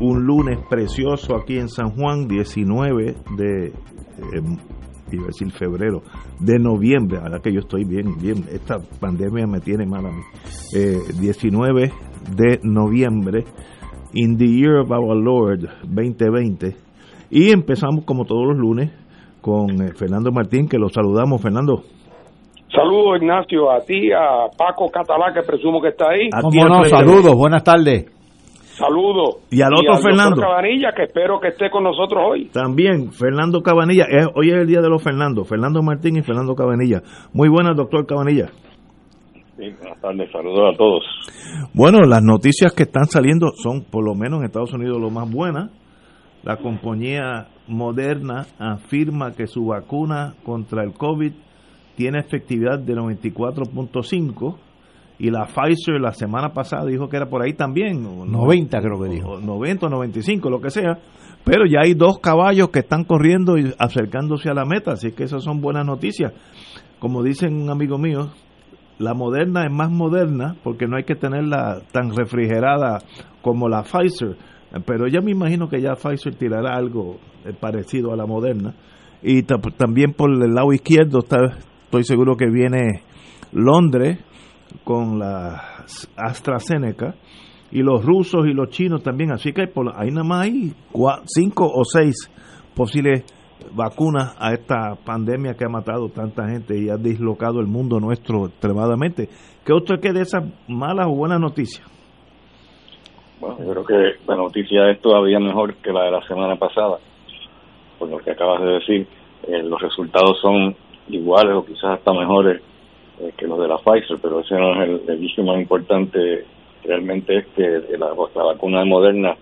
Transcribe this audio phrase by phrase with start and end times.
[0.00, 3.72] un lunes precioso aquí en San Juan, 19 de, eh,
[5.12, 6.02] iba a decir febrero,
[6.40, 7.18] de noviembre.
[7.18, 10.22] Ahora que yo estoy bien, bien, esta pandemia me tiene mal a mí.
[10.74, 11.92] Eh, 19
[12.36, 13.44] de noviembre,
[14.12, 16.74] in the year of our Lord 2020.
[17.30, 18.92] Y empezamos como todos los lunes
[19.40, 21.40] con eh, Fernando Martín, que lo saludamos.
[21.40, 21.82] Fernando.
[22.74, 26.28] Saludos, Ignacio, a ti, a Paco Catalá, que presumo que está ahí.
[26.30, 26.84] ¿Cómo al no?
[26.84, 28.15] Saludos, buenas tardes.
[28.76, 29.36] Saludos.
[29.50, 30.36] Y al otro Fernando.
[30.36, 32.50] doctor Cabanilla, que espero que esté con nosotros hoy.
[32.52, 34.04] También Fernando Cabanilla.
[34.34, 35.44] Hoy es el día de los Fernando.
[35.44, 37.00] Fernando Martín y Fernando Cabanilla.
[37.32, 38.48] Muy buenas, doctor Cabanilla.
[39.56, 41.02] Sí, buenas tardes, saludos a todos.
[41.72, 45.30] Bueno, las noticias que están saliendo son, por lo menos en Estados Unidos, lo más
[45.30, 45.70] buenas.
[46.42, 51.32] La compañía Moderna afirma que su vacuna contra el COVID
[51.96, 54.65] tiene efectividad de 94.5
[55.18, 58.04] y la Pfizer la semana pasada dijo que era por ahí también.
[58.04, 59.30] o no- 90 creo que dijo.
[59.32, 60.98] o 90 o 95, lo que sea.
[61.44, 65.24] Pero ya hay dos caballos que están corriendo y acercándose a la meta, así que
[65.24, 66.32] esas son buenas noticias.
[66.98, 68.30] Como dicen un amigo mío,
[68.98, 72.98] la moderna es más moderna porque no hay que tenerla tan refrigerada
[73.42, 74.36] como la Pfizer.
[74.84, 78.74] Pero ya me imagino que ya Pfizer tirará algo eh, parecido a la moderna.
[79.22, 81.38] Y ta- también por el lado izquierdo está,
[81.84, 83.02] estoy seguro que viene
[83.52, 84.18] Londres
[84.84, 85.84] con la
[86.16, 87.14] AstraZeneca
[87.70, 89.32] y los rusos y los chinos también.
[89.32, 89.62] Así que
[89.94, 90.72] ahí nada más hay
[91.26, 92.30] cinco o seis
[92.74, 93.24] posibles
[93.72, 98.46] vacunas a esta pandemia que ha matado tanta gente y ha dislocado el mundo nuestro
[98.46, 99.28] extremadamente.
[99.64, 101.86] ¿Qué otro que de esas malas o buenas noticias?
[103.40, 106.98] Bueno, yo creo que la noticia es todavía mejor que la de la semana pasada,
[107.98, 109.06] por lo que acabas de decir.
[109.46, 110.74] Eh, los resultados son
[111.08, 112.62] iguales o quizás hasta mejores
[113.20, 116.44] eh, que los de la Pfizer, pero ese no es el, el issue más importante.
[116.84, 119.36] Realmente es que la, la vacuna de Moderna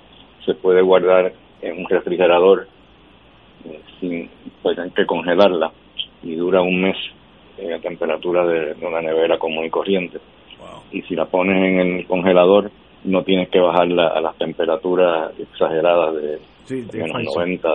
[0.45, 2.67] se puede guardar en un refrigerador
[3.65, 4.29] eh, sin
[4.63, 5.73] pues, hay que congelarla
[6.23, 6.97] y dura un mes
[7.59, 10.19] eh, a temperatura de, de una nevera común y corriente.
[10.93, 12.71] Y si la pones en el congelador,
[13.05, 17.35] no tienes que bajarla a las temperaturas exageradas de Sí, de menos Pfizer.
[17.37, 17.69] 90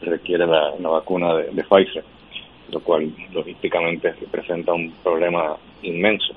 [0.00, 2.04] que requiere la, la vacuna de, de Pfizer,
[2.70, 6.34] lo cual logísticamente representa un problema inmenso,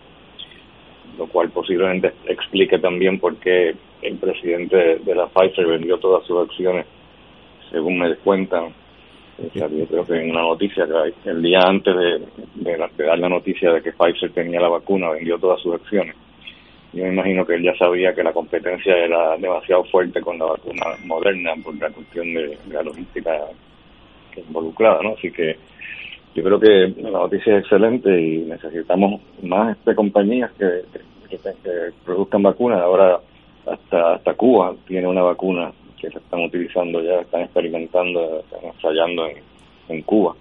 [1.17, 6.25] lo cual posiblemente explique también por qué el presidente de, de la Pfizer vendió todas
[6.25, 6.85] sus acciones,
[7.71, 8.73] según me cuentan.
[9.53, 10.85] Salió creo que en una noticia
[11.23, 12.19] el día antes de,
[12.55, 16.15] de de dar la noticia de que Pfizer tenía la vacuna, vendió todas sus acciones.
[16.91, 20.45] Yo me imagino que él ya sabía que la competencia era demasiado fuerte con la
[20.45, 23.31] vacuna moderna por la cuestión de la logística
[24.35, 25.13] involucrada, ¿no?
[25.13, 25.55] Así que
[26.35, 30.83] yo creo que la noticia es excelente y necesitamos más este, compañías que
[32.05, 32.81] produzcan vacunas.
[32.81, 33.19] Ahora
[33.65, 39.27] hasta hasta Cuba tiene una vacuna que se están utilizando ya, están experimentando, están ensayando
[39.27, 39.37] en,
[39.89, 40.35] en Cuba.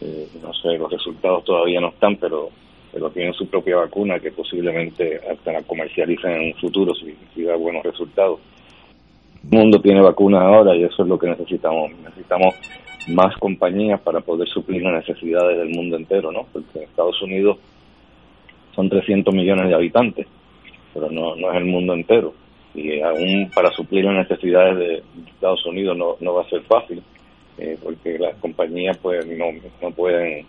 [0.00, 2.50] Eh, no sé, los resultados todavía no están, pero
[2.92, 7.42] pero tienen su propia vacuna que posiblemente hasta la comercialicen en un futuro si, si
[7.42, 8.40] da buenos resultados.
[9.50, 11.90] El mundo tiene vacunas ahora y eso es lo que necesitamos.
[12.02, 12.54] Necesitamos
[13.08, 16.46] más compañías para poder suplir las necesidades del mundo entero, ¿no?
[16.52, 17.58] Porque en Estados Unidos
[18.74, 20.26] son 300 millones de habitantes,
[20.92, 22.34] pero no, no es el mundo entero.
[22.74, 27.02] Y aún para suplir las necesidades de Estados Unidos no, no va a ser fácil,
[27.58, 29.46] eh, porque las compañías pues no,
[29.80, 30.44] no pueden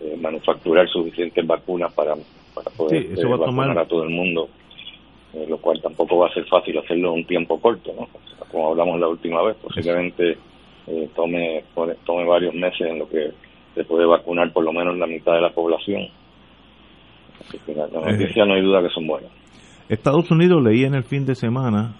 [0.00, 2.14] eh, manufacturar suficientes vacunas para,
[2.54, 4.48] para poder Sí, eh, vacunar tomar- a todo el mundo,
[5.34, 8.02] eh, lo cual tampoco va a ser fácil hacerlo en un tiempo corto, ¿no?
[8.02, 10.36] O sea, como hablamos la última vez, posiblemente
[10.86, 11.64] eh, tome,
[12.04, 13.30] tome varios meses en lo que
[13.74, 16.08] se puede vacunar por lo menos la mitad de la población.
[17.40, 18.12] Así que la, la Eh.
[18.18, 19.30] noticia no hay duda que son buenas.
[19.88, 21.94] Estados Unidos leí en el fin de semana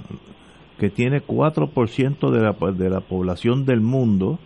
[0.79, 4.38] que tiene 4% de la, de la población del mundo,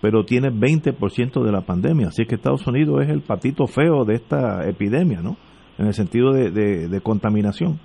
[0.00, 2.08] pero tiene 20% de la pandemia.
[2.08, 5.36] Así que Estados Unidos es el patito feo de esta epidemia, ¿no?
[5.78, 7.78] En el sentido de, de- de contaminación.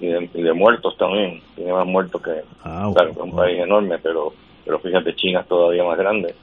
[0.00, 2.30] Y de, y de muertos también, tiene más muertos que,
[2.64, 4.32] Ah, claro, un país enorme, pero
[4.68, 6.34] pero fíjate, China es todavía más grande.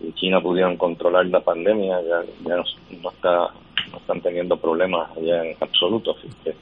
[0.00, 2.62] Y China pudieron controlar la pandemia, ya, ya no,
[3.02, 3.48] no está
[3.90, 6.14] no están teniendo problemas allá en absoluto.
[6.16, 6.54] Así que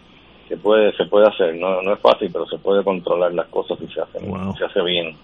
[0.49, 3.79] se puede se puede hacer no no es fácil pero se puede controlar las cosas
[3.79, 4.23] si se hacen
[4.59, 5.15] se hace bien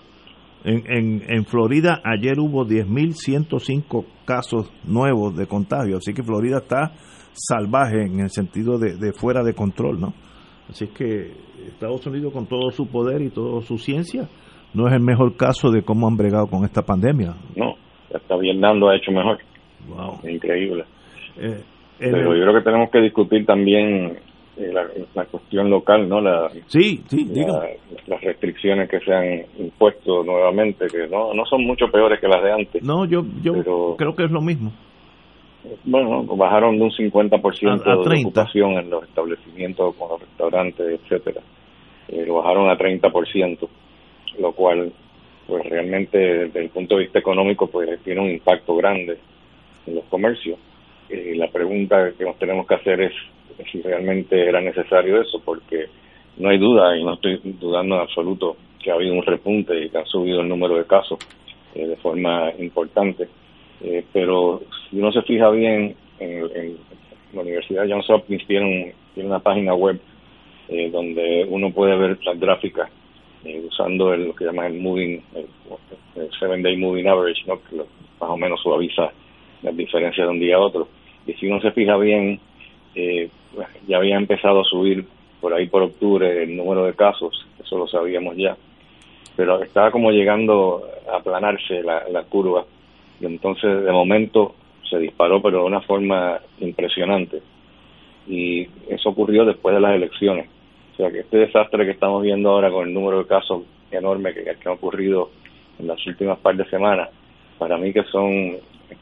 [0.63, 6.93] en, en, en Florida ayer hubo 10.105 casos nuevos de contagio así que Florida está
[7.33, 10.15] salvaje en el sentido de, de fuera de control no
[10.71, 11.33] así que
[11.67, 14.29] Estados Unidos con todo su poder y toda su ciencia
[14.76, 17.75] no es el mejor caso de cómo han bregado con esta pandemia no
[18.14, 19.38] hasta Vietnam lo ha hecho mejor
[19.88, 20.20] wow.
[20.28, 20.84] increíble
[21.38, 21.62] eh,
[21.99, 24.19] pero yo creo que tenemos que discutir también
[24.58, 24.73] eh,
[25.14, 26.19] la, cuestión local, ¿no?
[26.19, 27.31] La, sí, sí,
[28.06, 32.43] las restricciones que se han impuesto nuevamente, que no, no son mucho peores que las
[32.43, 32.82] de antes.
[32.82, 34.73] No, yo, yo creo que es lo mismo.
[35.84, 41.43] Bueno, bajaron de un 50% de ocupación en los establecimientos, con los restaurantes, etcétera.
[42.08, 43.69] Eh, lo bajaron a 30%,
[44.38, 44.93] lo cual,
[45.47, 49.19] pues realmente desde el punto de vista económico, pues tiene un impacto grande
[49.87, 50.59] en los comercios.
[51.09, 53.12] Eh, la pregunta que nos tenemos que hacer es
[53.71, 55.87] si realmente era necesario eso, porque
[56.38, 59.88] no hay duda, y no estoy dudando en absoluto, que ha habido un repunte y
[59.88, 61.19] que ha subido el número de casos
[61.75, 63.29] eh, de forma importante.
[63.83, 66.77] Eh, pero si uno se fija bien, en,
[67.33, 69.99] la Universidad de Johns Hopkins tiene, una página web
[70.69, 72.91] eh, donde uno puede ver las gráficas
[73.67, 77.61] usando el, lo que llaman el moving, el, seven day moving average, ¿no?
[77.63, 79.11] que más o menos suaviza
[79.63, 80.89] las diferencias de un día a otro.
[81.27, 82.41] Y si uno se fija bien,
[82.95, 83.29] eh,
[83.87, 85.07] ya había empezado a subir
[85.41, 88.57] por ahí por octubre el número de casos, eso lo sabíamos ya,
[89.37, 92.65] pero estaba como llegando a aplanarse la, la curva
[93.21, 94.55] y entonces de momento
[94.89, 97.43] se disparó pero de una forma impresionante
[98.27, 100.49] y eso ocurrió después de las elecciones.
[100.97, 104.33] O sea que este desastre que estamos viendo ahora con el número de casos enorme
[104.33, 105.31] que, que ha ocurrido
[105.79, 107.11] en las últimas par de semanas,
[107.59, 108.57] para mí que son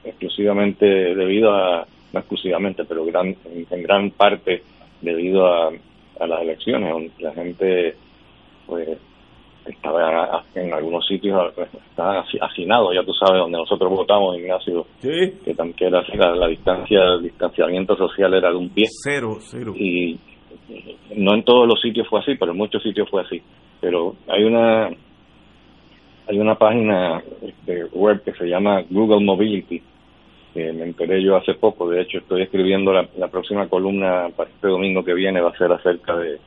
[0.05, 4.62] exclusivamente debido a no exclusivamente, pero gran, en, gran parte
[5.00, 5.70] debido a,
[6.26, 7.96] las elecciones, donde la gente
[8.67, 8.88] pues
[9.67, 11.52] estaba en algunos sitios
[11.91, 17.00] estaban hacinados, ya tú sabes, donde nosotros votamos, Ignacio, que, que era la, la, distancia,
[17.14, 18.87] el distanciamiento social era de un pie.
[19.02, 19.75] Cero, cero.
[19.76, 20.19] Y
[21.16, 23.43] no en todos los sitios fue así, pero en muchos sitios fue así.
[23.81, 24.90] Pero hay una
[26.26, 29.82] hay una página este, web que se llama Google Mobility,
[30.55, 31.88] que me enteré yo hace poco.
[31.90, 35.70] De hecho, estoy escribiendo la, próxima columna para este domingo que viene, va a ser
[35.72, 36.38] acerca de,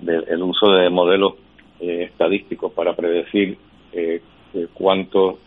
[0.00, 1.34] del uso de modelos
[1.80, 3.56] eh, estadísticos para predecir
[3.92, 4.20] eh,
[4.74, 5.38] cuánto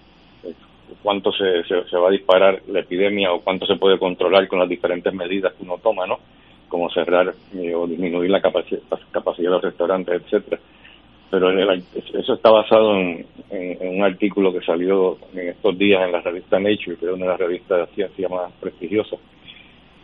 [1.01, 4.69] cuánto se, se, va a disparar la epidemia o cuánto se puede controlar con las
[4.69, 6.19] diferentes medidas que uno toma, ¿no?
[6.67, 8.81] Como cerrar eh, o disminuir la capacidad,
[9.11, 10.59] capacidad de los restaurantes, etcétera.
[11.29, 13.25] Pero eso está basado en,
[13.81, 17.31] un artículo que salió en estos días en la revista Nature, que es una de
[17.31, 19.19] las revistas de ciencia más prestigiosas,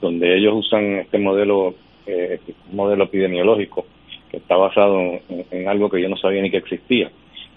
[0.02, 1.76] donde ellos usan este modelo,
[2.06, 3.86] eh, este modelo epidemiológico
[4.30, 5.00] que está basado
[5.30, 7.12] en, algo que yo no sabía ni que existía,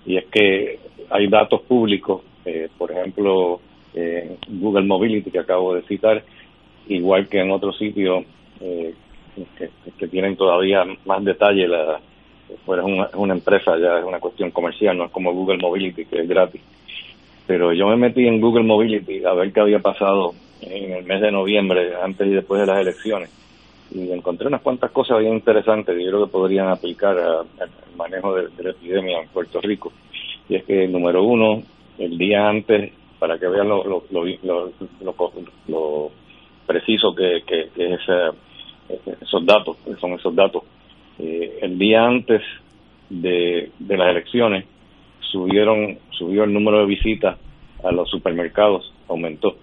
[0.05, 0.79] y es que
[1.11, 3.61] hay datos públicos, eh, por ejemplo,
[3.95, 6.23] eh, Google Mobility que acabo de citar,
[6.89, 8.25] igual que en otros sitios
[8.61, 8.95] eh,
[9.59, 12.01] que, que tienen todavía más detalle la
[12.65, 16.21] pues es una, empresa, ya es una cuestión comercial, no es como Google Mobility, que
[16.21, 16.61] es gratis.
[17.47, 21.21] Pero yo me metí en Google Mobility a ver qué había pasado en el mes
[21.21, 23.31] de noviembre, antes y después de las elecciones,
[23.91, 27.47] y encontré unas cuantas cosas bien interesantes que yo creo que podrían aplicar al
[27.97, 29.93] manejo de, la epidemia en Puerto Rico.
[30.49, 31.63] Y es que, número uno,
[31.99, 34.73] el día antes, para que vean lo, lo, lo,
[35.69, 36.11] lo
[36.67, 38.01] preciso que, que, que es
[39.23, 40.63] esos datos, son esos datos,
[41.19, 42.43] eh, el día antes
[43.09, 44.65] de, las elecciones
[45.21, 47.39] subieron subió el número de visitas
[47.83, 49.57] a los supermercados aumentó.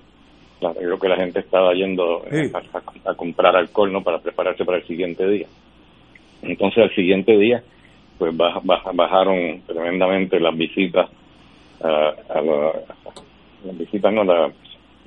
[0.60, 2.24] Creo que la gente estaba yendo
[3.04, 5.48] a, comprar alcohol no para prepararse para el siguiente día.
[6.44, 7.64] Entonces al siguiente día
[8.18, 11.10] pues bajaron tremendamente las visitas
[11.84, 12.14] a,
[13.66, 14.52] las visitas no la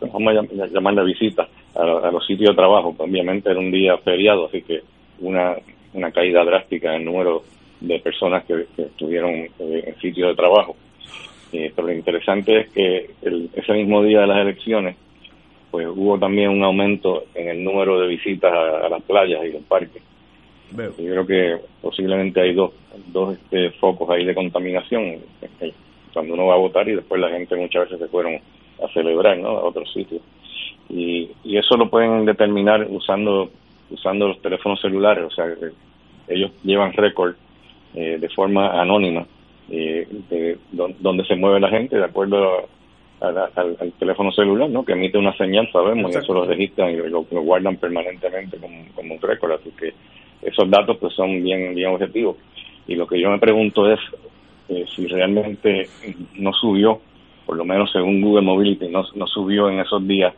[0.00, 4.46] vamos a llamar la visita a, los sitios de trabajo obviamente era un día feriado
[4.46, 4.82] así que
[5.20, 5.56] una
[5.94, 7.42] una caída drástica en el número
[7.80, 10.76] de personas que, estuvieron eh, en sitios de trabajo.
[11.52, 13.10] Eh, pero lo interesante es que
[13.54, 14.96] ese mismo día de las elecciones,
[15.70, 19.62] pues hubo también un aumento en el número de visitas a, las playas y los
[19.62, 20.02] parques.
[20.72, 22.72] Yo creo que posiblemente hay dos,
[23.06, 25.20] dos este, focos ahí de contaminación
[25.60, 25.72] eh,
[26.12, 28.34] cuando uno va a votar y después la gente muchas veces se fueron
[28.82, 29.50] a celebrar ¿no?
[29.50, 30.22] a otros sitios.
[30.88, 33.50] Y, y eso lo pueden determinar usando
[33.90, 35.46] usando los teléfonos celulares, o sea,
[36.28, 37.34] ellos llevan récord
[37.94, 39.26] eh, de forma anónima
[39.70, 42.68] eh, de donde se mueve la gente de acuerdo
[43.20, 44.84] al, teléfono celular, ¿no?
[44.84, 49.14] Que emite una señal, sabemos, y eso lo registran y lo, guardan permanentemente como, como,
[49.14, 49.94] un récord, así que
[50.42, 52.36] esos datos pues son bien, bien objetivos.
[52.86, 53.98] Y lo que yo me pregunto es
[54.68, 55.88] eh, si realmente
[56.34, 57.00] no subió,
[57.46, 60.34] por lo menos según Google Mobility, no, no subió en esos días,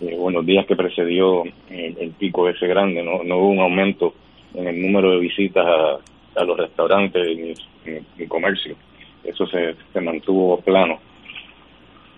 [0.00, 4.14] eh, bueno, días que precedió el, pico ese grande, no, no hubo un aumento
[4.54, 8.76] en el número de visitas a, los restaurantes ni, comercio.
[9.24, 11.00] Eso se, se mantuvo plano.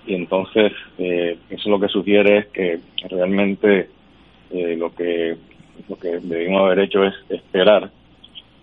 [0.07, 3.89] Y entonces, eh, eso lo que sugiere es que realmente
[4.51, 5.37] eh, lo que
[5.89, 7.91] lo que debimos haber hecho es esperar,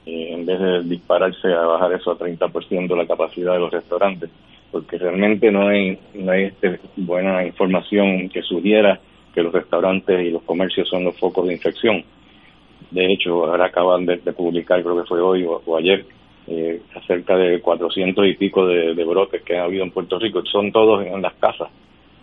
[0.05, 4.29] eh, en vez de dispararse a bajar eso a 30% la capacidad de los restaurantes,
[4.71, 8.99] porque realmente no hay, no hay este, buena información que sugiera
[9.33, 12.03] que los restaurantes y los comercios son los focos de infección.
[12.91, 16.05] De hecho, ahora acaban de, publicar, creo que fue hoy o, ayer,
[16.47, 20.41] eh, acerca de 400 y pico de, brotes que ha habido en Puerto Rico.
[20.45, 21.69] Son todos en las casas.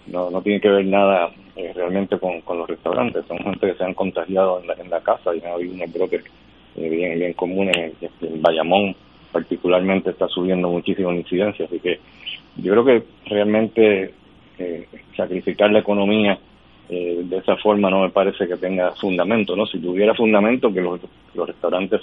[0.06, 3.24] No, no tiene que ver nada eh, realmente con, los restaurantes.
[3.26, 5.92] Son gente que se han contagiado en la, en la casa y ha habido unos
[5.92, 6.24] brotes
[6.76, 7.92] eh, bien, bien comunes.
[8.00, 8.96] En, Bayamón,
[9.30, 11.66] particularmente, está subiendo muchísimo en incidencia.
[11.66, 12.00] Así que
[12.56, 14.14] yo creo que realmente
[15.16, 16.38] sacrificar la economía
[16.88, 19.66] eh, de esa forma no me parece que tenga fundamento, ¿no?
[19.66, 21.00] Si tuviera fundamento que los,
[21.34, 22.02] restaurantes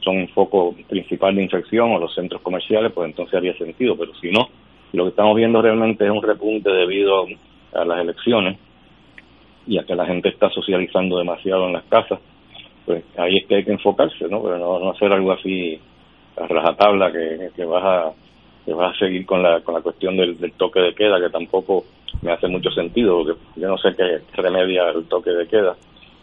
[0.00, 4.14] son un foco principal de infección o los centros comerciales, pues entonces haría sentido, pero
[4.16, 4.48] si no,
[4.92, 7.26] lo que estamos viendo realmente es un repunte debido
[7.74, 8.58] a las elecciones
[9.66, 12.20] y a que la gente está socializando demasiado en las casas,
[12.84, 14.42] pues ahí es que hay que enfocarse, ¿no?
[14.42, 15.80] Pero no, hacer algo así
[16.36, 18.12] a rajatabla que, que vas a
[18.70, 21.84] que vas a seguir con la, con la cuestión del toque de queda, que tampoco
[22.22, 25.74] me hace mucho sentido, porque yo no sé qué remedia el toque de queda,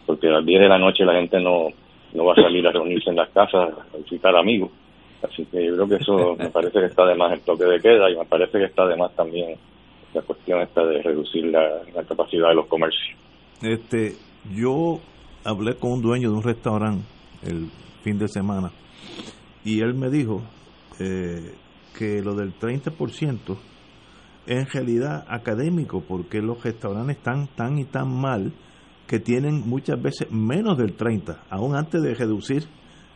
[0.06, 1.68] porque a las 10 de la noche la gente no,
[2.14, 4.70] no va a salir a reunirse en las casas, a visitar amigos.
[5.22, 7.80] Así que yo creo que eso me parece que está de más el toque de
[7.80, 9.58] queda y me parece que está de más también
[10.14, 13.14] la cuestión esta de reducir la, capacidad de los comercios.
[13.60, 14.14] Este,
[14.56, 15.00] yo
[15.44, 17.04] hablé con un dueño de un restaurante
[17.46, 17.66] el
[18.02, 18.70] fin de semana
[19.66, 20.40] y él me dijo
[20.98, 21.52] eh,
[21.98, 23.56] que lo del 30%
[24.46, 28.52] en realidad académico, porque los restaurantes están tan y tan mal
[29.08, 32.68] que tienen muchas veces menos del 30, aún antes de reducir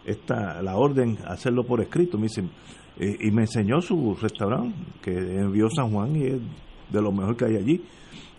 [0.04, 2.18] esta la orden, hacerlo por escrito.
[2.18, 2.50] Me dicen,
[2.98, 6.40] eh, y me enseñó su restaurante, que envió San Juan y es
[6.90, 7.84] de lo mejor que hay allí.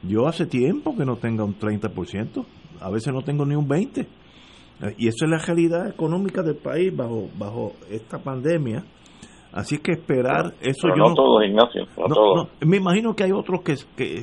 [0.02, 2.46] Yo hace tiempo que no tenga un 30%,
[2.82, 4.06] a veces no tengo ni un 20%.
[4.82, 8.84] Eh, y eso es la realidad económica del país bajo, bajo esta pandemia
[9.54, 13.76] Así que esperar eso yo no, todos, Ignacio, no, me imagino que hay otros que,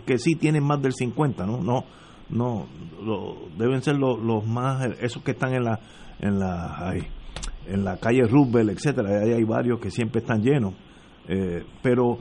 [0.02, 1.58] que, sí tienen más del 50, ¿no?
[1.58, 1.84] No,
[2.30, 2.66] no,
[3.56, 5.78] deben ser los, los más, esos que están en la,
[6.18, 6.94] en la,
[7.68, 9.22] en la calle Roosevelt, etcétera.
[9.22, 10.75] Ahí hay varios que siempre están llenos.
[11.28, 12.18] Eh, pero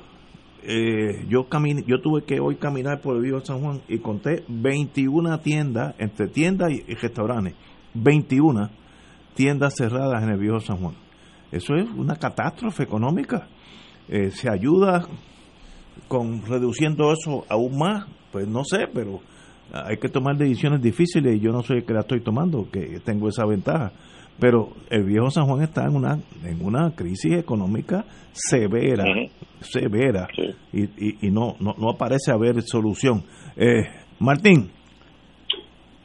[0.61, 4.43] eh, yo caminé, yo tuve que hoy caminar por el Vivo San Juan y conté
[4.47, 7.55] 21 tiendas, entre tiendas y, y restaurantes,
[7.95, 8.69] 21
[9.33, 11.08] tiendas cerradas en el Viejo San Juan
[11.51, 13.47] eso es una catástrofe económica.
[14.07, 15.05] Eh, ¿Se ayuda
[16.07, 18.05] con reduciendo eso aún más?
[18.31, 19.19] Pues no sé, pero
[19.71, 22.99] hay que tomar decisiones difíciles y yo no soy el que la estoy tomando, que
[23.03, 23.91] tengo esa ventaja.
[24.39, 29.03] Pero el viejo San Juan está en una en una crisis económica severa,
[29.59, 30.27] severa,
[30.71, 33.23] y, y, no, no, no aparece haber solución.
[33.57, 33.83] Eh,
[34.19, 34.71] Martín.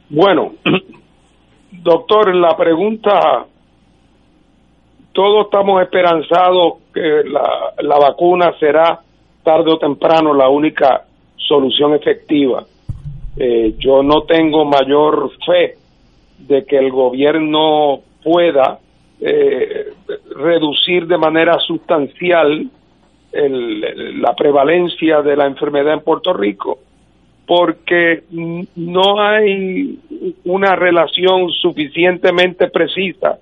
[0.09, 0.53] Bueno,
[1.71, 3.47] doctor, la pregunta
[5.15, 8.99] todos estamos esperanzados que la, vacuna será
[9.43, 11.05] tarde o temprano la única
[11.37, 12.65] solución efectiva.
[13.37, 15.75] Eh, yo no tengo mayor fe
[16.37, 18.79] de que el gobierno pueda
[19.21, 19.93] eh,
[20.35, 22.69] reducir de manera sustancial
[23.31, 26.79] el, la prevalencia de la enfermedad en Puerto Rico,
[27.47, 28.23] porque
[28.75, 29.97] no hay
[30.43, 33.39] una relación suficientemente precisa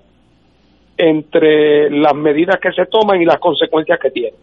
[0.96, 4.34] entre las medidas que se toman y las consecuencias que tienen.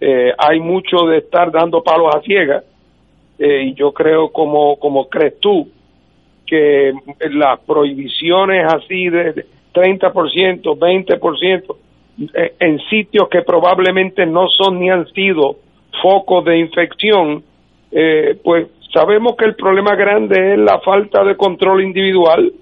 [0.00, 2.64] Eh, hay mucho de estar dando palos a ciegas
[3.38, 5.68] eh, y yo creo como, como crees tú
[6.46, 6.92] que
[7.30, 9.44] las prohibiciones así de
[9.74, 11.76] 30%, 20%
[12.34, 15.56] eh, en sitios que probablemente no son ni han sido
[16.02, 17.44] focos de infección,
[17.92, 22.52] eh, pues sabemos que el problema grande es la falta de control individual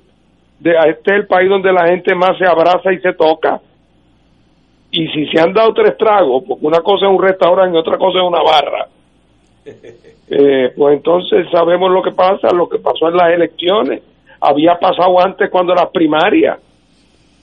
[0.58, 3.60] de, este es el país donde la gente más se abraza y se toca.
[4.90, 7.98] Y si se han dado tres tragos, porque una cosa es un restaurante y otra
[7.98, 8.88] cosa es una barra,
[10.28, 14.02] eh, pues entonces sabemos lo que pasa, lo que pasó en las elecciones.
[14.40, 16.58] Había pasado antes cuando las primarias.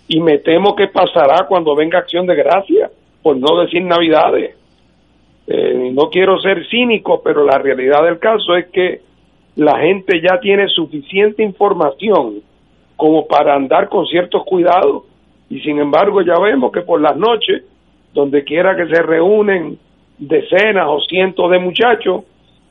[0.08, 2.92] Y me temo que pasará cuando venga acción de gracia,
[3.22, 4.56] por no decir navidades.
[5.48, 9.02] Eh, no quiero ser cínico, pero la realidad del caso es que
[9.56, 12.42] la gente ya tiene suficiente información
[12.96, 15.04] como para andar con ciertos cuidados
[15.50, 17.64] y sin embargo ya vemos que por las noches,
[18.14, 19.78] donde quiera que se reúnen
[20.18, 22.24] decenas o cientos de muchachos,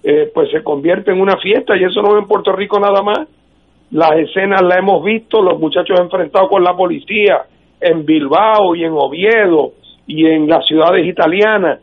[0.02, 3.02] eh, pues se convierte en una fiesta y eso no es en Puerto Rico nada
[3.02, 3.28] más.
[3.92, 7.42] Las escenas las hemos visto, los muchachos enfrentados con la policía
[7.80, 9.72] en Bilbao y en Oviedo
[10.06, 11.80] y en las ciudades italianas.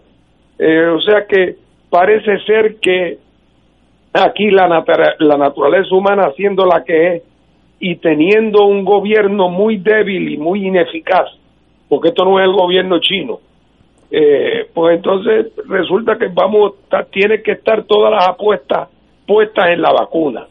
[0.57, 1.55] Eh, o sea que
[1.89, 3.19] parece ser que
[4.13, 4.67] aquí la,
[5.19, 7.23] la naturaleza humana haciendo la que es
[7.79, 11.29] y teniendo un gobierno muy débil y muy ineficaz,
[11.87, 13.39] porque esto no es el gobierno chino,
[14.11, 16.73] eh, pues entonces resulta que vamos,
[17.11, 18.89] tiene que estar todas las apuestas
[19.25, 20.47] puestas en la vacuna.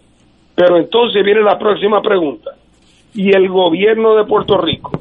[0.54, 2.52] Pero entonces viene la próxima pregunta.
[3.14, 4.92] ¿Y el gobierno de Puerto Rico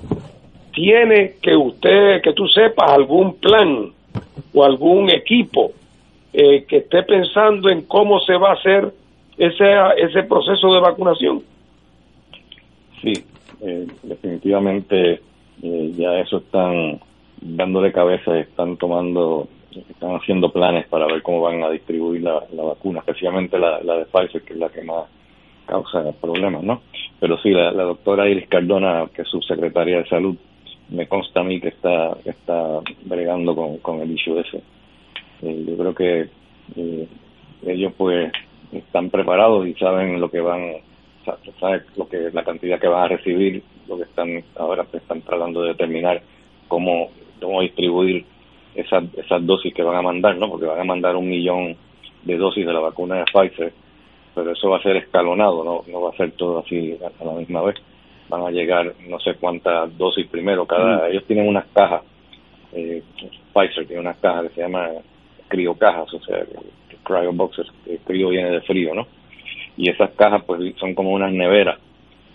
[0.74, 3.92] tiene que usted, que tú sepas, algún plan
[4.54, 5.72] o algún equipo
[6.34, 8.92] eh, que esté pensando en cómo se va a hacer
[9.38, 9.66] ese,
[9.98, 11.44] ese proceso de vacunación?
[13.02, 13.14] Sí,
[13.62, 15.22] eh, definitivamente
[15.62, 17.00] eh, ya eso están
[17.42, 23.00] dándole cabeza, están tomando, están haciendo planes para ver cómo van a distribuir la, vacuna,
[23.00, 25.06] especialmente la, de Pfizer, que es la que más
[25.66, 26.82] causa problemas, ¿no?
[27.20, 30.36] Pero sí, la, doctora Iris Cardona, que es subsecretaria de Salud,
[30.90, 34.40] me consta a mí que está, está bregando con, con el issue.
[35.42, 36.30] Eh, yo creo que
[37.66, 38.32] ellos pues
[38.72, 40.78] están preparados y saben lo que van
[41.60, 45.62] sabes lo que la cantidad que van a recibir, lo que están ahora están tratando
[45.62, 46.22] de determinar
[46.68, 47.10] cómo,
[47.42, 48.26] cómo distribuir
[48.76, 50.50] esas, esas dosis que van a mandar, ¿no?
[50.50, 51.76] Porque van a mandar un millón
[52.24, 53.74] de dosis de la vacuna de Pfizer,
[54.36, 57.32] pero eso va a ser escalonado, no, no va a ser todo así a la
[57.34, 57.76] misma vez.
[58.30, 61.12] Van a llegar no sé cuántas dosis primero, cada mm.
[61.12, 62.04] ellos tienen unas cajas,
[62.74, 63.02] eh,
[63.54, 64.90] Pfizer tiene unas cajas que se llama
[65.48, 66.44] criocajas, o sea,
[67.08, 69.08] cryo boxes, el crío viene de frío, ¿no?
[69.78, 71.80] Y esas cajas pues son como unas neveras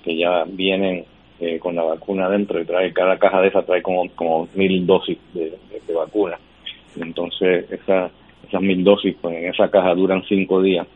[0.05, 1.05] que ya vienen
[1.41, 4.87] eh, con la vacuna dentro y trae cada caja de esas trae como como mil
[4.87, 5.59] dosis de,
[5.95, 6.39] vacuna.
[6.97, 8.11] Entonces esas
[8.49, 10.87] esas mil dosis pues en esa caja duran cinco días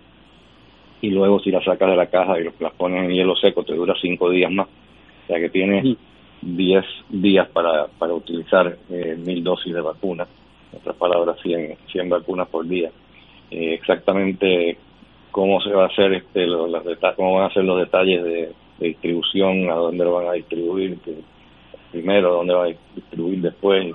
[1.03, 3.75] y luego si las sacas de la caja y las pones en hielo seco te
[3.75, 4.69] dura cinco días más.
[4.69, 5.97] O sea que tienes
[6.41, 10.27] diez días para para utilizar eh, mil dosis de vacuna
[10.73, 12.91] en otras palabras 100, 100 vacunas por día.
[13.51, 14.79] Eh, exactamente
[15.37, 16.72] cómo se va a hacer este los,
[17.14, 20.99] cómo van a ser los detalles de, distribución a dónde lo van a distribuir
[21.92, 23.94] primero dónde va a distribuir después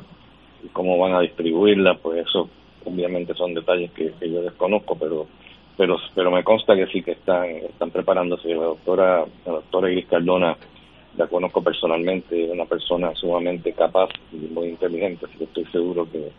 [0.64, 2.48] y cómo van a distribuirla pues eso
[2.86, 5.26] obviamente son detalles que, yo desconozco pero
[5.78, 8.50] pero pero me consta que sí que están están preparándose.
[8.50, 10.56] La doctora la doctora Iris Cardona
[11.18, 16.08] la conozco personalmente es una persona sumamente capaz y muy inteligente así que estoy seguro
[16.12, 16.32] que,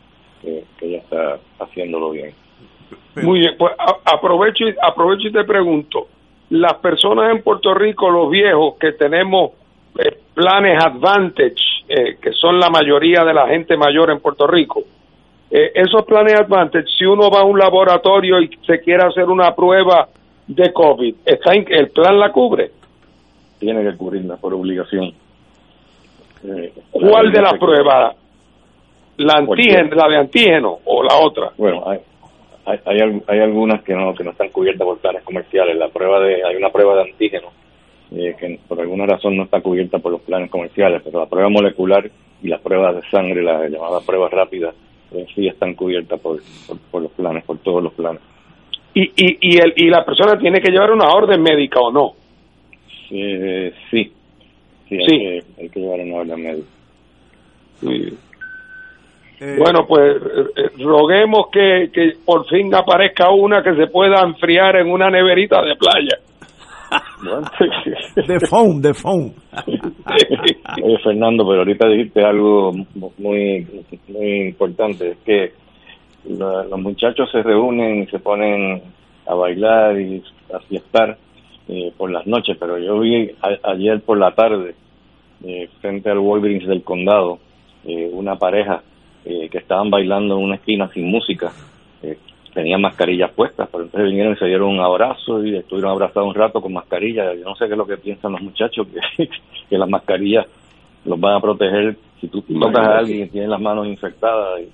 [0.42, 2.32] que ella está haciéndolo bien
[3.22, 3.72] muy bien, pues
[4.04, 6.08] aprovecho y, aprovecho y te pregunto,
[6.50, 9.52] las personas en Puerto Rico, los viejos que tenemos
[9.98, 11.54] eh, planes Advantage,
[11.88, 14.82] eh, que son la mayoría de la gente mayor en Puerto Rico,
[15.50, 19.54] eh, esos planes Advantage, si uno va a un laboratorio y se quiere hacer una
[19.54, 20.08] prueba
[20.46, 22.70] de COVID, ¿está ¿el plan la cubre?
[23.58, 25.12] Tiene que cubrirla por obligación.
[26.90, 28.16] ¿Cuál de las pruebas?
[29.18, 31.52] ¿La, antígeno, ¿La de antígeno o la otra?
[31.56, 32.00] Bueno, hay,
[32.64, 32.78] hay,
[33.26, 35.76] hay, algunas que no que no están cubiertas por planes comerciales.
[35.76, 37.48] La prueba de hay una prueba de antígeno
[38.14, 41.48] eh, que por alguna razón no está cubierta por los planes comerciales, pero la prueba
[41.48, 42.10] molecular
[42.42, 44.74] y las pruebas de sangre, las llamadas pruebas rápidas,
[45.12, 46.40] eh, sí están cubiertas por,
[46.90, 48.20] por, los planes, por todos los planes.
[48.94, 52.12] ¿Y, y, y, el, ¿Y la persona tiene que llevar una orden médica o no?
[53.10, 54.12] Eh, sí,
[54.88, 56.68] sí, hay, Que, hay que llevar una orden médica.
[57.80, 58.18] Sí.
[59.44, 64.22] Eh, bueno, pues eh, eh, roguemos que, que por fin aparezca una que se pueda
[64.22, 66.16] enfriar en una neverita de playa.
[68.28, 69.34] de phone, de phone.
[70.84, 72.70] Oye, Fernando, pero ahorita dijiste algo
[73.18, 73.66] muy,
[74.06, 75.52] muy importante, es que
[76.28, 78.80] los muchachos se reúnen y se ponen
[79.26, 80.22] a bailar y
[80.54, 81.18] a fiestar
[81.96, 83.28] por las noches, pero yo vi
[83.64, 84.76] ayer por la tarde,
[85.80, 87.38] frente al Walgreens del condado,
[88.12, 88.82] una pareja
[89.24, 91.52] eh, que estaban bailando en una esquina sin música,
[92.02, 92.18] eh,
[92.52, 96.34] tenían mascarillas puestas, pero entonces vinieron y se dieron un abrazo y estuvieron abrazados un
[96.34, 97.38] rato con mascarillas.
[97.38, 99.28] Yo no sé qué es lo que piensan los muchachos, que,
[99.70, 100.46] que las mascarillas
[101.04, 104.60] los van a proteger si tú tocas a alguien y tiene las manos infectadas.
[104.60, 104.68] Y,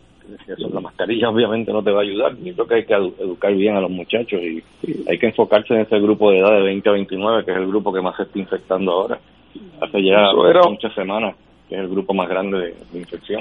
[0.46, 2.36] eso, la mascarilla obviamente no te va a ayudar.
[2.36, 4.62] Yo creo que hay que educar bien a los muchachos y
[5.08, 7.66] hay que enfocarse en ese grupo de edad de 20 a 29, que es el
[7.66, 9.18] grupo que más se está infectando ahora.
[9.80, 10.30] Hace ya
[10.68, 11.34] muchas semanas,
[11.68, 13.40] que es el grupo más grande de infección.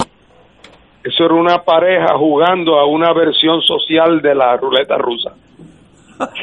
[1.08, 5.32] Eso era una pareja jugando a una versión social de la ruleta rusa.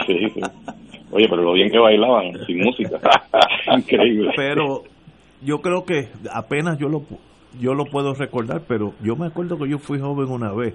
[0.06, 0.32] Sí,
[1.10, 2.98] Oye, pero lo bien que bailaban, sin música.
[3.76, 4.30] Increíble.
[4.34, 4.84] Pero
[5.42, 7.02] yo creo que apenas yo lo,
[7.60, 10.74] yo lo puedo recordar, pero yo me acuerdo que yo fui joven una vez.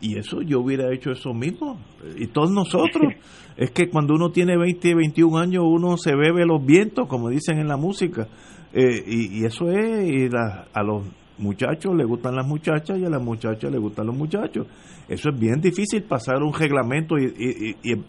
[0.00, 1.80] Y eso yo hubiera hecho eso mismo.
[2.16, 3.12] Y todos nosotros.
[3.56, 7.58] es que cuando uno tiene 20, 21 años, uno se bebe los vientos, como dicen
[7.58, 8.28] en la música.
[8.72, 11.02] Eh, y, eso es, y a los
[11.38, 14.66] muchachos le gustan las muchachas y a las muchachas le gustan los muchachos.
[15.08, 17.28] Eso es bien difícil pasar un reglamento y,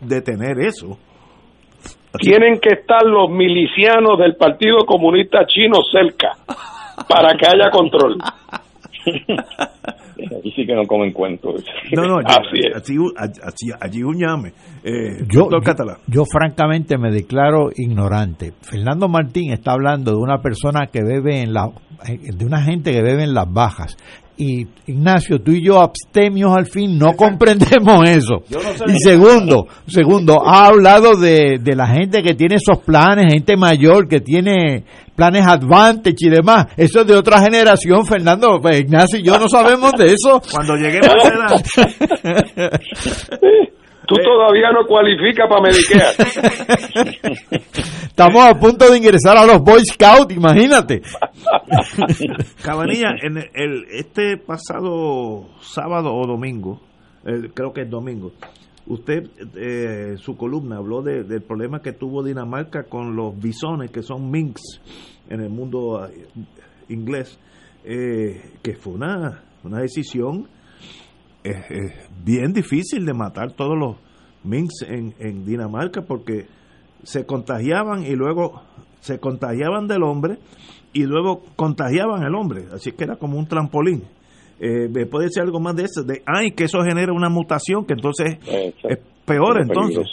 [0.02, 0.98] detener eso.
[2.20, 6.32] Tienen que estar los milicianos del Partido Comunista Chino cerca
[7.08, 8.18] para que haya control.
[10.40, 11.64] Aquí sí que no comen cuentos.
[11.96, 13.78] No, no, así es.
[13.80, 14.54] allí un llame.
[14.84, 15.50] Eh, yo,
[16.08, 18.54] yo, francamente me declaro ignorante.
[18.62, 21.70] Fernando Martín está hablando de una persona que bebe en la,
[22.08, 23.98] de una gente que bebe en las bajas
[24.38, 28.44] y Ignacio, tú y yo abstemios al fin no comprendemos eso.
[28.88, 34.08] y segundo, segundo, ha hablado de, de, la gente que tiene esos planes, gente mayor
[34.08, 34.84] que tiene
[35.16, 36.68] planes Advantage y demás.
[36.78, 38.60] Eso es de otra generación, Fernando.
[38.62, 40.42] Pues Ignacio y yo no sabemos de eso.
[40.52, 41.64] Cuando lleguemos a edad.
[44.08, 46.16] Tú todavía no cualificas para Medicare.
[48.08, 51.02] Estamos a punto de ingresar a los Boy Scouts, imagínate.
[52.64, 56.80] Cabanilla, en el, este pasado sábado o domingo,
[57.26, 58.32] eh, creo que es domingo,
[58.86, 64.32] usted, eh, su columna, habló del problema que tuvo Dinamarca con los bisones, que son
[64.32, 64.82] minks
[65.30, 66.28] en el mundo eh,
[66.88, 67.38] inglés,
[67.84, 70.48] que fue una, una decisión
[71.50, 73.96] es, bien difícil de matar todos los
[74.44, 76.46] minks en, en Dinamarca porque
[77.04, 78.62] se contagiaban y luego
[79.00, 80.38] se contagiaban del hombre
[80.94, 84.04] y luego contagiaban al hombre, así que era como un trampolín.
[84.60, 86.04] Eh, ¿Puede decir algo más de eso?
[86.04, 90.08] De, ay, que eso genera una mutación que entonces es peor entonces.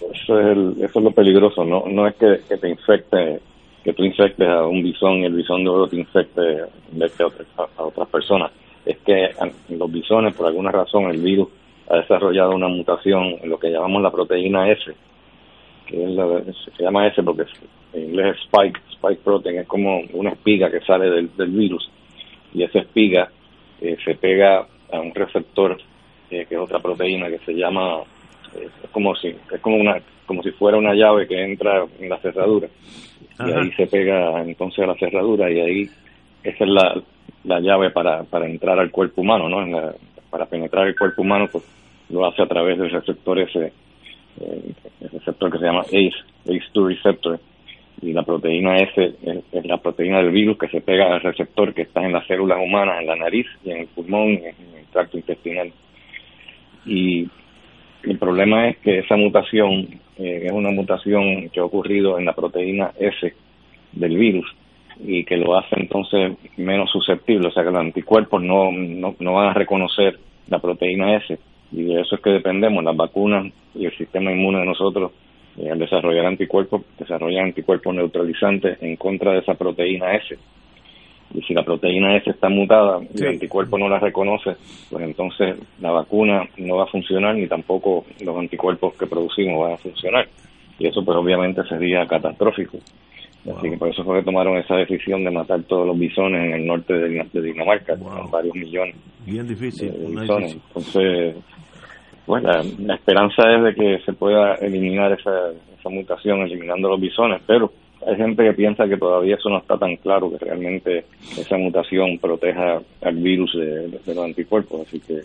[0.00, 3.40] Eso es, eso es lo peligroso, no no es que, que, te infecte,
[3.82, 7.82] que tú infectes a un bisón y el bisón de oro te infecte a, a
[7.82, 8.52] otras personas
[8.84, 9.30] es que
[9.70, 11.48] los bisones, por alguna razón, el virus
[11.88, 14.94] ha desarrollado una mutación en lo que llamamos la proteína S,
[15.86, 16.42] que es la,
[16.76, 17.44] se llama S porque
[17.94, 21.90] en inglés es spike, spike protein, es como una espiga que sale del, virus
[22.52, 23.30] y esa espiga
[23.80, 25.78] eh, se pega a un receptor
[26.30, 28.00] eh, que es otra proteína que se llama
[28.54, 32.08] eh, es como si es como una como si fuera una llave que entra en
[32.08, 32.68] la cerradura
[33.40, 35.90] y ahí se pega entonces a la cerradura y ahí
[36.42, 37.02] esa es la,
[37.48, 39.92] la llave para, para entrar al cuerpo humano, ¿no?
[40.30, 41.64] para penetrar el cuerpo humano, pues
[42.10, 43.72] lo hace a través del receptor ese,
[44.40, 46.12] eh, el receptor que se llama ACE,
[46.46, 47.40] ACE2 receptor,
[48.00, 51.82] y la proteína S es, la proteína del virus que se pega al receptor que
[51.82, 55.16] está en las células humanas, en la nariz y en el pulmón, en el tracto
[55.16, 55.72] intestinal.
[56.86, 57.28] Y
[58.04, 62.34] el problema es que esa mutación eh, es una mutación que ha ocurrido en la
[62.34, 63.34] proteína S
[63.92, 64.54] del virus
[65.00, 69.32] y que lo hace entonces menos susceptible, o sea que los anticuerpos no, no, no
[69.34, 71.38] van a reconocer la proteína S
[71.72, 75.12] y de eso es que dependemos, las vacunas y el sistema inmune de nosotros
[75.58, 80.38] eh, al desarrollar anticuerpos, desarrollan anticuerpos neutralizantes en contra de esa proteína S.
[81.34, 84.56] Y si la proteína S está mutada y el anticuerpo no la reconoce,
[84.88, 89.72] pues entonces la vacuna no va a funcionar ni tampoco los anticuerpos que producimos van
[89.72, 90.28] a funcionar.
[90.78, 92.78] Y eso pues obviamente sería catastrófico.
[93.56, 96.52] Así que por eso fue que tomaron esa decisión de matar todos los bisones en
[96.54, 98.94] el norte de, Dinamarca, con varios millones.
[99.24, 99.92] Bien difícil.
[99.92, 100.54] De bisones.
[100.54, 101.36] Entonces,
[102.26, 107.40] bueno, la, esperanza es de que se pueda eliminar esa, esa mutación, eliminando los bisones,
[107.46, 107.72] pero
[108.06, 111.04] hay gente que piensa que todavía eso no está tan claro, que realmente
[111.36, 115.20] esa mutación proteja al virus de, los anticuerpos, así que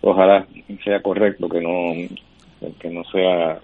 [0.00, 0.46] ojalá
[0.84, 1.92] sea correcto, que no
[2.78, 3.58] que no sea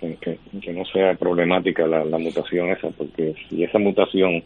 [0.00, 0.38] que,
[0.72, 4.42] no sea problemática la, mutación esa, porque si esa mutación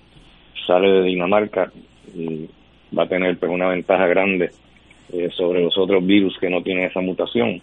[0.67, 1.73] sale de Dinamarca,
[2.97, 4.51] va a tener pues, una ventaja grande
[5.13, 7.61] eh, sobre los otros virus que no tienen esa mutación.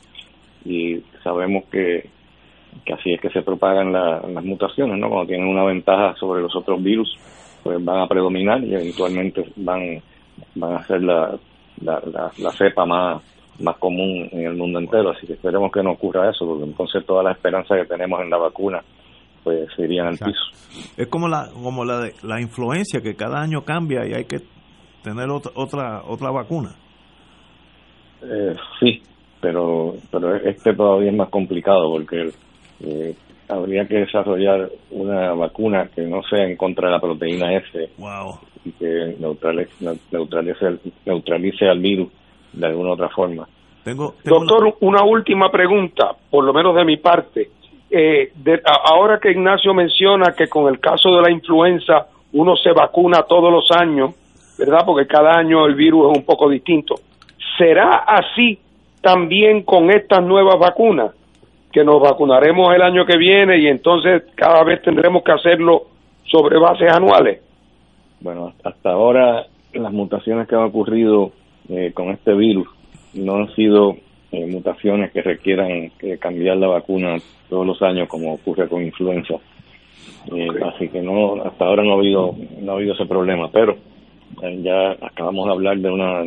[0.65, 2.09] Y sabemos que,
[2.83, 5.09] que así es que se propagan las mutaciones, ¿no?
[5.09, 7.17] Cuando tienen una ventaja sobre los otros virus,
[7.63, 10.01] pues van a predominar y eventualmente van,
[10.55, 11.37] van a ser la,
[11.81, 13.21] la, la, la cepa más
[13.59, 17.05] más común en el mundo entero, así que esperemos que no ocurra eso, porque entonces
[17.05, 18.83] toda la esperanza que tenemos en la vacuna
[19.43, 20.43] pues irían al piso.
[20.97, 24.39] Es como la como la de, la influencia que cada año cambia y hay que
[25.03, 26.75] tener otra otra, otra vacuna.
[28.23, 29.03] Eh, sí,
[29.39, 32.31] pero pero este todavía es más complicado porque
[32.81, 33.15] eh,
[33.47, 37.89] habría que desarrollar una vacuna que no sea en contra de la proteína S
[38.65, 39.71] y que neutralice,
[40.11, 42.11] neutralice, neutralice al virus
[42.55, 43.47] de alguna otra forma.
[43.83, 45.03] Tengo, Doctor, una...
[45.03, 47.49] última pregunta, por lo menos de mi parte.
[47.91, 48.31] eh,
[48.91, 53.51] ahora que Ignacio menciona que con el caso de la influenza uno se vacuna todos
[53.51, 54.15] los años,
[54.57, 54.79] ¿verdad?
[54.85, 56.95] Porque cada año el virus es un poco distinto.
[57.57, 58.59] ¿Será así
[59.01, 61.11] también con estas nuevas vacunas?
[61.71, 65.83] Que nos vacunaremos el año que viene y entonces cada vez tendremos que hacerlo
[66.25, 67.41] sobre bases anuales.
[68.19, 71.31] Bueno, hasta ahora las mutaciones que han ocurrido
[71.69, 72.67] eh, con este virus
[73.13, 73.95] no han sido
[74.31, 77.17] eh, mutaciones que requieran eh, cambiar la vacuna
[77.49, 79.35] todos los años como ocurre con influenza.
[80.73, 83.77] Así que no, hasta ahora no ha habido, no ha habido ese problema, pero
[84.41, 86.23] ya acabamos de hablar de una,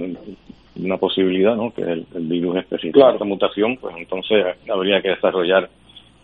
[0.77, 1.73] una posibilidad, ¿no?
[1.73, 3.15] Que el, virus específico claro.
[3.15, 5.69] esta mutación, pues entonces habría que desarrollar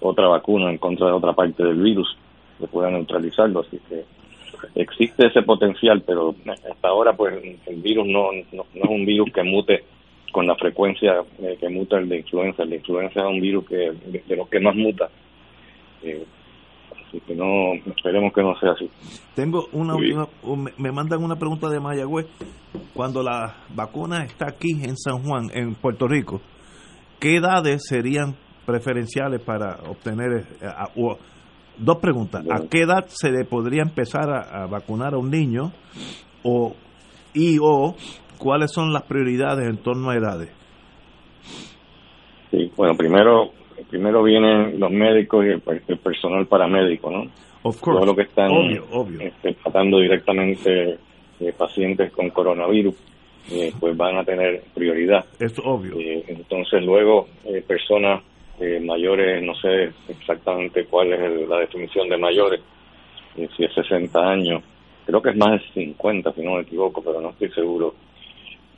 [0.00, 2.16] otra vacuna en contra de otra parte del virus
[2.58, 4.04] que pueda neutralizarlo, así que
[4.74, 7.34] existe ese potencial, pero hasta ahora pues
[7.66, 9.84] el virus no, no, es un virus que mute
[10.32, 12.64] con la frecuencia eh, que muta el de influenza.
[12.64, 15.08] El de influenza es un virus que de, los que más muta.
[16.02, 16.24] Eh,
[16.90, 18.90] así que no, esperemos que no sea así.
[19.34, 20.28] Tengo una última,
[20.76, 22.26] me mandan una pregunta de Mayagüez.
[22.92, 26.40] Cuando la vacuna está aquí en San Juan, en Puerto Rico,
[27.20, 28.34] ¿qué edades serían
[28.66, 30.66] preferenciales para obtener eh,
[31.76, 32.44] Dos preguntas.
[32.50, 35.72] ¿A qué edad se le podría empezar a, vacunar a un niño?
[36.42, 36.74] O,
[37.32, 37.94] y o
[38.38, 40.50] cuáles son las prioridades en torno a edades?
[42.50, 43.50] Sí, bueno, primero
[43.90, 47.30] primero vienen los médicos y el, personal paramédico, ¿no?
[47.62, 48.00] Of course.
[48.00, 48.50] Todo lo que están
[49.20, 50.98] este, tratando directamente
[51.38, 52.94] de pacientes con coronavirus,
[53.52, 55.24] eh, pues van a tener prioridad.
[55.38, 55.98] Es obvio.
[55.98, 58.22] Eh, entonces luego eh, personas
[58.60, 62.60] eh, mayores, no sé exactamente cuál es la definición de mayores,
[63.36, 64.62] eh, si es 60 años,
[65.04, 67.94] creo que es más de 50, si no me equivoco, pero no estoy seguro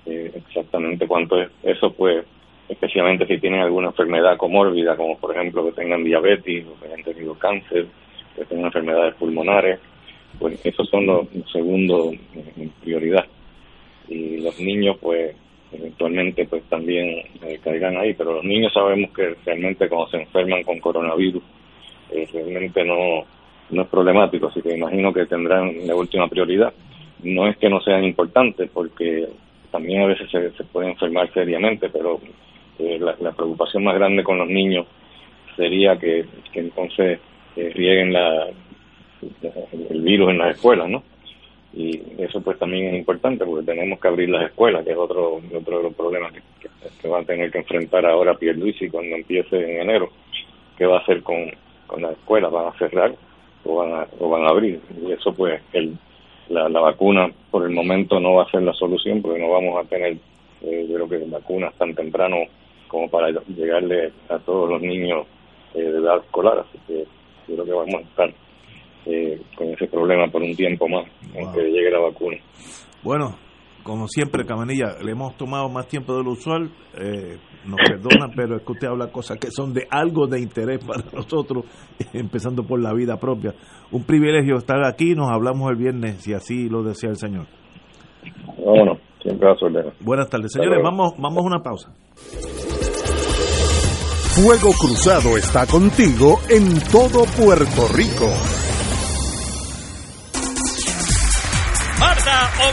[0.06, 1.50] eh, exactamente cuánto es.
[1.62, 2.24] Eso pues,
[2.68, 7.02] especialmente si tienen alguna enfermedad comórbida, como por ejemplo que tengan diabetes, o que hayan
[7.02, 7.86] tenido cáncer,
[8.34, 9.78] que tengan enfermedades pulmonares,
[10.38, 13.26] pues esos son los segundos en prioridad.
[14.08, 15.34] Y los niños pues
[15.72, 20.62] eventualmente pues también eh, caigan ahí, pero los niños sabemos que realmente cuando se enferman
[20.62, 21.42] con coronavirus
[22.11, 23.24] eh, realmente no,
[23.70, 26.72] no es problemático, así que imagino que tendrán la última prioridad.
[27.22, 29.26] No es que no sean importantes, porque
[29.70, 32.20] también a veces se, se puede enfermar seriamente, pero
[32.79, 34.87] eh, la, preocupación más grande con los niños
[35.57, 37.18] sería que, que entonces
[37.57, 38.48] rieguen la,
[39.90, 41.02] el virus en las escuelas, ¿no?
[41.76, 45.42] Y eso pues también es importante porque tenemos que abrir las escuelas, que es otro,
[45.54, 46.40] otro de los problemas que,
[47.02, 50.08] que, van a tener que enfrentar ahora Pierluisi cuando empiece en enero.
[50.78, 51.50] ¿Qué va a hacer con,
[51.86, 52.50] con las escuelas?
[52.50, 53.14] ¿Van a cerrar
[53.64, 54.80] o van a, o van a abrir?
[55.06, 55.98] Y eso pues el,
[56.48, 59.78] la, la vacuna por el momento no va a ser la solución porque no vamos
[59.78, 60.16] a tener,
[60.62, 62.36] eh, yo creo que vacunas tan temprano
[62.88, 65.26] como para llegarle a todos los niños
[65.74, 67.04] eh, de edad escolar, así que
[67.48, 68.45] yo creo que vamos a estar
[69.07, 72.37] eh, con ese problema por un tiempo más, aunque llegue la vacuna.
[73.03, 73.37] Bueno,
[73.87, 78.57] como siempre, Camanilla, le hemos tomado más tiempo de lo usual, eh, nos perdonan, pero
[78.57, 81.64] es que usted habla cosas que son de algo de interés para nosotros,
[82.12, 83.55] empezando por la vida propia.
[83.92, 87.47] Un privilegio estar aquí, nos hablamos el viernes, si así lo desea el Señor.
[88.59, 89.49] Bueno, siempre
[90.01, 91.92] Buenas tardes, señores, vamos, vamos a una pausa.
[94.35, 98.56] Fuego Cruzado está contigo en todo Puerto Rico.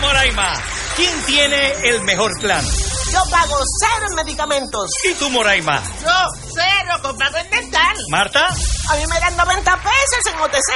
[0.03, 0.53] Moraima,
[0.97, 2.63] ¿quién tiene el mejor plan?
[3.11, 4.89] Yo pago cero en medicamentos.
[5.05, 5.81] ¿Y tú, Moraima?
[6.01, 6.11] Yo,
[6.53, 7.95] cero comprado en dental.
[8.09, 8.47] ¿Marta?
[8.47, 10.71] A mí me dan 90 pesos en OTC.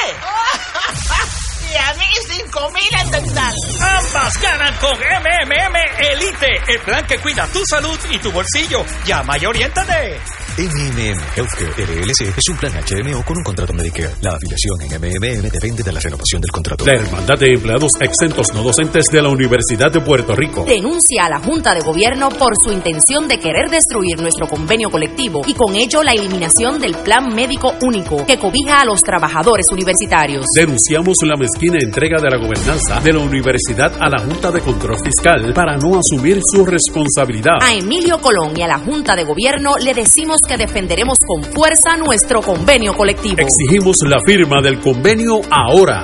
[1.72, 2.06] y a mí
[2.38, 3.56] 5 mil en dental.
[3.82, 8.86] Ambas ganan con MMM Elite, el plan que cuida tu salud y tu bolsillo.
[9.06, 10.22] Llama y oriéntate.
[10.58, 14.16] MMM Healthcare LLC es un plan HMO con un contrato Medicare.
[14.22, 16.84] La afiliación en MMM depende de la renovación del contrato.
[16.84, 21.30] La Hermandad de Empleados Exentos No Docentes de la Universidad de Puerto Rico denuncia a
[21.30, 25.76] la Junta de Gobierno por su intención de querer destruir nuestro convenio colectivo y con
[25.76, 30.44] ello la eliminación del plan médico único que cobija a los trabajadores universitarios.
[30.56, 34.98] Denunciamos la mezquina entrega de la gobernanza de la universidad a la Junta de Control
[35.04, 37.62] Fiscal para no asumir su responsabilidad.
[37.62, 41.98] A Emilio Colón y a la Junta de Gobierno le decimos que defenderemos con fuerza
[41.98, 43.38] nuestro convenio colectivo.
[43.40, 46.04] Exigimos la firma del convenio ahora.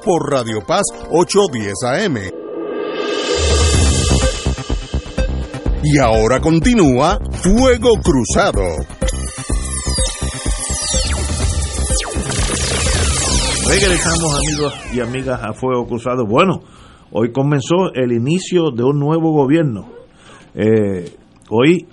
[0.03, 2.17] por Radio Paz 810 AM.
[5.83, 8.61] Y ahora continúa Fuego Cruzado.
[13.67, 16.25] Regresamos amigos y amigas a Fuego Cruzado.
[16.25, 16.61] Bueno,
[17.11, 19.87] hoy comenzó el inicio de un nuevo gobierno.
[20.53, 21.15] Eh,
[21.49, 21.87] hoy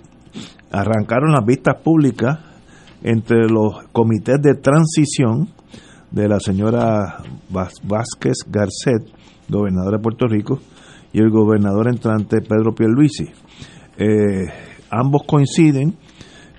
[0.71, 2.39] arrancaron las vistas públicas
[3.03, 5.49] entre los comités de transición
[6.11, 7.19] de la señora
[7.51, 9.09] Vázquez Garcet,
[9.49, 10.59] gobernadora de Puerto Rico,
[11.13, 13.27] y el gobernador entrante Pedro Pierluisi.
[13.99, 14.47] Eh,
[14.91, 15.95] ambos coinciden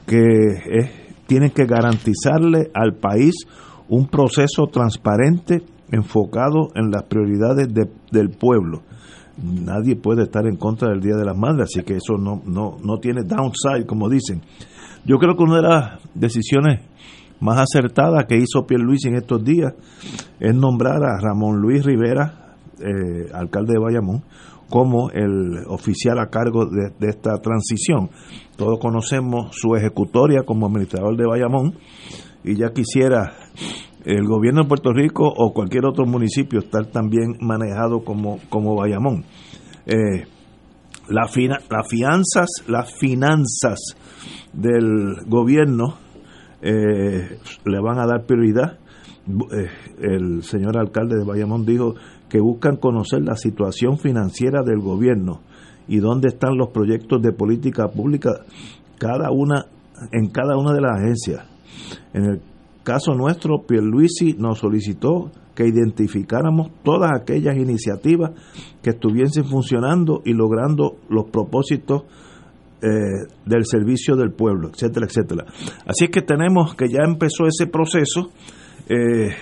[0.05, 0.89] que
[1.27, 3.35] tienen que garantizarle al país
[3.87, 7.67] un proceso transparente enfocado en las prioridades
[8.11, 8.81] del pueblo.
[9.37, 12.77] Nadie puede estar en contra del Día de las Madres, así que eso no, no,
[12.83, 14.41] no tiene downside, como dicen.
[15.05, 16.81] Yo creo que una de las decisiones
[17.39, 19.73] más acertada que hizo Luis en estos días
[20.39, 24.23] es nombrar a Ramón Luis Rivera, eh, alcalde de Bayamón,
[24.69, 28.09] como el oficial a cargo de, esta transición.
[28.55, 31.75] Todos conocemos su ejecutoria como administrador de Bayamón
[32.43, 33.33] y ya quisiera
[34.05, 39.25] el gobierno de Puerto Rico o cualquier otro municipio estar también manejado como, como Bayamón.
[39.85, 40.25] Eh,
[41.09, 41.23] la
[41.69, 43.79] las fianzas, las finanzas
[44.53, 45.95] del gobierno
[46.61, 48.79] eh, le van a dar prioridad.
[49.27, 49.69] Eh,
[50.01, 51.95] el señor alcalde de Bayamón dijo
[52.29, 55.41] que buscan conocer la situación financiera del gobierno
[55.87, 58.31] y dónde están los proyectos de política pública
[58.97, 59.65] cada una
[60.11, 61.45] en cada una de las agencias.
[62.13, 62.41] En el
[62.83, 68.31] caso nuestro, Pierluisi nos solicitó que identificáramos todas aquellas iniciativas
[68.81, 72.03] que estuviesen funcionando y logrando los propósitos
[72.81, 75.45] eh, del servicio del pueblo, etcétera, etcétera.
[75.85, 78.31] Así es que tenemos que ya empezó ese proceso.
[78.87, 79.35] Eh,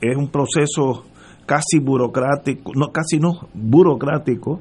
[0.00, 1.04] es un proceso
[1.44, 4.60] casi burocrático, no casi no, burocrático.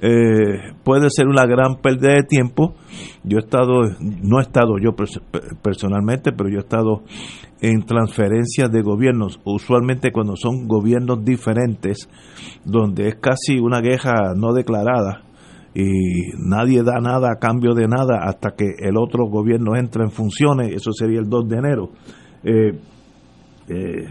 [0.00, 2.74] Eh, puede ser una gran pérdida de tiempo.
[3.24, 4.94] Yo he estado, no he estado yo
[5.62, 7.04] personalmente, pero yo he estado
[7.60, 12.08] en transferencias de gobiernos, usualmente cuando son gobiernos diferentes,
[12.64, 15.22] donde es casi una queja no declarada
[15.80, 20.10] y nadie da nada a cambio de nada hasta que el otro gobierno entra en
[20.10, 21.90] funciones, eso sería el 2 de enero.
[22.42, 22.72] Eh,
[23.68, 24.08] eh,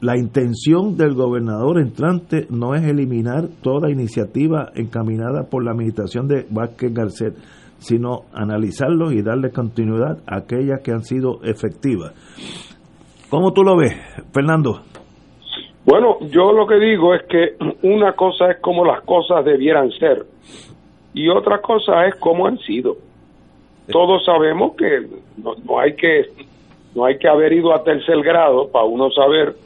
[0.00, 6.46] la intención del gobernador entrante no es eliminar toda iniciativa encaminada por la administración de
[6.48, 7.34] Vázquez Garcet,
[7.76, 12.14] sino analizarlos y darle continuidad a aquellas que han sido efectivas.
[13.28, 13.94] ¿Cómo tú lo ves,
[14.32, 14.80] Fernando?
[15.84, 20.35] Bueno, yo lo que digo es que una cosa es como las cosas debieran ser
[21.16, 22.98] y otra cosa es cómo han sido.
[23.90, 25.06] Todos sabemos que
[25.38, 26.26] no, hay que
[26.94, 29.56] no hay que haber ido a tercer grado para uno saber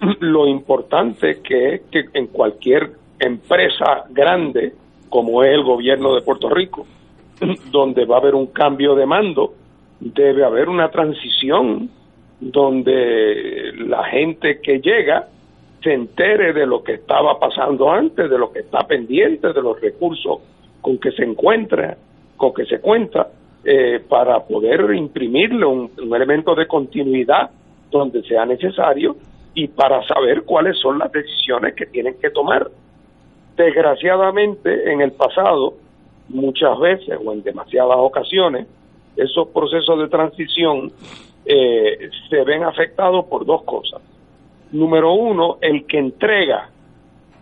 [0.20, 4.72] lo importante que es que en cualquier empresa grande
[5.08, 6.86] como es el gobierno de Puerto Rico,
[7.72, 9.54] donde va a haber un cambio de mando,
[9.98, 11.90] debe haber una transición
[12.38, 15.26] donde la gente que llega
[15.82, 19.80] se entere de lo que estaba pasando antes, de lo que está pendiente, de los
[19.80, 20.38] recursos
[20.80, 21.96] con que se encuentra,
[22.36, 23.28] con que se cuenta,
[23.62, 27.50] eh, para poder imprimirle un, elemento de continuidad
[27.90, 29.16] donde sea necesario
[29.54, 32.70] y para saber cuáles son las decisiones que tienen que tomar.
[33.56, 35.74] Desgraciadamente, en el pasado,
[36.30, 38.66] muchas veces o en demasiadas ocasiones,
[39.16, 40.90] esos procesos de transición
[41.44, 44.00] eh, se ven afectados por dos cosas.
[44.72, 46.70] Número uno, el que entrega,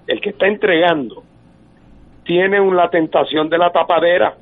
[0.07, 1.22] el que está entregando,
[2.29, 4.35] tiene la tentación de la tapadera,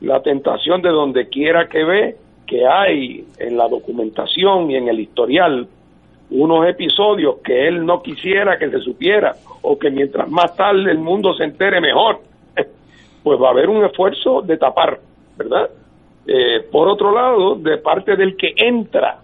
[0.00, 2.16] la tentación de donde quiera que ve
[2.46, 5.68] que hay en la documentación y en el historial
[6.30, 10.98] unos episodios que él no quisiera que se supiera o que mientras más tarde el
[10.98, 12.20] mundo se entere mejor,
[13.22, 14.98] pues va a haber un esfuerzo de tapar,
[15.36, 15.68] ¿verdad?
[16.26, 19.18] Eh, por otro lado, de parte del que entra,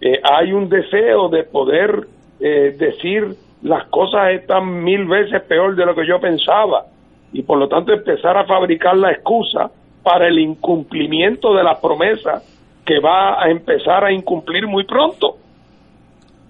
[0.00, 2.06] eh, hay un deseo de poder
[2.40, 6.86] eh, decir las cosas están mil veces peor de lo que yo pensaba
[7.32, 9.70] y por lo tanto empezar a fabricar la excusa
[10.02, 12.42] para el incumplimiento de la promesa
[12.84, 15.36] que va a empezar a incumplir muy pronto.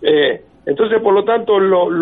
[0.01, 2.01] Eh, entonces, por lo tanto, los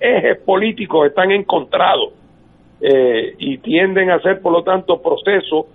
[0.00, 2.12] ejes políticos están encontrados
[2.80, 5.66] eh, y tienden a ser, por lo tanto, procesos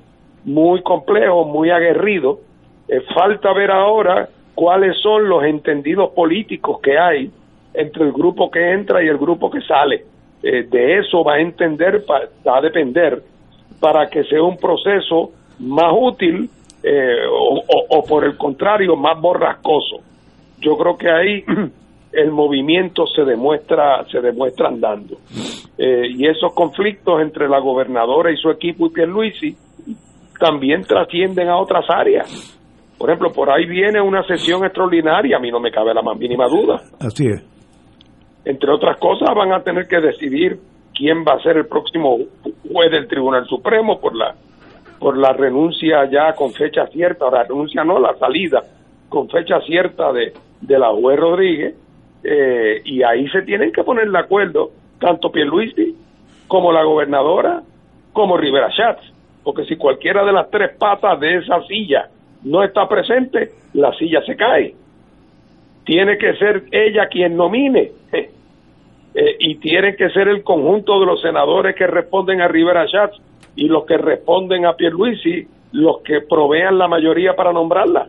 [0.43, 2.39] muy complejos, muy aguerridos.
[2.87, 7.31] Eh, falta ver ahora cuáles son los entendidos políticos que hay
[7.73, 10.05] entre el grupo que entra y el grupo que sale.
[10.41, 13.21] de eso va a entender, va a depender
[13.79, 16.49] para que sea un proceso más útil
[17.29, 19.97] o, o, por el contrario más borrascoso.
[20.59, 21.43] Yo creo que ahí
[22.13, 25.17] el movimiento se demuestra se demuestra andando.
[25.77, 29.55] Eh, y esos conflictos entre la gobernadora y su equipo y Pierluisi
[30.39, 32.57] también trascienden a otras áreas.
[32.97, 36.17] Por ejemplo por ahí viene una sesión extraordinaria a mí no me cabe la más
[36.17, 36.81] mínima duda.
[36.99, 37.50] Así es
[38.45, 40.59] entre otras cosas van a tener que decidir
[40.93, 42.17] quién va a ser el próximo
[42.71, 44.35] juez del Tribunal Supremo por la
[44.99, 48.61] por la renuncia ya con fecha cierta, la renuncia no, la salida
[49.09, 50.31] con fecha cierta de,
[50.61, 51.75] de la juez Rodríguez,
[52.23, 54.69] eh, y ahí se tienen que poner de acuerdo
[54.99, 55.95] tanto Pierluisi
[56.47, 57.63] como la gobernadora
[58.13, 59.01] como Rivera Schatz,
[59.43, 62.09] porque si cualquiera de las tres patas de esa silla
[62.43, 64.75] no está presente, la silla se cae.
[65.85, 67.91] Tiene que ser ella quien nomine.
[69.13, 73.17] Eh, y tiene que ser el conjunto de los senadores que responden a Rivera Schatz
[73.57, 78.07] y los que responden a Pierluisi los que provean la mayoría para nombrarla.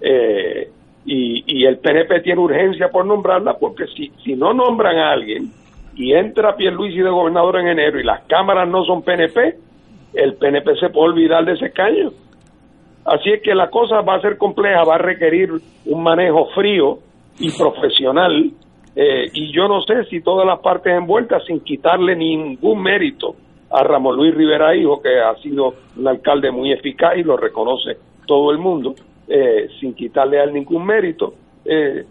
[0.00, 0.70] Eh,
[1.04, 5.50] y, el PNP tiene urgencia por nombrarla porque si, si no nombran a alguien
[5.96, 9.56] y entra Pierluisi de gobernador en enero y las cámaras no son PNP,
[10.14, 12.10] el PNP se puede olvidar de ese escaño.
[13.04, 15.50] Así es que la cosa va a ser compleja, va a requerir
[15.86, 16.98] un manejo frío
[17.38, 18.52] y profesional
[19.00, 23.36] eh, y yo no sé si todas las partes envueltas, sin quitarle ningún mérito
[23.70, 27.96] a Ramón Luis Rivera Hijo, que ha sido un alcalde muy eficaz y lo reconoce
[28.26, 28.96] todo el mundo,
[29.28, 31.34] eh, sin quitarle a él ningún mérito.
[31.64, 32.04] Eh,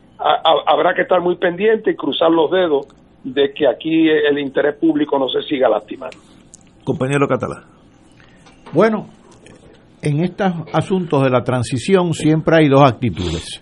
[0.66, 2.88] habrá que estar muy pendiente y cruzar los dedos
[3.22, 6.16] de que aquí el interés público no se siga lastimando.
[6.86, 7.64] Compañero Catalán.
[8.72, 9.08] Bueno,
[10.02, 13.62] en estos asuntos de la transición siempre hay dos actitudes.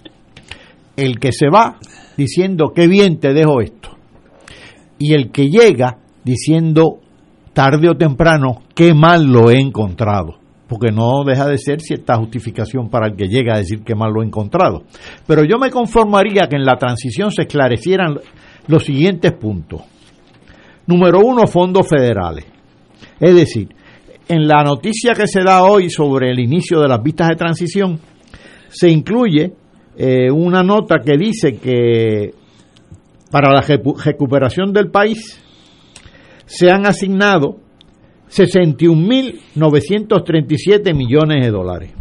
[0.95, 1.77] El que se va
[2.17, 3.89] diciendo qué bien te dejo esto.
[4.97, 6.99] Y el que llega diciendo
[7.53, 12.89] tarde o temprano qué mal lo he encontrado porque no deja de ser cierta justificación
[12.89, 14.83] para el que llega a decir que mal lo ha encontrado.
[15.27, 18.17] Pero yo me conformaría que en la transición se esclarecieran
[18.67, 19.81] los siguientes puntos.
[20.87, 22.45] Número uno, fondos federales.
[23.19, 23.69] Es decir,
[24.27, 27.99] en la noticia que se da hoy sobre el inicio de las vistas de transición,
[28.69, 29.53] se incluye
[29.97, 32.33] eh, una nota que dice que
[33.31, 35.41] para la recuperación del país
[36.45, 37.57] se han asignado
[38.29, 41.91] 61.937 millones de dólares.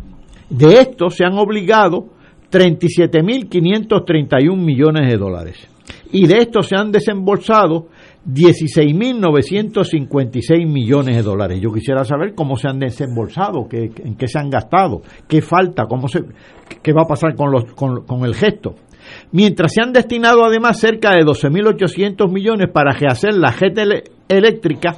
[0.50, 2.08] De estos se han obligado
[2.50, 5.66] 37.531 millones de dólares.
[6.12, 7.88] Y de estos se han desembolsado
[8.26, 11.60] 16.956 millones de dólares.
[11.60, 15.84] Yo quisiera saber cómo se han desembolsado, qué, en qué se han gastado, qué falta,
[15.86, 16.22] cómo se,
[16.82, 18.76] qué va a pasar con, los, con, con el gesto.
[19.32, 23.76] Mientras se han destinado además cerca de 12.800 millones para rehacer la red
[24.28, 24.96] eléctrica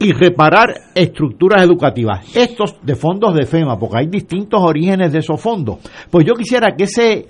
[0.00, 2.36] y reparar estructuras educativas.
[2.36, 5.78] Estos de fondos de FEMA, porque hay distintos orígenes de esos fondos.
[6.10, 7.26] Pues yo quisiera que ese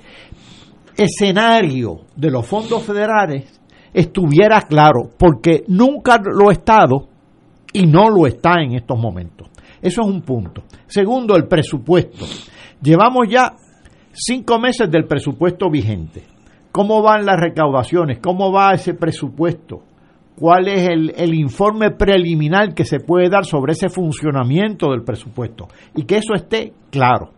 [0.96, 3.57] escenario de los fondos federales
[3.92, 7.08] estuviera claro, porque nunca lo ha estado
[7.72, 9.48] y no lo está en estos momentos.
[9.80, 10.64] Eso es un punto.
[10.86, 12.24] Segundo, el presupuesto.
[12.82, 13.54] Llevamos ya
[14.12, 16.24] cinco meses del presupuesto vigente.
[16.72, 18.18] ¿Cómo van las recaudaciones?
[18.18, 19.82] ¿Cómo va ese presupuesto?
[20.38, 25.66] ¿Cuál es el, informe preliminar que se puede dar sobre ese funcionamiento del presupuesto?
[25.96, 27.32] Y que eso esté claro.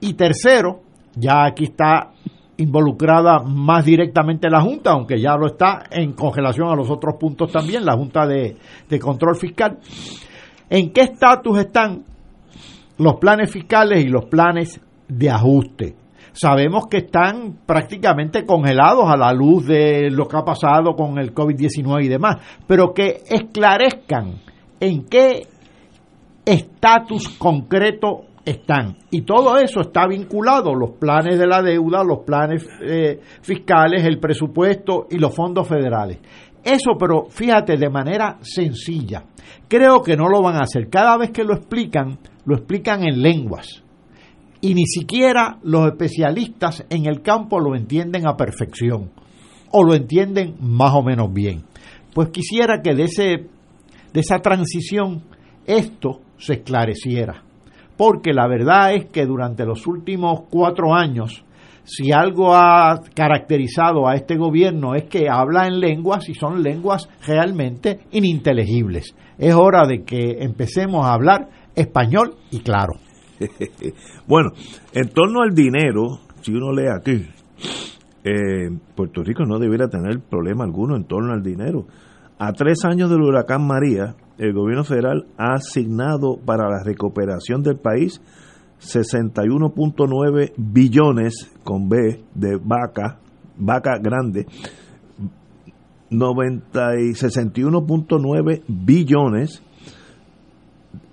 [0.00, 0.82] Y tercero,
[1.16, 2.12] ya aquí está
[2.58, 7.52] involucrada más directamente la Junta, aunque ya lo está en congelación a los otros puntos
[7.52, 8.56] también, la Junta de,
[9.00, 9.78] Control Fiscal.
[10.68, 12.04] ¿En qué estatus están
[12.98, 15.94] los planes fiscales y los planes de ajuste?
[16.32, 21.32] Sabemos que están prácticamente congelados a la luz de lo que ha pasado con el
[21.32, 22.36] COVID-19 y demás,
[22.66, 24.34] pero que esclarezcan
[24.80, 25.46] en qué
[26.44, 28.96] estatus concreto están.
[29.10, 34.18] Y todo eso está vinculado, los planes de la deuda, los planes eh, fiscales, el
[34.18, 36.18] presupuesto y los fondos federales.
[36.62, 39.24] Eso, pero fíjate, de manera sencilla.
[39.68, 40.88] Creo que no lo van a hacer.
[40.88, 43.82] Cada vez que lo explican, lo explican en lenguas.
[44.60, 49.10] Y ni siquiera los especialistas en el campo lo entienden a perfección.
[49.70, 51.62] O lo entienden más o menos bien.
[52.12, 53.46] Pues quisiera que de, ese,
[54.12, 55.22] de esa transición
[55.66, 57.47] esto se esclareciera
[57.98, 61.44] porque la verdad es que durante los últimos cuatro años,
[61.82, 67.08] si algo ha caracterizado a este gobierno es que habla en lenguas y son lenguas
[67.26, 69.16] realmente ininteligibles.
[69.36, 72.94] Es hora de que empecemos a hablar español y claro.
[74.28, 74.50] bueno,
[74.92, 77.26] en torno al dinero, si uno lee aquí,
[78.22, 81.86] eh, Puerto Rico no debiera tener problema alguno en torno al dinero.
[82.38, 87.76] A tres años del huracán María, el gobierno federal ha asignado para la recuperación del
[87.76, 88.20] país
[88.80, 93.18] 61.9 billones con B de vaca,
[93.56, 94.46] vaca grande,
[96.10, 99.62] 90 y 61.9 billones.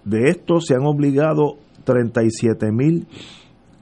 [0.03, 3.07] De estos se han obligado 37 mil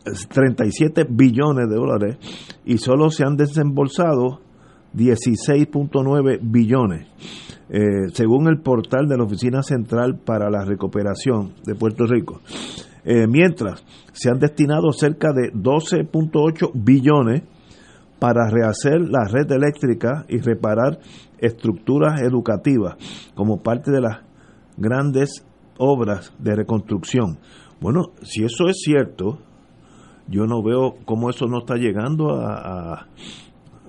[0.03, 2.17] 37 billones de dólares
[2.65, 4.41] y solo se han desembolsado
[4.95, 7.07] 16.9 billones.
[7.69, 12.41] Eh, según el portal de la Oficina Central para la Recuperación de Puerto Rico.
[13.05, 17.43] Eh, mientras se han destinado cerca de 12.8 billones
[18.19, 20.99] para rehacer la red eléctrica y reparar
[21.39, 22.95] estructuras educativas
[23.35, 24.19] como parte de las
[24.77, 25.45] grandes
[25.77, 27.39] obras de reconstrucción.
[27.81, 29.39] Bueno, si eso es cierto,
[30.27, 33.07] yo no veo cómo eso no está llegando a,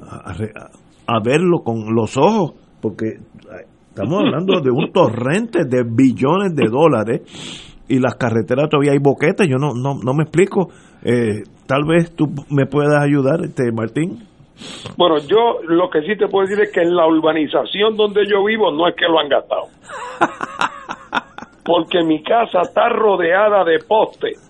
[0.00, 0.34] a
[1.22, 3.18] verlo con los ojos, porque
[3.94, 7.22] Estamos hablando de un torrente de billones de dólares
[7.88, 9.46] y las carreteras todavía hay boquetes.
[9.46, 10.68] Yo no, no, no me explico.
[11.04, 14.26] Eh, tal vez tú me puedas ayudar, este Martín.
[14.96, 18.44] Bueno, yo lo que sí te puedo decir es que en la urbanización donde yo
[18.44, 19.66] vivo no es que lo han gastado.
[21.64, 24.40] Porque mi casa está rodeada de postes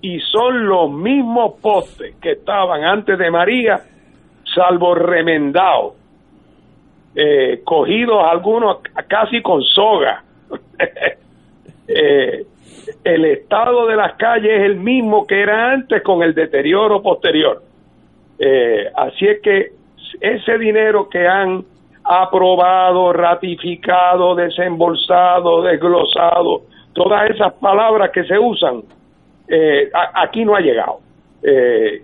[0.00, 3.80] y son los mismos postes que estaban antes de María,
[4.54, 5.94] salvo remendados
[7.14, 8.78] eh, cogidos algunos
[9.08, 10.22] casi con soga.
[11.94, 12.46] Eh,
[13.04, 17.60] el estado de las calles es el mismo que era antes con el deterioro posterior.
[18.38, 19.72] Eh, así es que
[20.20, 21.64] ese dinero que han
[22.04, 26.62] aprobado, ratificado, desembolsado, desglosado,
[26.94, 28.84] todas esas palabras que se usan,
[30.14, 31.00] aquí no ha llegado.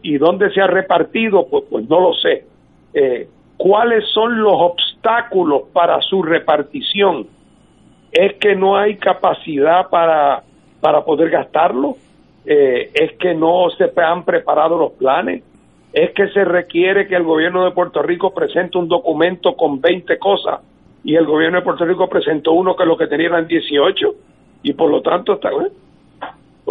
[0.03, 1.47] ¿Y dónde se ha repartido?
[1.49, 2.45] Pues, pues no lo sé.
[3.57, 7.27] ¿Cuáles son los obstáculos para su repartición?
[8.13, 10.43] ¿Es que no hay capacidad para,
[10.81, 11.97] para poder gastarlo?
[12.47, 15.43] Eh, ¿Es que no se han preparado los planes?
[15.93, 20.19] ¿Es que se requiere que el gobierno de Puerto Rico presente un documento con 20
[20.19, 20.61] cosas
[21.05, 24.15] y el gobierno de Puerto Rico presentó uno que lo que tenía eran 18?
[24.63, 25.51] Y por lo tanto está...
[25.51, 25.71] ¿eh?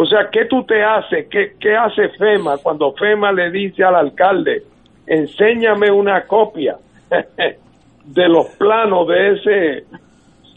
[0.00, 1.26] O sea, ¿qué tú te haces?
[1.28, 4.62] ¿Qué, ¿Qué hace FEMA cuando FEMA le dice al alcalde,
[5.04, 6.76] enséñame una copia
[8.04, 9.86] de los planos de ese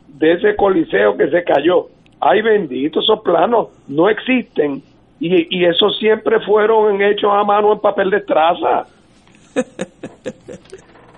[0.09, 1.87] de ese coliseo que se cayó.
[2.19, 4.83] Ay bendito, esos planos no existen
[5.19, 8.85] y, y esos siempre fueron hechos a mano en papel de traza.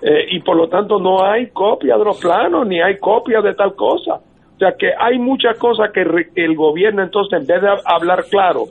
[0.06, 3.54] Eh, y por lo tanto no hay copia de los planos ni hay copia de
[3.54, 4.20] tal cosa.
[4.54, 6.02] O sea que hay muchas cosas que
[6.36, 8.66] el gobierno entonces en vez de hablar claro,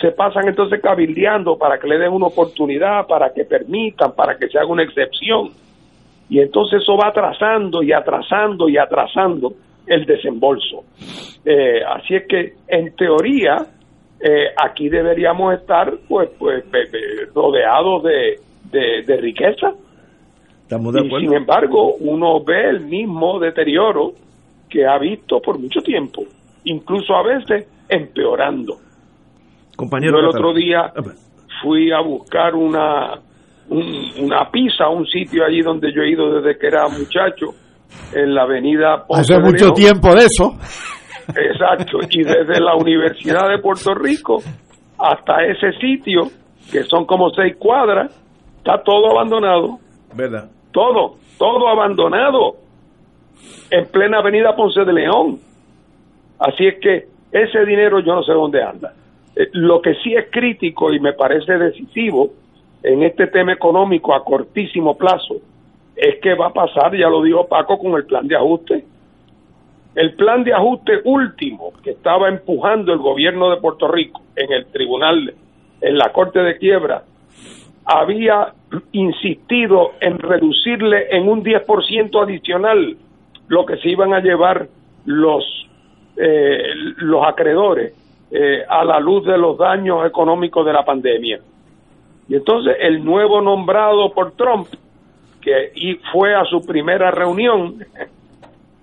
[0.00, 4.48] se pasan entonces cabildeando para que le den una oportunidad, para que permitan, para que
[4.48, 5.50] se haga una excepción.
[6.28, 9.52] Y entonces eso va atrasando y atrasando y atrasando
[9.86, 10.84] el desembolso.
[11.44, 13.58] Eh, así es que, en teoría,
[14.20, 16.64] eh, aquí deberíamos estar pues, pues
[17.32, 18.40] rodeados de,
[19.06, 19.72] de, riqueza.
[20.62, 24.12] Estamos de Y sin embargo, uno ve el mismo deterioro
[24.76, 26.22] que ha visto por mucho tiempo,
[26.64, 28.74] incluso a veces empeorando.
[29.74, 30.18] Compañero.
[30.18, 31.02] el otro día ah,
[31.62, 33.14] fui a buscar una,
[33.70, 37.54] una pizza, un sitio allí donde yo he ido desde que era muchacho,
[38.12, 40.54] en la avenida Hace mucho tiempo de eso.
[41.28, 44.42] Exacto, y desde la Universidad de Puerto Rico
[44.98, 46.24] hasta ese sitio,
[46.70, 48.12] que son como seis cuadras,
[48.58, 49.78] Está todo abandonado.
[50.12, 50.50] ¿Verdad?
[50.72, 52.65] Todo, todo abandonado
[53.70, 55.38] en plena avenida Ponce de León.
[56.38, 58.94] Así es que ese dinero yo no sé dónde anda.
[59.34, 62.30] Eh, lo que sí es crítico y me parece decisivo
[62.82, 65.36] en este tema económico a cortísimo plazo
[65.96, 68.84] es que va a pasar, ya lo dijo Paco, con el plan de ajuste.
[69.94, 74.66] El plan de ajuste último que estaba empujando el gobierno de Puerto Rico en el
[74.66, 75.34] tribunal,
[75.80, 77.02] en la Corte de Quiebra,
[77.86, 78.52] había
[78.92, 82.96] insistido en reducirle en un 10% adicional
[83.48, 84.68] lo que se iban a llevar
[85.04, 85.44] los,
[86.16, 87.94] eh, los acreedores
[88.30, 91.40] eh, a la luz de los daños económicos de la pandemia.
[92.28, 94.66] Y entonces el nuevo nombrado por Trump,
[95.40, 97.84] que y fue a su primera reunión,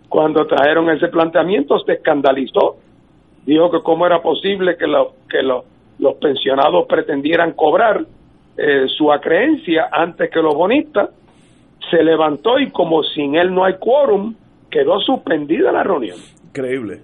[0.07, 2.77] cuando trajeron ese planteamiento, se escandalizó.
[3.45, 8.05] Dijo que cómo era posible que, lo, que los pensionados pretendieran cobrar
[8.55, 11.09] eh, su acreencia antes que los bonistas.
[11.89, 14.35] Se levantó y como sin él no hay quórum,
[14.73, 16.17] quedó suspendida la reunión.
[16.47, 17.01] Increíble.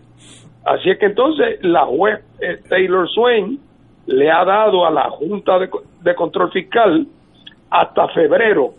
[0.65, 3.59] Así es que entonces la juez eh, Taylor Swain
[4.07, 5.69] le ha dado a la Junta de,
[6.01, 7.05] de Control Fiscal
[7.69, 8.73] hasta febrero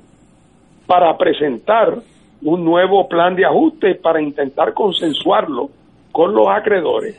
[0.86, 1.94] para presentar
[2.42, 5.70] un nuevo plan de ajuste para intentar consensuarlo
[6.10, 7.16] con los acreedores.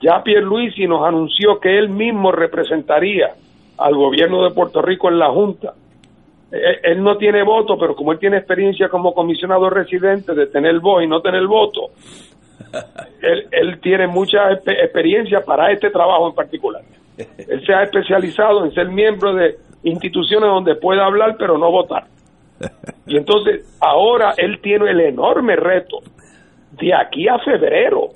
[0.00, 3.34] Ya Pierluisi nos anunció que él mismo representaría
[3.78, 5.74] al gobierno de Puerto Rico en la Junta
[6.82, 11.02] él no tiene voto, pero como él tiene experiencia como comisionado residente de tener voz
[11.02, 11.90] y no tener voto,
[13.50, 16.82] él, tiene mucha experiencia para este trabajo en particular.
[17.16, 22.04] Él se ha especializado en ser miembro de instituciones donde puede hablar pero no votar.
[23.06, 25.98] Y entonces ahora él tiene el enorme reto
[26.72, 28.08] de aquí a febrero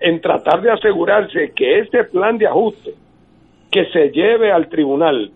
[0.00, 2.94] en tratar de asegurarse que este plan de ajuste
[3.70, 5.30] que se lleve al tribunal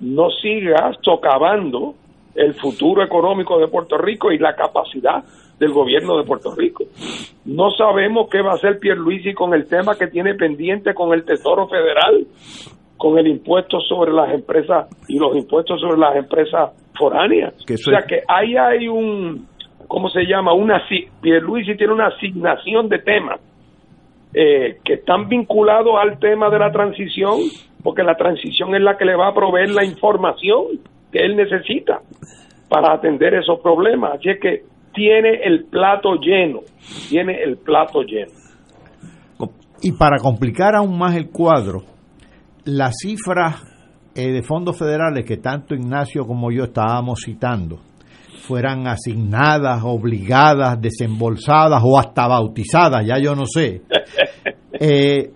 [0.00, 1.94] no siga socavando
[2.34, 5.24] el futuro económico de Puerto Rico y la capacidad
[5.58, 6.84] del gobierno de Puerto Rico.
[7.44, 11.24] No sabemos qué va a hacer Pierluisi con el tema que tiene pendiente con el
[11.24, 12.26] Tesoro Federal,
[12.96, 17.54] con el impuesto sobre las empresas y los impuestos sobre las empresas foráneas.
[17.54, 19.46] o sea que ahí hay un,
[19.86, 20.52] ¿cómo se llama?
[20.54, 20.82] Una,
[21.20, 23.40] Pierluisi tiene una asignación de temas
[24.32, 27.38] eh, que están vinculados al tema de la transición
[27.84, 30.80] porque la transición es la que le va a proveer la información
[31.12, 32.00] que él necesita
[32.68, 34.14] para atender esos problemas.
[34.14, 34.62] Así es que
[34.94, 36.60] tiene el plato lleno,
[37.10, 38.32] tiene el plato lleno.
[39.82, 41.82] Y para complicar aún más el cuadro,
[42.64, 43.62] las cifras
[44.14, 47.80] eh, de fondos federales que tanto Ignacio como yo estábamos citando
[48.46, 53.82] fueran asignadas, obligadas, desembolsadas o hasta bautizadas, ya yo no sé,
[54.72, 55.30] eh,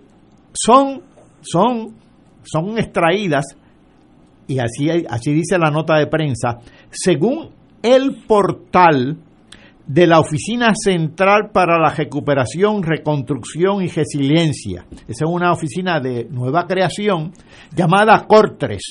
[0.53, 1.01] son,
[1.41, 1.99] son
[2.43, 3.45] son extraídas,
[4.47, 6.59] y así, así dice la nota de prensa,
[6.89, 7.49] según
[7.83, 9.17] el portal
[9.85, 14.85] de la Oficina Central para la Recuperación, Reconstrucción y Resiliencia.
[15.07, 17.31] Esa es una oficina de nueva creación
[17.75, 18.81] llamada Cortres.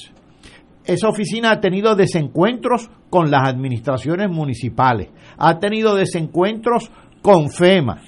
[0.85, 6.91] Esa oficina ha tenido desencuentros con las administraciones municipales, ha tenido desencuentros
[7.23, 8.01] con FEMA,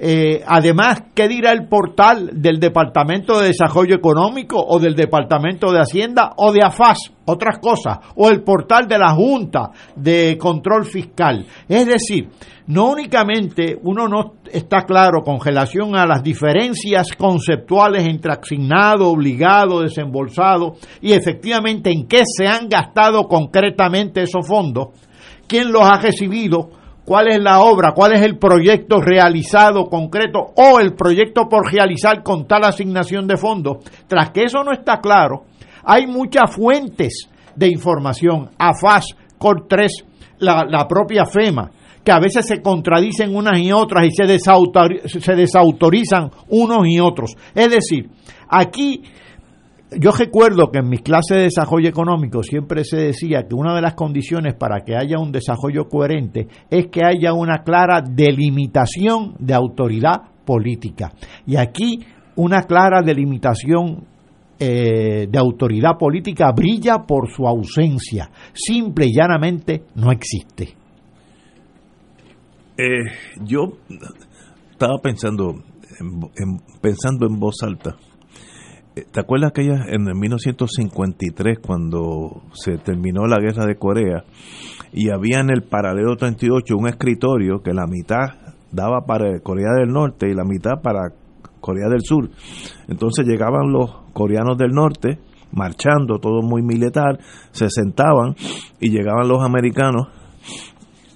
[0.00, 5.80] eh, además, ¿qué dirá el portal del Departamento de Desarrollo Económico o del Departamento de
[5.80, 7.12] Hacienda o de AFAS?
[7.24, 7.98] Otras cosas.
[8.14, 11.44] O el portal de la Junta de Control Fiscal.
[11.68, 12.28] Es decir,
[12.68, 19.80] no únicamente uno no está claro con relación a las diferencias conceptuales entre asignado, obligado,
[19.80, 24.88] desembolsado y efectivamente en qué se han gastado concretamente esos fondos,
[25.48, 26.70] quién los ha recibido,
[27.08, 32.22] cuál es la obra, cuál es el proyecto realizado concreto o el proyecto por realizar
[32.22, 33.78] con tal asignación de fondos.
[34.06, 35.44] Tras que eso no está claro,
[35.84, 39.06] hay muchas fuentes de información, AFAS,
[39.38, 39.88] COR3,
[40.40, 41.70] la, propia FEMA,
[42.04, 47.34] que a veces se contradicen unas y otras y se desautorizan unos y otros.
[47.54, 48.10] Es decir,
[48.50, 49.02] aquí
[49.96, 53.80] yo recuerdo que en mis clases de desarrollo económico siempre se decía que una de
[53.80, 59.54] las condiciones para que haya un desarrollo coherente es que haya una clara delimitación de
[59.54, 61.12] autoridad política.
[61.46, 62.00] Y aquí
[62.36, 64.04] una clara delimitación
[64.58, 68.30] eh, de autoridad política brilla por su ausencia.
[68.52, 70.74] Simple y llanamente no existe.
[72.76, 73.10] Eh,
[73.42, 73.78] yo
[74.70, 75.54] estaba pensando,
[76.82, 77.96] pensando en voz alta
[79.10, 84.24] ¿Te acuerdas aquella en 1953 cuando se terminó la guerra de Corea
[84.92, 89.88] y había en el paralelo 38 un escritorio que la mitad daba para Corea del
[89.88, 91.12] Norte y la mitad para
[91.60, 92.30] Corea del Sur?
[92.88, 95.18] Entonces llegaban los coreanos del norte
[95.52, 97.18] marchando, todo muy militar,
[97.52, 98.34] se sentaban
[98.80, 100.08] y llegaban los americanos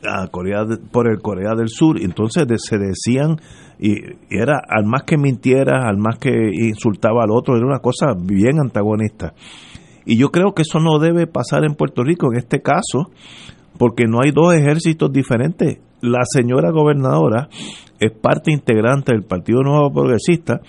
[0.09, 3.37] a Corea por el Corea del Sur, entonces se decían
[3.83, 3.97] y,
[4.31, 8.61] era al más que mintiera, al más que insultaba al otro, era una cosa bien
[8.61, 9.35] antagonista.
[10.07, 13.11] Y yo creo que eso no debe pasar en Puerto Rico en este caso,
[13.79, 15.81] porque no hay dos ejércitos diferentes.
[16.01, 17.49] La señora gobernadora
[17.99, 20.61] es parte integrante del Partido Nuevo Progresista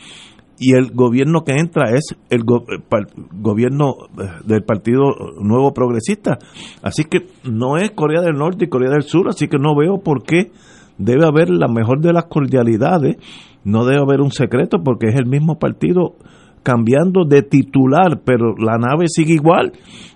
[0.59, 5.03] y el gobierno que entra es el, gobierno eh, del Partido
[5.39, 6.39] Nuevo Progresista.
[6.81, 9.99] Así que no es Corea del Norte y Corea del Sur, así que no veo
[9.99, 10.51] por qué
[10.97, 13.17] debe haber la mejor de las cordialidades,
[13.63, 16.15] no debe haber un secreto porque es el mismo partido
[16.63, 19.73] cambiando de titular, pero la nave sigue igual.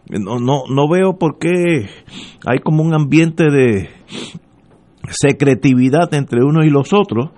[0.09, 1.87] No, no, no veo por qué
[2.45, 3.89] hay como un ambiente de
[5.09, 7.31] secretividad entre unos y los otros,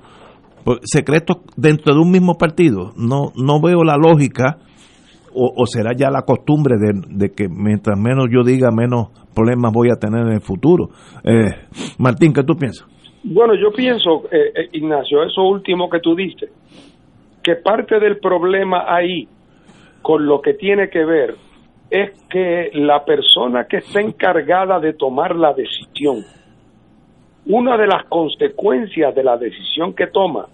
[0.63, 2.91] pues, secretos dentro de un mismo partido.
[2.95, 4.59] No, no veo la lógica,
[5.33, 9.95] o, será ya la costumbre de, que mientras menos yo diga, menos problemas voy a
[9.95, 10.89] tener en el futuro.
[11.23, 11.51] Eh,
[11.97, 12.87] Martín, ¿qué tú piensas?
[13.23, 16.49] Bueno, yo pienso, eh, eh, Ignacio, eso último que tú diste,
[17.43, 19.27] que parte del problema ahí,
[20.01, 21.35] con lo que tiene que ver,
[21.89, 26.23] es que la persona que está encargada de tomar la decisión,
[27.45, 30.45] una de las consecuencias de la decisión que toma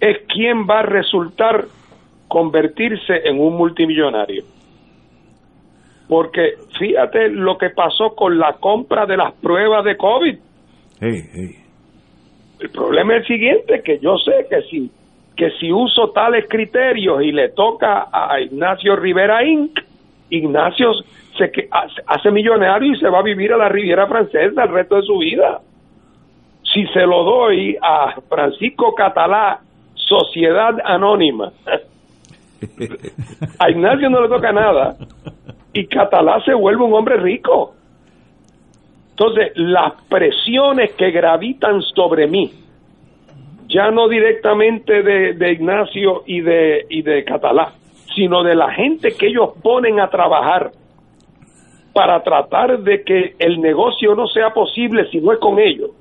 [0.00, 1.66] es quién va a resultar
[2.28, 4.44] convertirse en un multimillonario.
[6.08, 10.38] Porque fíjate lo que pasó con la compra de las pruebas de COVID.
[12.60, 14.90] El problema es el siguiente, que yo sé que si,
[15.36, 19.80] que si uso tales criterios y le toca a Ignacio Rivera Inc.,
[20.30, 20.92] Ignacio
[21.38, 21.68] se
[22.06, 25.18] hace millonario y se va a vivir a la Riviera Francesa el resto de su
[25.18, 25.60] vida.
[26.62, 29.60] Si se lo doy a Francisco Catalá,
[29.94, 31.52] Sociedad Anónima,
[33.58, 34.96] a Ignacio no le toca nada
[35.72, 37.74] y Catalá se vuelve un hombre rico.
[39.18, 42.50] Entonces, las presiones que gravitan sobre mí,
[43.66, 47.72] ya no directamente de, Ignacio y de, y de Catalá,
[48.14, 50.70] sino de la gente que ellos ponen a trabajar
[51.94, 55.92] para tratar de que el negocio no sea posible si no es con ellos.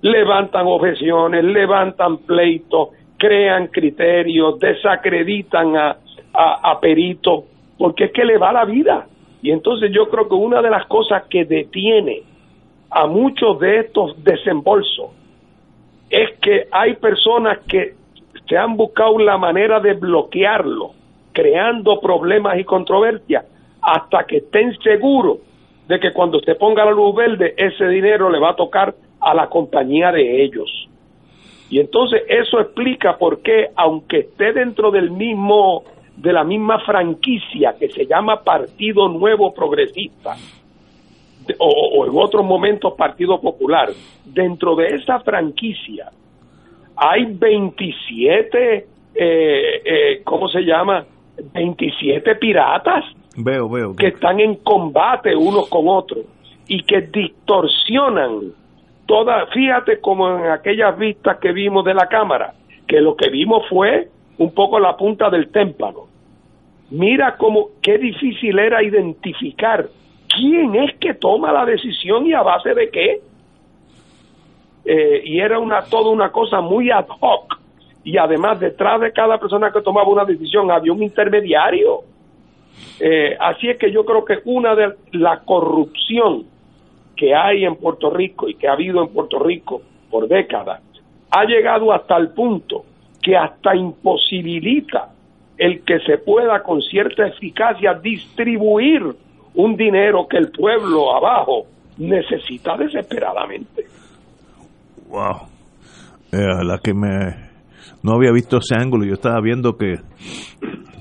[0.00, 5.96] Levantan objeciones, levantan pleitos, crean criterios, desacreditan a,
[6.32, 7.44] a, a peritos,
[7.76, 9.06] porque es que le va la vida.
[9.42, 12.22] Y entonces yo creo que una de las cosas que detiene
[12.90, 15.10] a muchos de estos desembolsos
[16.08, 17.94] es que hay personas que
[18.48, 20.92] se han buscado la manera de bloquearlo,
[21.32, 23.44] creando problemas y controversias,
[23.80, 25.38] hasta que estén seguros
[25.88, 29.34] de que cuando usted ponga la luz verde, ese dinero le va a tocar a
[29.34, 30.88] la compañía de ellos.
[31.70, 35.84] Y entonces eso explica por qué, aunque esté dentro del mismo
[36.22, 40.36] de la misma franquicia que se llama Partido Nuevo Progresista,
[41.58, 43.88] o, en otros momentos Partido Popular,
[44.24, 46.10] dentro de esa franquicia
[46.94, 51.04] hay 27, eh, eh, ¿cómo se llama?
[51.52, 53.04] 27 piratas
[53.36, 56.24] veo, veo, que están en combate unos con otros
[56.68, 58.52] y que distorsionan
[59.06, 62.54] toda, fíjate como en aquellas vistas que vimos de la cámara,
[62.86, 64.08] que lo que vimos fue
[64.38, 66.11] un poco la punta del témpano.
[66.92, 69.88] Mira cómo, qué difícil era identificar
[70.28, 73.20] quién es que toma la decisión y a base de qué.
[74.84, 77.58] Eh, y era una toda una cosa muy ad hoc.
[78.04, 82.00] Y además detrás de cada persona que tomaba una decisión había un intermediario.
[83.00, 86.44] Eh, así es que yo creo que una de la corrupción
[87.16, 89.80] que hay en Puerto Rico y que ha habido en Puerto Rico
[90.10, 90.82] por décadas
[91.30, 92.84] ha llegado hasta el punto
[93.22, 95.08] que hasta imposibilita
[95.58, 99.02] el que se pueda con cierta eficacia distribuir
[99.54, 101.66] un dinero que el pueblo abajo
[101.98, 103.84] necesita desesperadamente.
[105.08, 105.48] Wow.
[106.32, 107.52] Eh, la que me
[108.02, 109.96] no había visto ese ángulo, yo estaba viendo que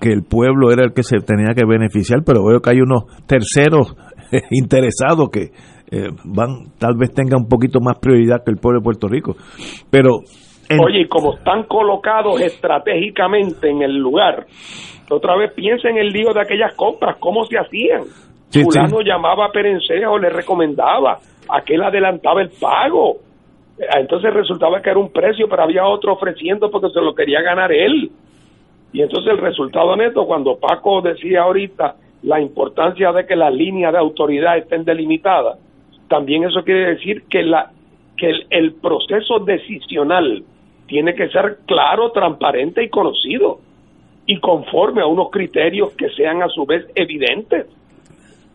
[0.02, 3.04] que el pueblo era el que se tenía que beneficiar, pero veo que hay unos
[3.28, 3.96] terceros
[4.50, 5.52] interesados que
[5.92, 9.36] eh, van tal vez tengan un poquito más prioridad que el pueblo de Puerto Rico.
[9.90, 10.22] Pero
[10.80, 14.46] Oye, como están colocados estratégicamente en el lugar,
[15.10, 18.04] otra vez piensa en el lío de aquellas compras, cómo se hacían.
[18.52, 21.20] Fulano llamaba a Perencejo, le recomendaba,
[21.50, 23.18] aquel adelantaba el pago.
[23.78, 27.72] Entonces resultaba que era un precio, pero había otro ofreciendo porque se lo quería ganar
[27.72, 28.12] él.
[28.94, 33.94] Y entonces el resultado neto, cuando Paco decía ahorita la importancia de que las líneas
[33.94, 35.58] de autoridad estén delimitadas,
[36.08, 37.72] también eso quiere decir que, la,
[38.18, 40.44] que el proceso decisional
[40.92, 43.60] tiene que ser claro, transparente y conocido
[44.26, 47.66] y conforme a unos criterios que sean a su vez evidentes.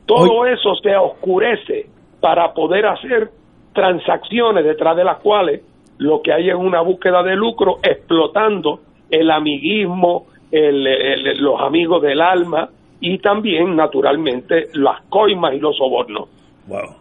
[0.05, 1.87] Todo eso se oscurece
[2.21, 3.31] para poder hacer
[3.73, 5.63] transacciones detrás de las cuales
[5.97, 12.69] lo que hay es una búsqueda de lucro explotando el amiguismo, los amigos del alma
[13.01, 16.29] y también, naturalmente, las coimas y los sobornos.
[16.67, 16.97] Wow.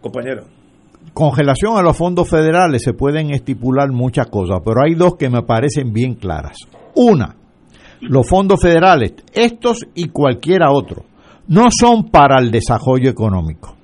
[0.00, 0.55] Compañero.
[1.16, 5.30] Con relación a los fondos federales se pueden estipular muchas cosas, pero hay dos que
[5.30, 6.58] me parecen bien claras.
[6.94, 7.34] Una,
[8.02, 11.06] los fondos federales, estos y cualquiera otro,
[11.48, 13.74] no son para el desarrollo económico.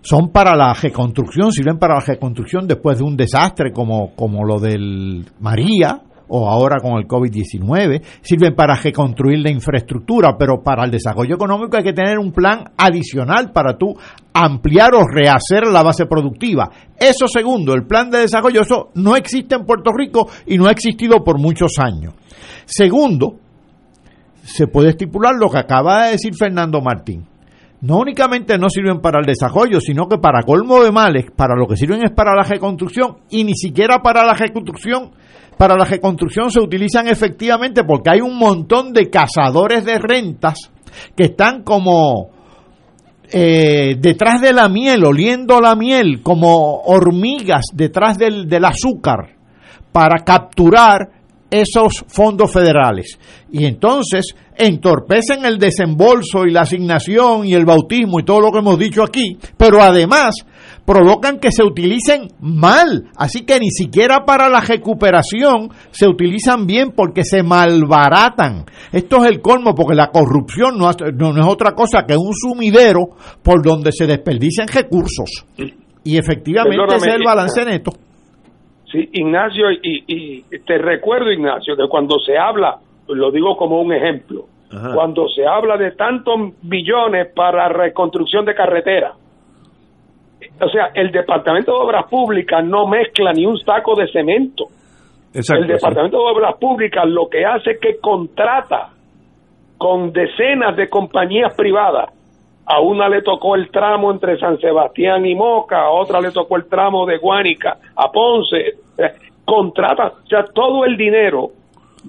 [0.00, 4.58] Son para la reconstrucción, sirven para la reconstrucción después de un desastre como, como lo
[4.58, 10.90] del María, o ahora con el COVID-19, sirven para reconstruir la infraestructura, pero para el
[10.90, 13.94] desarrollo económico hay que tener un plan adicional para tú
[14.32, 16.70] ampliar o rehacer la base productiva.
[16.98, 20.72] Eso segundo, el plan de desarrollo, eso no existe en Puerto Rico y no ha
[20.72, 22.14] existido por muchos años.
[22.64, 23.36] Segundo,
[24.42, 27.26] se puede estipular lo que acaba de decir Fernando Martín.
[27.80, 31.66] No únicamente no sirven para el desarrollo, sino que para colmo de males, para lo
[31.66, 35.10] que sirven es para la reconstrucción y ni siquiera para la reconstrucción
[35.56, 40.70] para la reconstrucción se utilizan efectivamente porque hay un montón de cazadores de rentas
[41.16, 42.30] que están como
[43.32, 49.34] eh, detrás de la miel, oliendo la miel, como hormigas detrás del, del azúcar,
[49.92, 51.10] para capturar
[51.50, 53.18] esos fondos federales.
[53.50, 58.58] Y entonces entorpecen el desembolso y la asignación y el bautismo y todo lo que
[58.58, 60.34] hemos dicho aquí, pero además
[60.86, 63.10] provocan que se utilicen mal.
[63.16, 68.64] Así que ni siquiera para la recuperación se utilizan bien porque se malbaratan.
[68.92, 73.08] Esto es el colmo porque la corrupción no, es otra cosa que un sumidero
[73.42, 75.44] por donde se desperdician recursos.
[76.04, 77.90] Y efectivamente ese es el balance neto.
[78.90, 82.76] Sí, Ignacio, y, y, te recuerdo, Ignacio, que cuando se habla,
[83.08, 84.44] lo digo como un ejemplo,
[84.94, 89.14] cuando se habla de tantos billones para reconstrucción de carretera,
[90.60, 94.66] o sea, el Departamento de Obras Públicas no mezcla ni un saco de cemento.
[95.34, 98.90] el Departamento de Obras Públicas lo que hace es que contrata
[99.76, 102.10] con decenas de compañías privadas.
[102.64, 106.56] A una le tocó el tramo entre San Sebastián y Moca, a otra le tocó
[106.56, 108.78] el tramo de Guánica a Ponce.
[109.44, 111.50] Contrata, o sea, todo el dinero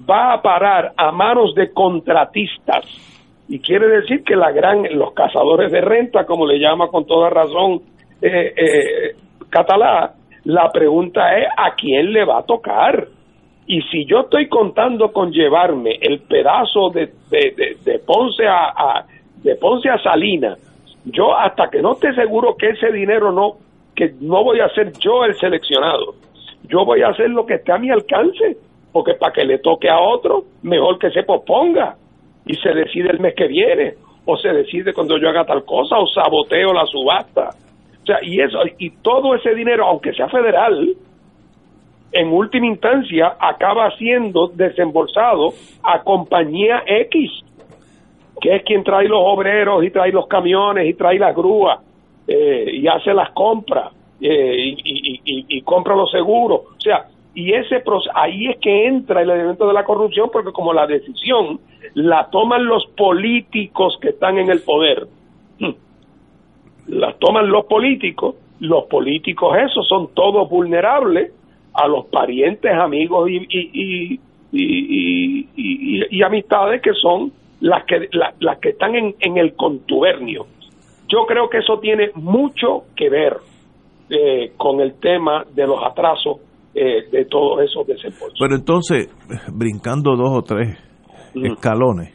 [0.08, 2.84] va a parar a manos de contratistas.
[3.48, 7.30] Y quiere decir que la gran, los cazadores de renta, como le llama con toda
[7.30, 7.82] razón
[8.20, 9.16] eh, eh,
[9.50, 10.14] Catalá,
[10.44, 13.06] la pregunta es a quién le va a tocar.
[13.66, 19.04] Y si yo estoy contando con llevarme el pedazo de, de, Ponce a,
[19.42, 20.56] de Ponce a Salina,
[21.04, 23.56] yo hasta que no esté seguro que ese dinero no,
[23.94, 26.14] que no voy a ser yo el seleccionado,
[26.64, 28.56] yo voy a hacer lo que esté a mi alcance,
[28.90, 31.96] porque para que le toque a otro, mejor que se posponga
[32.46, 33.94] y se decide el mes que viene,
[34.24, 37.50] o se decide cuando yo haga tal cosa, o saboteo la subasta
[38.08, 40.96] sea, y eso, y todo ese dinero, aunque sea federal,
[42.12, 45.52] en última instancia acaba siendo desembolsado
[45.82, 47.44] a compañía X,
[48.40, 51.80] que es quien trae los obreros y trae los camiones y trae las grúas
[52.26, 56.60] eh, y hace las compras eh, y, compra los seguros.
[56.76, 57.82] O sea, y ese
[58.14, 61.60] ahí es que entra el elemento de la corrupción porque como la decisión
[61.94, 65.06] la toman los políticos que están en el poder.
[66.88, 71.32] Las toman los políticos, los políticos esos son todos vulnerables
[71.74, 74.20] a los parientes, amigos y, y,
[74.52, 75.48] y,
[76.10, 80.46] y amistades que son las que, las que están en, en, el contubernio.
[81.08, 83.36] Yo creo que eso tiene mucho que ver
[84.10, 86.38] eh, con el tema de los atrasos
[86.74, 88.38] eh, de todos esos desembolsos.
[88.38, 89.08] Pero entonces,
[89.52, 90.78] brincando dos o tres
[91.34, 92.14] escalones,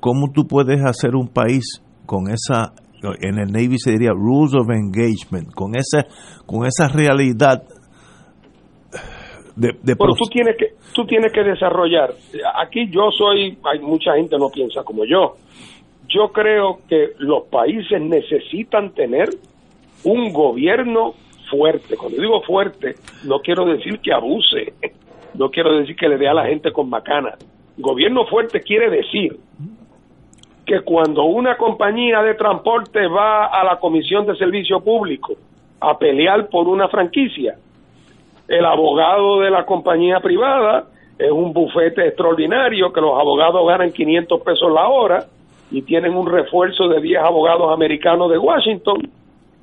[0.00, 2.72] ¿cómo tú puedes hacer un país con esa
[3.02, 6.06] en el Navy se diría rules of engagement, con esa,
[6.46, 7.62] con esa realidad
[9.56, 12.14] de, Pero tú tienes que tú tienes que desarrollar.
[12.62, 15.34] Aquí yo soy, hay mucha gente no piensa como yo.
[16.08, 19.28] Yo creo que los países necesitan tener
[20.04, 21.14] un gobierno
[21.50, 21.96] fuerte.
[21.96, 22.94] Cuando digo fuerte,
[23.24, 24.72] no quiero decir que abuse,
[25.34, 27.36] no quiero decir que le dé a la gente con macana.
[27.76, 29.38] Gobierno fuerte quiere decir
[30.70, 35.34] que cuando una compañía de transporte va a la Comisión de Servicio Público
[35.80, 37.56] a pelear por una franquicia,
[38.46, 40.84] el abogado de la compañía privada
[41.18, 45.24] es un bufete extraordinario que los abogados ganan 500 pesos la hora
[45.72, 49.10] y tienen un refuerzo de 10 abogados americanos de Washington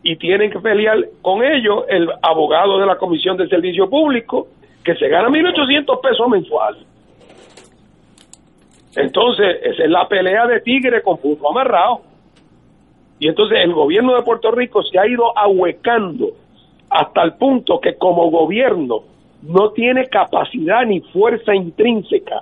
[0.03, 4.47] y tienen que pelear con ellos el abogado de la Comisión de Servicio Público
[4.84, 6.84] que se gana 1.800 pesos mensuales
[8.98, 12.02] Entonces, esa es la pelea de tigre con punto amarrado.
[13.20, 16.32] Y entonces el gobierno de Puerto Rico se ha ido ahuecando
[16.89, 19.04] hasta el punto que como gobierno
[19.43, 22.41] no tiene capacidad ni fuerza intrínseca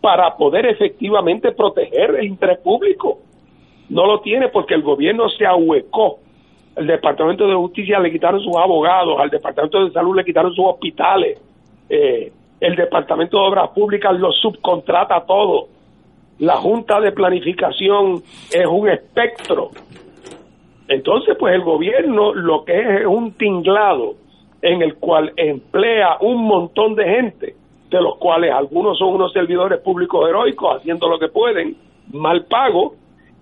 [0.00, 3.18] para poder efectivamente proteger el interés público.
[3.88, 6.20] No lo tiene porque el gobierno se ahuecó.
[6.76, 10.64] El Departamento de Justicia le quitaron sus abogados, al Departamento de Salud le quitaron sus
[10.64, 11.40] hospitales,
[11.88, 12.30] eh,
[12.60, 15.77] el Departamento de Obras Públicas lo subcontrata todo.
[16.38, 18.22] La Junta de Planificación
[18.52, 19.70] es un espectro.
[20.86, 24.14] Entonces, pues el gobierno lo que es es un tinglado
[24.62, 27.54] en el cual emplea un montón de gente,
[27.90, 31.76] de los cuales algunos son unos servidores públicos heroicos haciendo lo que pueden,
[32.12, 32.94] mal pago,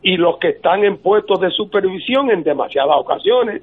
[0.03, 3.63] y los que están en puestos de supervisión en demasiadas ocasiones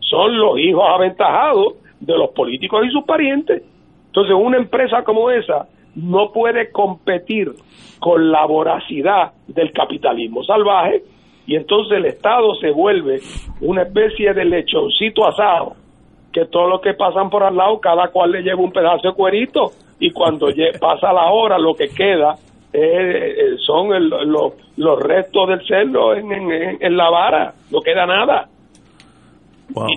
[0.00, 3.62] son los hijos aventajados de los políticos y sus parientes.
[4.06, 7.52] Entonces, una empresa como esa no puede competir
[8.00, 11.02] con la voracidad del capitalismo salvaje
[11.46, 13.20] y entonces el Estado se vuelve
[13.60, 15.76] una especie de lechoncito asado
[16.32, 19.14] que todos los que pasan por al lado, cada cual le lleva un pedazo de
[19.14, 19.70] cuerito
[20.00, 20.48] y cuando
[20.80, 22.34] pasa la hora lo que queda
[22.72, 28.48] eh, son los restos del cerdo en, la vara, no queda nada.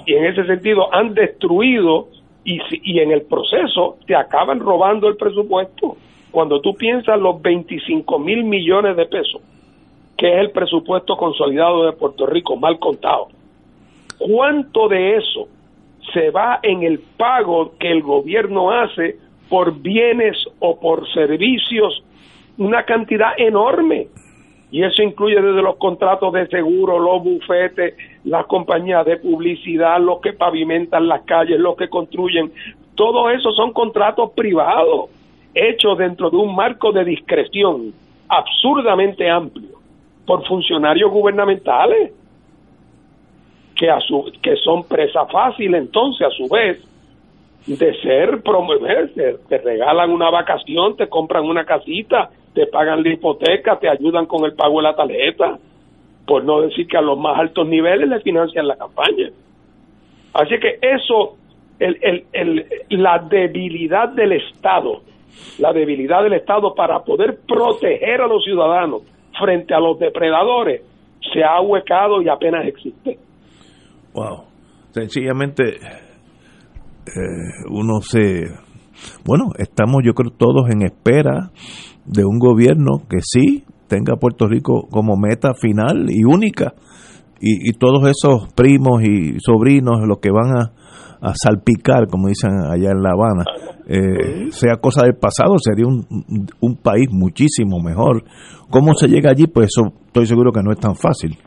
[0.05, 2.07] Y, en ese sentido han destruido
[2.47, 5.97] y, y en el proceso te acaban robando el presupuesto.
[6.31, 9.41] Cuando tú piensas los 25 mil millones de pesos,
[10.17, 13.27] que es el presupuesto consolidado de Puerto Rico, mal contado,
[14.17, 15.47] ¿cuánto de eso
[16.13, 19.17] se va en el pago que el gobierno hace
[19.49, 22.03] por bienes o por servicios,
[22.57, 24.07] una cantidad enorme.
[24.69, 27.95] Y eso incluye desde los contratos de seguro, los bufetes,
[28.25, 32.51] las compañías de publicidad, los que pavimentan las calles, los que construyen.
[32.95, 35.09] Todo eso son contratos privados,
[35.53, 37.93] hechos dentro de un marco de discreción
[38.27, 39.77] absurdamente amplio
[40.25, 42.11] por funcionarios gubernamentales
[43.73, 46.83] que, a su, que son presa fácil entonces a su vez
[47.65, 53.77] de ser promoverse, te regalan una vacación, te compran una casita, te pagan la hipoteca,
[53.77, 55.59] te ayudan con el pago de la tarjeta,
[56.25, 59.29] por no decir que a los más altos niveles le financian la campaña.
[60.33, 61.37] Así que eso,
[61.77, 65.01] el, el, el, la debilidad del Estado,
[65.59, 69.03] la debilidad del Estado para poder proteger a los ciudadanos
[69.39, 70.81] frente a los depredadores,
[71.31, 73.19] se ha ahuecado y apenas existe.
[74.13, 74.45] Wow.
[74.89, 78.45] Sencillamente eh, uno se...
[79.23, 81.51] Bueno, estamos yo creo todos en espera
[82.07, 86.73] de un gobierno que sí tenga Puerto Rico como meta final y única.
[87.39, 90.71] Y, todos esos primos y sobrinos, los que van a,
[91.35, 93.43] salpicar, como dicen allá en La Habana,
[93.87, 96.05] eh, sea cosa del pasado, sería un,
[96.61, 98.23] un país muchísimo mejor.
[98.71, 99.45] ¿Cómo se llega allí?
[99.45, 101.37] Pues eso estoy seguro que no es tan fácil.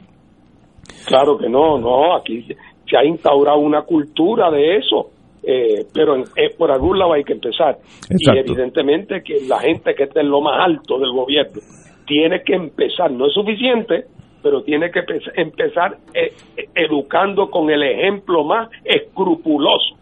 [1.06, 2.46] Claro que no, no, aquí
[2.90, 5.10] se ha instaurado una cultura de eso,
[5.42, 7.78] eh, pero eh, por algún lado hay que empezar.
[8.08, 11.60] Y evidentemente que la gente que está en lo más alto del gobierno
[12.06, 14.04] tiene que empezar, no es suficiente,
[14.42, 15.00] pero tiene que
[15.36, 16.32] empezar eh,
[16.74, 19.96] educando con el ejemplo más escrupuloso.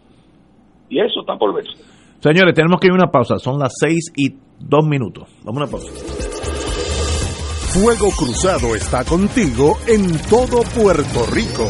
[0.89, 1.71] Y eso está por verse.
[2.19, 5.29] Señores, tenemos que ir a una pausa, son las seis y dos minutos.
[5.45, 6.29] Vamos a una pausa.
[7.71, 11.69] Fuego Cruzado está contigo en todo Puerto Rico.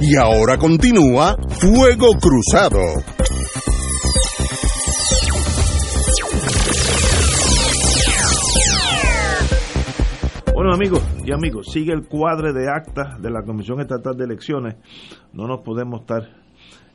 [0.00, 2.80] Y ahora continúa Fuego Cruzado.
[10.54, 14.76] Bueno amigos y amigos, sigue el cuadre de actas de la Comisión Estatal de Elecciones.
[15.32, 16.22] No nos podemos estar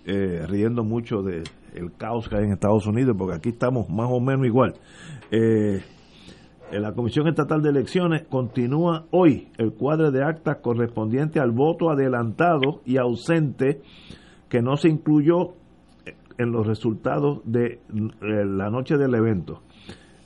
[0.06, 1.44] eh, riendo mucho del
[1.74, 4.74] el caos que hay en Estados Unidos, porque aquí estamos más o menos igual.
[5.32, 5.82] Eh,
[6.72, 11.90] en la Comisión Estatal de Elecciones continúa hoy el cuadre de actas correspondiente al voto
[11.90, 13.82] adelantado y ausente
[14.50, 15.54] que no se incluyó
[16.38, 17.80] en los resultados de eh,
[18.46, 19.62] la noche del evento.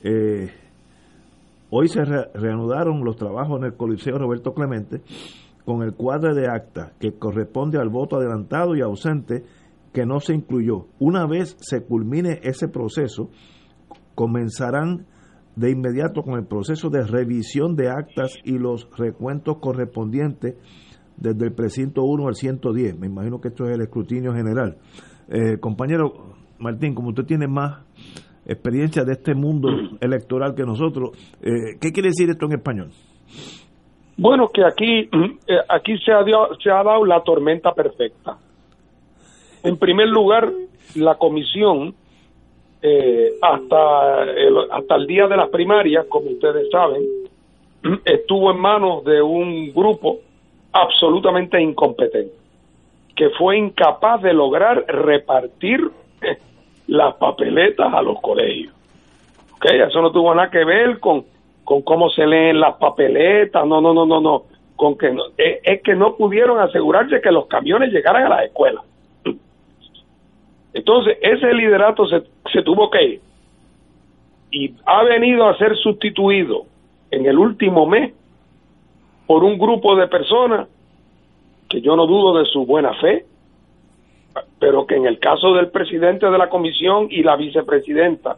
[0.02, 0.50] Eh,
[1.70, 5.00] hoy se re- reanudaron los trabajos en el Coliseo Roberto Clemente
[5.64, 9.44] con el cuadro de acta que corresponde al voto adelantado y ausente
[9.92, 10.86] que no se incluyó.
[10.98, 13.30] Una vez se culmine ese proceso,
[14.14, 15.06] comenzarán
[15.56, 20.54] de inmediato con el proceso de revisión de actas y los recuentos correspondientes
[21.16, 22.98] desde el precinto 1 al 110.
[22.98, 24.76] Me imagino que esto es el escrutinio general.
[25.28, 27.82] Eh, compañero Martín, como usted tiene más
[28.46, 29.68] experiencia de este mundo
[30.00, 32.90] electoral que nosotros, eh, ¿qué quiere decir esto en español?
[34.16, 35.08] Bueno, que aquí,
[35.48, 38.38] eh, aquí se, ha dio- se ha dado la tormenta perfecta.
[39.62, 40.52] En primer lugar,
[40.94, 41.94] la comisión,
[42.86, 47.02] eh, hasta, el, hasta el día de las primarias, como ustedes saben,
[48.04, 50.18] estuvo en manos de un grupo
[50.70, 52.34] absolutamente incompetente,
[53.16, 55.80] que fue incapaz de lograr repartir
[56.88, 58.74] las papeletas a los colegios.
[59.54, 59.64] ¿Ok?
[59.64, 61.24] Eso no tuvo nada que ver con,
[61.64, 64.42] con cómo se leen las papeletas, no, no, no, no, no,
[64.76, 68.44] con que no, es, es que no pudieron asegurarse que los camiones llegaran a las
[68.44, 68.84] escuelas.
[70.74, 73.20] Entonces, ese liderato se, tuvo que ir
[74.50, 76.66] y ha venido a ser sustituido
[77.10, 78.12] en el último mes
[79.26, 80.68] por un grupo de personas
[81.68, 83.24] que yo no dudo de su buena fe,
[84.58, 88.36] pero que en el caso del presidente de la comisión y la vicepresidenta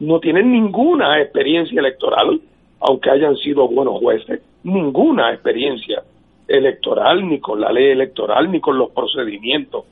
[0.00, 2.40] no tienen ninguna experiencia electoral,
[2.80, 6.02] aunque hayan sido buenos jueces, ninguna experiencia
[6.48, 9.84] electoral, ni con la ley electoral, ni con los procedimientos.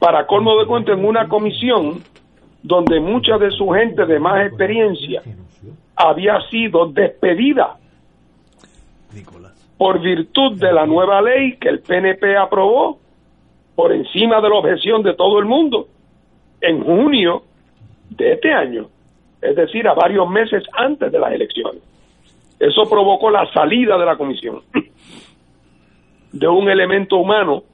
[0.00, 2.02] Para colmo de cuento, en una comisión
[2.62, 5.22] donde mucha de su gente de más experiencia
[5.94, 7.76] había sido despedida
[9.76, 12.98] por virtud de la nueva ley que el PNP aprobó
[13.74, 15.86] por encima de la objeción de todo el mundo
[16.62, 17.42] en junio
[18.08, 18.88] de este año,
[19.40, 21.82] es decir, a varios meses antes de las elecciones.
[22.58, 24.60] Eso provocó la salida de la comisión
[26.32, 27.64] de un elemento humano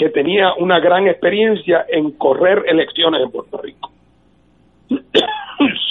[0.00, 3.90] que tenía una gran experiencia en correr elecciones en Puerto Rico.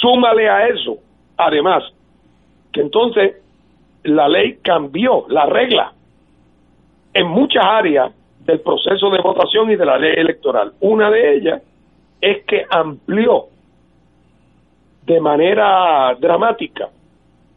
[0.01, 0.97] Súmale a eso,
[1.37, 1.83] además,
[2.73, 3.35] que entonces
[4.01, 5.93] la ley cambió la regla
[7.13, 10.73] en muchas áreas del proceso de votación y de la ley electoral.
[10.79, 11.61] Una de ellas
[12.19, 13.45] es que amplió
[15.05, 16.89] de manera dramática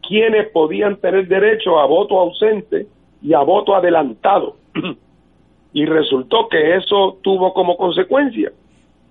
[0.07, 2.85] quienes podían tener derecho a voto ausente
[3.23, 4.57] y a voto adelantado.
[5.73, 8.51] y resultó que eso tuvo como consecuencia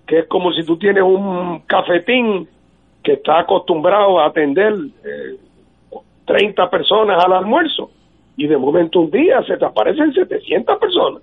[0.05, 2.47] que es como si tú tienes un cafetín
[3.01, 4.73] que está acostumbrado a atender
[5.03, 5.37] eh,
[6.25, 7.91] 30 personas al almuerzo
[8.35, 11.21] y de momento un día se te aparecen 700 personas.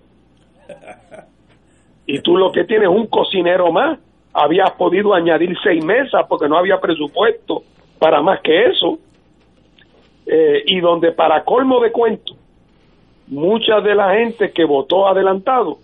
[2.07, 3.99] Y tú lo que tienes es un cocinero más.
[4.33, 7.63] Habías podido añadir seis mesas porque no había presupuesto
[7.99, 8.99] para más que eso.
[10.27, 12.35] Eh, y donde para colmo de cuento,
[13.31, 15.79] mucha de la gente que votó adelantado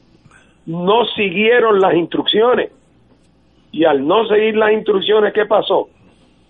[0.66, 2.72] no siguieron las instrucciones.
[3.70, 5.88] Y al no seguir las instrucciones, ¿qué pasó?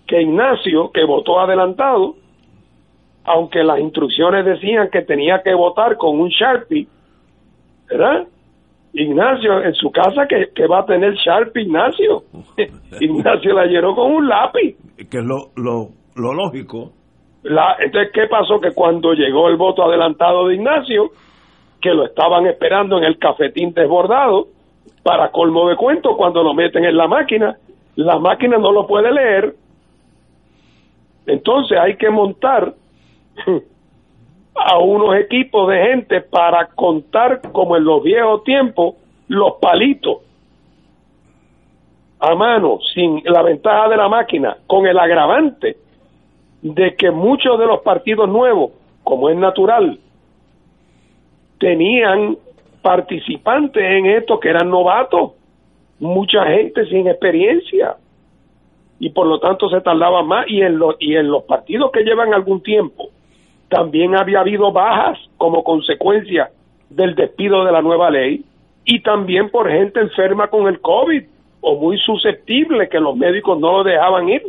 [0.07, 2.15] Que Ignacio, que votó adelantado,
[3.25, 6.87] aunque las instrucciones decían que tenía que votar con un Sharpie,
[7.89, 8.27] ¿verdad?
[8.93, 12.23] Ignacio, en su casa, que, va a tener Sharpie, Ignacio.
[12.99, 14.75] Ignacio la llenó con un lápiz.
[14.97, 16.93] Que es lo, lo, lo lógico.
[17.47, 18.59] La, entonces, ¿qué pasó?
[18.59, 21.11] Que cuando llegó el voto adelantado de Ignacio,
[21.79, 24.47] que lo estaban esperando en el cafetín desbordado,
[25.03, 27.57] para colmo de cuento, cuando lo meten en la máquina,
[27.95, 29.55] la máquina no lo puede leer.
[31.25, 32.73] Entonces hay que montar
[34.55, 38.95] a unos equipos de gente para contar, como en los viejos tiempos,
[39.29, 40.17] los palitos
[42.19, 45.77] a mano, sin la ventaja de la máquina, con el agravante
[46.61, 48.71] de que muchos de los partidos nuevos,
[49.03, 49.99] como es natural,
[51.59, 52.37] tenían
[52.81, 55.33] participantes en esto que eran novatos,
[55.99, 57.97] mucha gente sin experiencia,
[58.99, 62.03] y por lo tanto se tardaba más, y en, los y en los partidos que
[62.03, 63.09] llevan algún tiempo,
[63.69, 66.49] también había habido bajas como consecuencia
[66.89, 68.43] del despido de la nueva ley
[68.85, 71.23] y también por gente enferma con el COVID
[71.61, 74.43] o muy susceptible que los médicos no lo dejaban ir.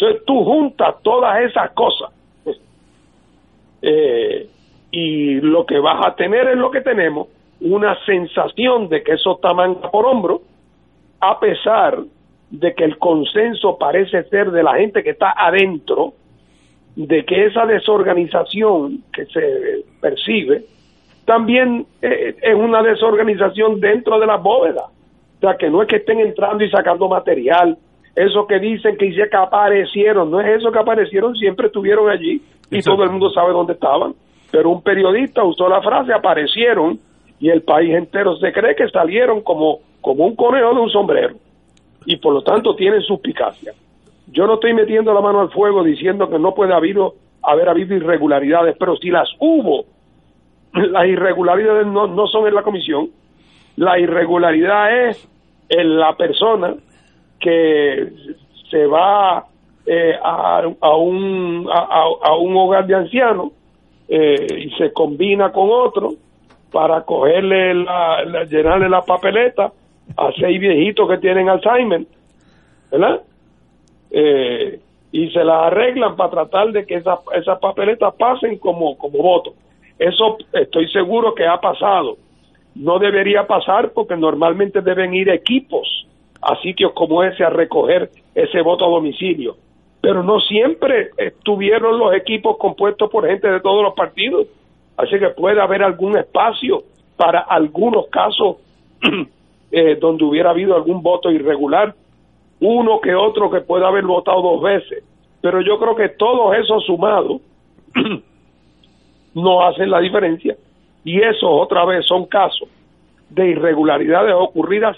[0.00, 2.10] Entonces tú juntas todas esas cosas
[3.82, 4.48] eh,
[4.90, 7.28] y lo que vas a tener es lo que tenemos,
[7.60, 10.40] una sensación de que eso está manga por hombro,
[11.20, 11.98] a pesar
[12.48, 16.14] de que el consenso parece ser de la gente que está adentro,
[16.96, 20.64] de que esa desorganización que se percibe
[21.26, 24.86] también eh, es una desorganización dentro de la bóveda.
[25.36, 27.78] O sea, que no es que estén entrando y sacando material.
[28.14, 32.42] Eso que dicen que dice que aparecieron, no es eso que aparecieron, siempre estuvieron allí
[32.70, 34.14] y todo el mundo sabe dónde estaban.
[34.50, 36.98] Pero un periodista usó la frase aparecieron
[37.38, 41.36] y el país entero se cree que salieron como, como un conejo de un sombrero
[42.04, 43.72] y por lo tanto tienen suspicacia.
[44.26, 47.68] Yo no estoy metiendo la mano al fuego diciendo que no puede haber habido, haber
[47.68, 49.84] habido irregularidades, pero si las hubo,
[50.72, 53.10] las irregularidades no, no son en la comisión,
[53.76, 55.28] la irregularidad es
[55.68, 56.74] en la persona
[57.40, 58.12] que
[58.70, 59.46] se va
[59.86, 63.52] eh, a, a, un, a, un hogar de ancianos
[64.08, 66.12] eh, y se combina con otro
[66.70, 69.72] para cogerle la, llenarle la papeleta
[70.16, 72.04] a seis viejitos que tienen Alzheimer,
[72.90, 73.22] ¿verdad?
[74.10, 74.80] eh,
[75.12, 79.54] y se las arreglan para tratar de que esas esas papeletas pasen como, como voto.
[79.98, 82.16] Eso estoy seguro que ha pasado.
[82.74, 86.06] No debería pasar porque normalmente deben ir equipos
[86.40, 89.56] a sitios como ese a recoger ese voto a domicilio.
[90.00, 94.46] Pero no siempre estuvieron los equipos compuestos por gente de todos los partidos.
[94.96, 96.82] Así que puede haber algún espacio
[97.16, 98.56] para algunos casos
[99.72, 101.94] eh, donde hubiera habido algún voto irregular
[102.60, 105.02] uno que otro que pueda haber votado dos veces.
[105.40, 107.40] Pero yo creo que todos esos sumados
[109.34, 110.56] no hacen la diferencia.
[111.04, 112.68] Y eso otra vez son casos
[113.30, 114.96] de irregularidades ocurridas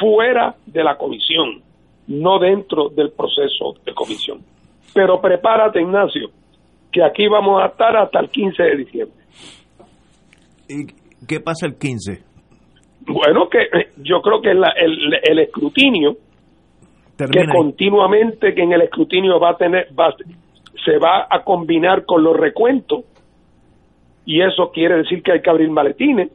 [0.00, 1.62] fuera de la comisión,
[2.08, 4.40] no dentro del proceso de comisión.
[4.94, 6.30] Pero prepárate, Ignacio,
[6.90, 9.16] que aquí vamos a estar hasta el 15 de diciembre.
[10.68, 12.22] ¿Y qué pasa el 15?
[13.06, 13.58] Bueno, que
[13.98, 14.62] yo creo que el,
[15.22, 16.16] el escrutinio
[17.28, 19.88] que continuamente que en el escrutinio va a tener
[20.84, 23.04] se va a combinar con los recuentos
[24.24, 26.30] y eso quiere decir que hay que abrir maletines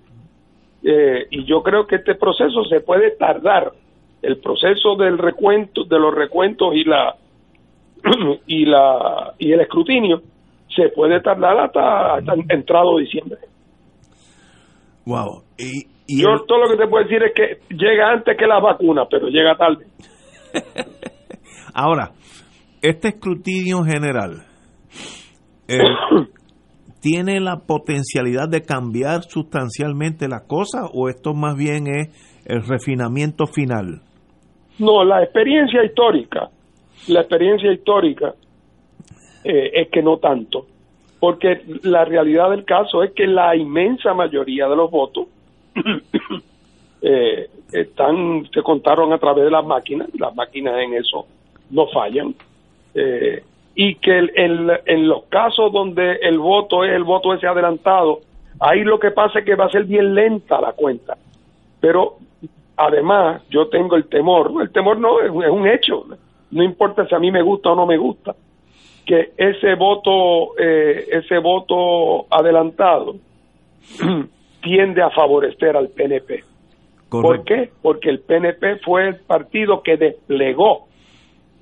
[0.88, 3.72] eh, y yo creo que este proceso se puede tardar.
[4.22, 7.16] El proceso del recuento de los recuentos y la
[8.48, 10.22] y la y el escrutinio
[10.76, 13.38] se puede tardar hasta, entrado diciembre.
[15.06, 18.60] Wow y, yo todo lo que te puedo decir es que llega antes que la
[18.60, 19.86] vacuna pero llega tarde.
[21.74, 22.12] Ahora,
[22.82, 24.44] este escrutinio general
[25.68, 25.80] eh,
[27.06, 33.45] tiene la potencialidad de cambiar sustancialmente la cosa o esto más bien es el refinamiento
[33.45, 34.02] final?
[34.80, 36.49] No, la experiencia histórica,
[37.07, 38.34] la experiencia histórica
[39.44, 40.65] eh, es que no tanto,
[41.19, 45.27] porque la realidad del caso es que la inmensa mayoría de los votos
[47.03, 51.27] eh, están se contaron a través de las máquinas, las máquinas en eso
[51.69, 52.34] no fallan,
[52.95, 53.44] eh,
[53.76, 58.22] y que el, en los casos donde el voto es el voto ese adelantado,
[58.60, 61.18] ahí lo que pasa es que va a ser bien lenta la cuenta,
[61.81, 62.15] pero
[62.77, 66.06] además yo tengo el temor, el temor no es, un hecho,
[66.52, 68.34] no importa si a mí me gusta o no me gusta,
[69.06, 73.15] que ese voto, eh, ese voto adelantado
[74.64, 76.43] tiende a favorecer al PNP.
[77.10, 77.69] ¿Por qué?
[77.81, 80.88] Porque el PNP fue el partido que desplegó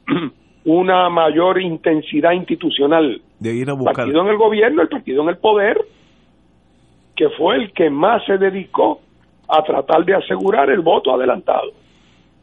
[0.65, 3.21] una mayor intensidad institucional.
[3.39, 3.91] De ir a buscar.
[3.91, 5.77] El partido en el gobierno, el partido en el poder,
[7.15, 9.01] que fue el que más se dedicó
[9.47, 11.71] a tratar de asegurar el voto adelantado.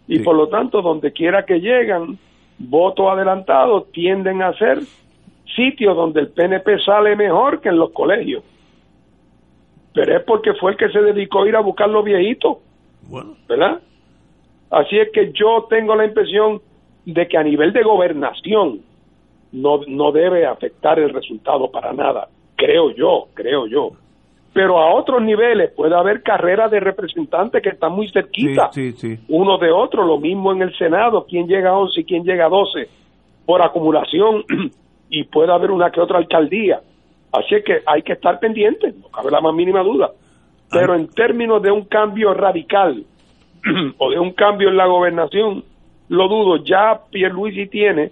[0.06, 2.18] Y por lo tanto, donde quiera que llegan,
[2.59, 4.80] votos adelantados tienden a ser
[5.55, 8.44] sitios donde el PNP sale mejor que en los colegios.
[9.94, 12.59] Pero es porque fue el que se dedicó a ir a buscar los viejitos.
[13.09, 13.34] Bueno.
[13.48, 13.80] ¿Verdad?
[14.70, 16.60] Así es que yo tengo la impresión
[17.05, 18.81] de que a nivel de gobernación
[19.52, 22.28] no, no debe afectar el resultado para nada.
[22.56, 23.93] Creo yo, creo yo
[24.52, 28.70] pero a otros niveles puede haber carreras de representantes que están muy cerquita
[29.28, 32.47] uno de otro, lo mismo en el Senado, quién llega a 11 y quién llega
[32.47, 32.89] a 12
[33.47, 34.44] por acumulación
[35.09, 36.81] y puede haber una que otra alcaldía.
[37.32, 40.10] Así que hay que estar pendientes, no cabe la más mínima duda.
[40.68, 43.05] Pero en términos de un cambio radical
[43.98, 45.64] o de un cambio en la gobernación,
[46.11, 46.62] lo dudo.
[46.65, 48.11] Ya Pierluisi tiene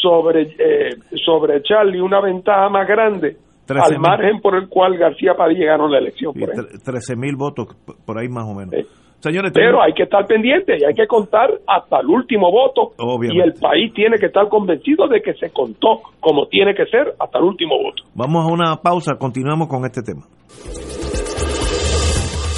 [0.00, 3.36] sobre, eh, sobre Charlie una ventaja más grande
[3.68, 6.32] al margen por el cual García Padilla ganó la elección.
[6.34, 7.68] Por 13 mil votos,
[8.06, 8.74] por ahí más o menos.
[9.20, 12.94] Señores, Pero hay que estar pendiente y hay que contar hasta el último voto.
[13.30, 17.14] Y el país tiene que estar convencido de que se contó como tiene que ser
[17.18, 18.02] hasta el último voto.
[18.14, 20.22] Vamos a una pausa, continuamos con este tema.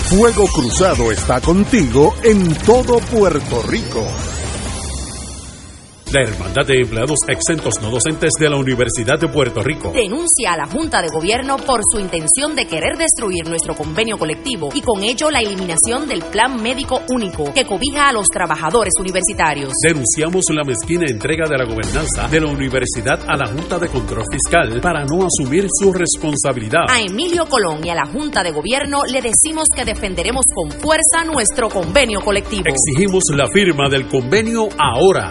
[0.09, 4.07] Fuego Cruzado está contigo en todo Puerto Rico.
[6.13, 10.59] La Hermandad de Empleados Exentos No Docentes de la Universidad de Puerto Rico denuncia a
[10.59, 15.03] la Junta de Gobierno por su intención de querer destruir nuestro convenio colectivo y con
[15.03, 19.73] ello la eliminación del Plan Médico Único que cobija a los trabajadores universitarios.
[19.83, 24.25] Denunciamos la mezquina entrega de la gobernanza de la universidad a la Junta de Control
[24.31, 26.91] Fiscal para no asumir su responsabilidad.
[26.91, 31.25] A Emilio Colón y a la Junta de Gobierno le decimos que defenderemos con fuerza
[31.25, 32.65] nuestro convenio colectivo.
[32.67, 35.31] Exigimos la firma del convenio ahora.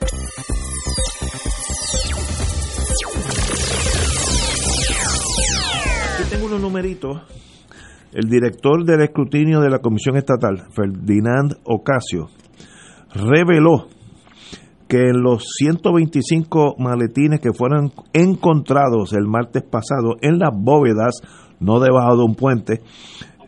[6.41, 7.21] Unos numeritos.
[8.11, 12.29] El director del escrutinio de la Comisión Estatal, Ferdinand Ocasio,
[13.13, 13.87] reveló
[14.87, 21.21] que en los 125 maletines que fueron encontrados el martes pasado en las bóvedas,
[21.61, 22.81] no debajo de un puente,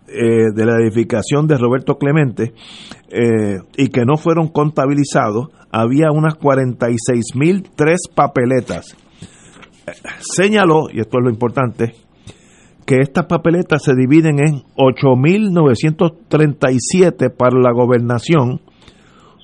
[0.07, 2.53] eh, de la edificación de Roberto Clemente
[3.09, 8.95] eh, y que no fueron contabilizados, había unas 46.003 papeletas.
[10.19, 11.95] Señaló, y esto es lo importante,
[12.85, 18.61] que estas papeletas se dividen en 8.937 para la gobernación,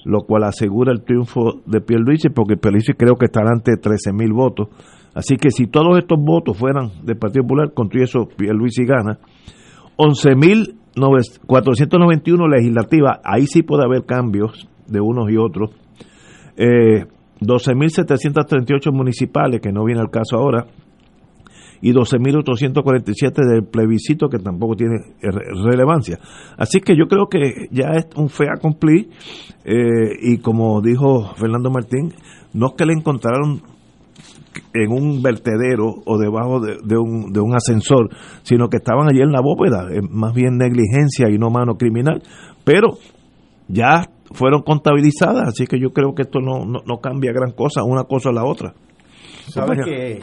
[0.05, 4.69] lo cual asegura el triunfo de Pierluisi, porque Pierluisi creo que estará ante 13.000 votos.
[5.13, 9.19] Así que si todos estos votos fueran del Partido Popular, contra eso Pierluisi gana.
[9.97, 15.71] 11.491 legislativas, ahí sí puede haber cambios de unos y otros.
[16.55, 17.05] Eh,
[17.41, 20.65] 12.738 municipales, que no viene al caso ahora,
[21.81, 26.19] y 12.847 del plebiscito, que tampoco tiene relevancia.
[26.57, 29.09] Así que yo creo que ya es un fe a cumplir,
[29.63, 32.13] eh, y como dijo Fernando Martín,
[32.53, 33.61] no es que le encontraron
[34.73, 38.09] en un vertedero o debajo de, un, de un ascensor,
[38.43, 42.21] sino que estaban allí en la bóveda, más bien negligencia y no mano criminal,
[42.63, 42.97] pero
[43.67, 48.03] ya fueron contabilizadas, así que yo creo que esto no, no, cambia gran cosa, una
[48.03, 48.73] cosa a la otra.
[49.47, 50.19] ¿Sabes que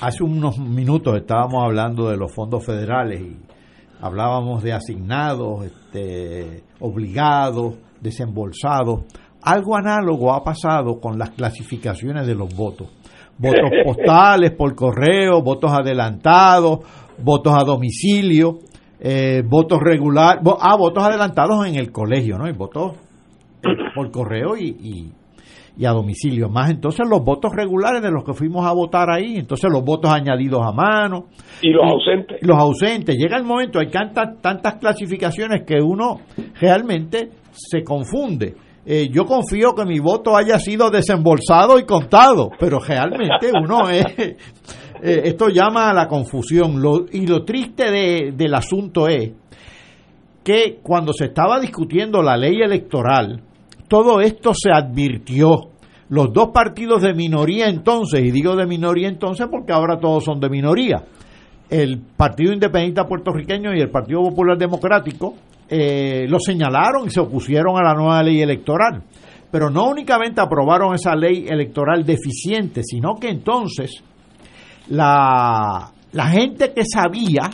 [0.00, 3.36] hace unos minutos estábamos hablando de los fondos federales y
[4.00, 9.04] hablábamos de asignados, este, obligados, desembolsados?
[9.42, 12.88] Algo análogo ha pasado con las clasificaciones de los votos.
[13.38, 16.80] Votos postales, por correo, votos adelantados,
[17.18, 18.58] votos a domicilio,
[19.00, 22.48] eh, votos regular, ah, votos adelantados en el colegio, ¿no?
[22.48, 22.92] Y votos
[23.94, 25.12] por correo y, y,
[25.84, 26.48] a domicilio.
[26.48, 30.12] Más entonces los votos regulares de los que fuimos a votar ahí, entonces los votos
[30.12, 31.26] añadidos a mano.
[31.60, 32.38] Y los ausentes.
[32.42, 33.16] Los ausentes.
[33.16, 36.20] Llega el momento, hay tantas, tantas clasificaciones que uno
[36.60, 38.54] realmente se confunde.
[38.84, 44.36] Eh, yo confío que mi voto haya sido desembolsado y contado, pero realmente uno es...
[45.04, 46.80] Eh, esto llama a la confusión.
[46.80, 49.32] Lo, y lo triste de, del asunto es
[50.44, 53.42] que cuando se estaba discutiendo la ley electoral,
[53.92, 55.68] todo esto se advirtió.
[56.08, 60.40] Los dos partidos de minoría entonces, y digo de minoría entonces porque ahora todos son
[60.40, 61.04] de minoría,
[61.68, 65.34] el Partido Independiente Puertorriqueño y el Partido Popular Democrático
[65.68, 69.02] eh, lo señalaron y se opusieron a la nueva ley electoral.
[69.50, 74.02] Pero no únicamente aprobaron esa ley electoral deficiente, sino que entonces
[74.88, 77.50] la, la gente que sabía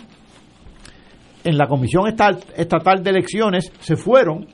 [1.42, 4.46] en la Comisión Estatal de Elecciones se fueron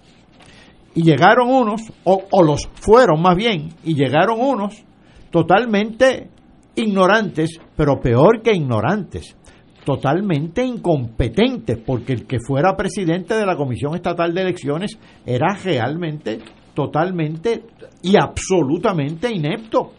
[0.95, 4.85] y llegaron unos, o, los fueron más bien, y llegaron unos
[5.31, 6.31] totalmente
[6.77, 9.37] ignorantes, pero peor que ignorantes,
[9.85, 16.39] totalmente incompetentes, porque el que fuera presidente de la Comisión Estatal de Elecciones era realmente,
[16.75, 17.65] totalmente
[18.03, 19.93] y absolutamente inepto.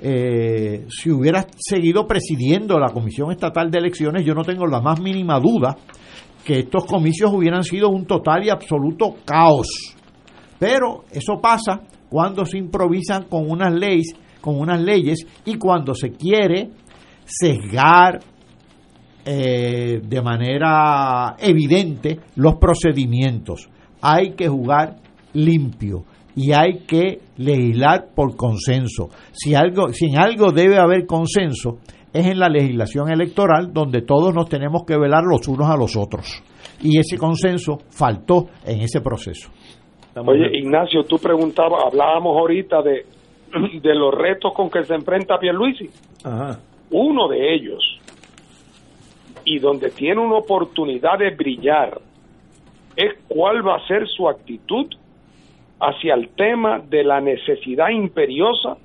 [0.00, 5.00] Eh, si hubiera seguido presidiendo la Comisión Estatal de Elecciones, yo no tengo la más
[5.00, 5.76] mínima duda
[6.44, 9.96] que estos comicios hubieran sido un total y absoluto caos
[10.58, 16.10] pero eso pasa cuando se improvisan con unas leyes, con unas leyes y cuando se
[16.10, 16.70] quiere
[17.24, 18.20] sesgar
[19.24, 23.68] eh, de manera evidente los procedimientos.
[24.00, 24.96] Hay que jugar
[25.34, 26.04] limpio
[26.34, 29.10] y hay que legislar por consenso.
[29.32, 31.78] Si algo, si en algo debe haber consenso,
[32.12, 35.96] es en la legislación electoral donde todos nos tenemos que velar los unos a los
[35.96, 36.42] otros.
[36.80, 39.50] Y ese consenso faltó en ese proceso.
[40.14, 43.06] Oye, Ignacio, tú preguntabas, hablábamos ahorita de,
[43.82, 45.88] de los retos con que se enfrenta Pierluisi.
[46.24, 46.58] Ajá.
[46.90, 48.00] Uno de ellos,
[49.44, 52.00] y donde tiene una oportunidad de brillar,
[52.96, 54.86] es cuál va a ser su actitud
[55.80, 58.76] hacia el tema de la necesidad imperiosa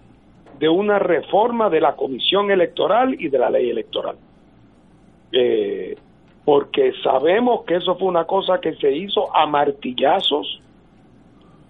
[0.60, 4.16] de una reforma de la comisión electoral y de la ley electoral.
[5.32, 5.96] Eh,
[6.46, 10.62] porque sabemos que eso fue una cosa que se hizo a martillazos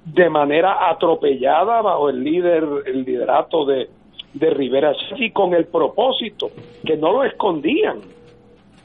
[0.05, 3.89] de manera atropellada bajo el líder, el liderato de,
[4.33, 6.49] de Rivera y con el propósito
[6.85, 8.01] que no lo escondían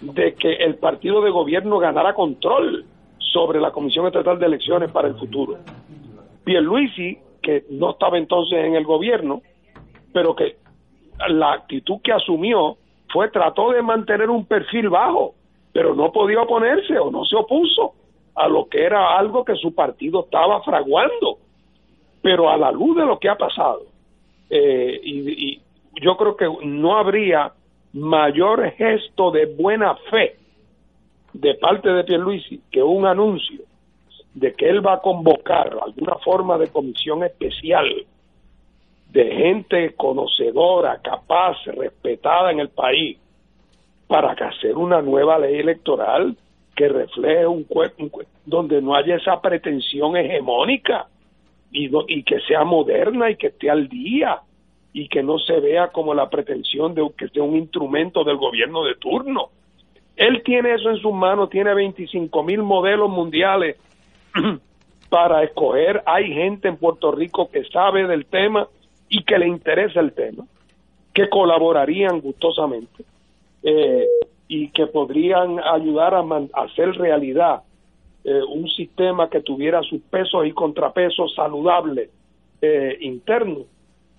[0.00, 2.84] de que el partido de gobierno ganara control
[3.18, 5.58] sobre la Comisión Estatal de Elecciones para el futuro.
[6.44, 9.42] Pierluisi, que no estaba entonces en el gobierno,
[10.12, 10.56] pero que
[11.28, 12.76] la actitud que asumió
[13.12, 15.34] fue trató de mantener un perfil bajo,
[15.72, 17.94] pero no podía oponerse o no se opuso
[18.38, 21.38] a lo que era algo que su partido estaba fraguando.
[22.22, 23.82] Pero a la luz de lo que ha pasado,
[24.50, 25.60] eh, y,
[26.00, 27.52] yo creo que no habría
[27.92, 30.36] mayor gesto de buena fe
[31.32, 33.62] de parte de Pierluisi que un anuncio
[34.34, 37.86] de que él va a convocar alguna forma de comisión especial
[39.10, 43.18] de gente conocedora, capaz, respetada en el país,
[44.06, 46.36] para hacer una nueva ley electoral
[46.78, 48.08] que refleje un cuerpo
[48.46, 51.08] donde no haya esa pretensión hegemónica
[51.72, 54.38] y, y que sea moderna y que esté al día
[54.92, 58.84] y que no se vea como la pretensión de que sea un instrumento del gobierno
[58.84, 59.48] de turno.
[60.14, 63.76] Él tiene eso en sus manos, tiene 25 mil modelos mundiales
[65.08, 66.04] para escoger.
[66.06, 68.68] Hay gente en Puerto Rico que sabe del tema
[69.08, 70.44] y que le interesa el tema,
[71.12, 73.02] que colaborarían gustosamente
[73.64, 74.06] eh,
[74.48, 77.62] y que podrían ayudar a, hacer realidad
[78.24, 82.10] eh, un sistema que tuviera sus pesos y contrapesos saludables
[82.60, 83.66] eh, internos,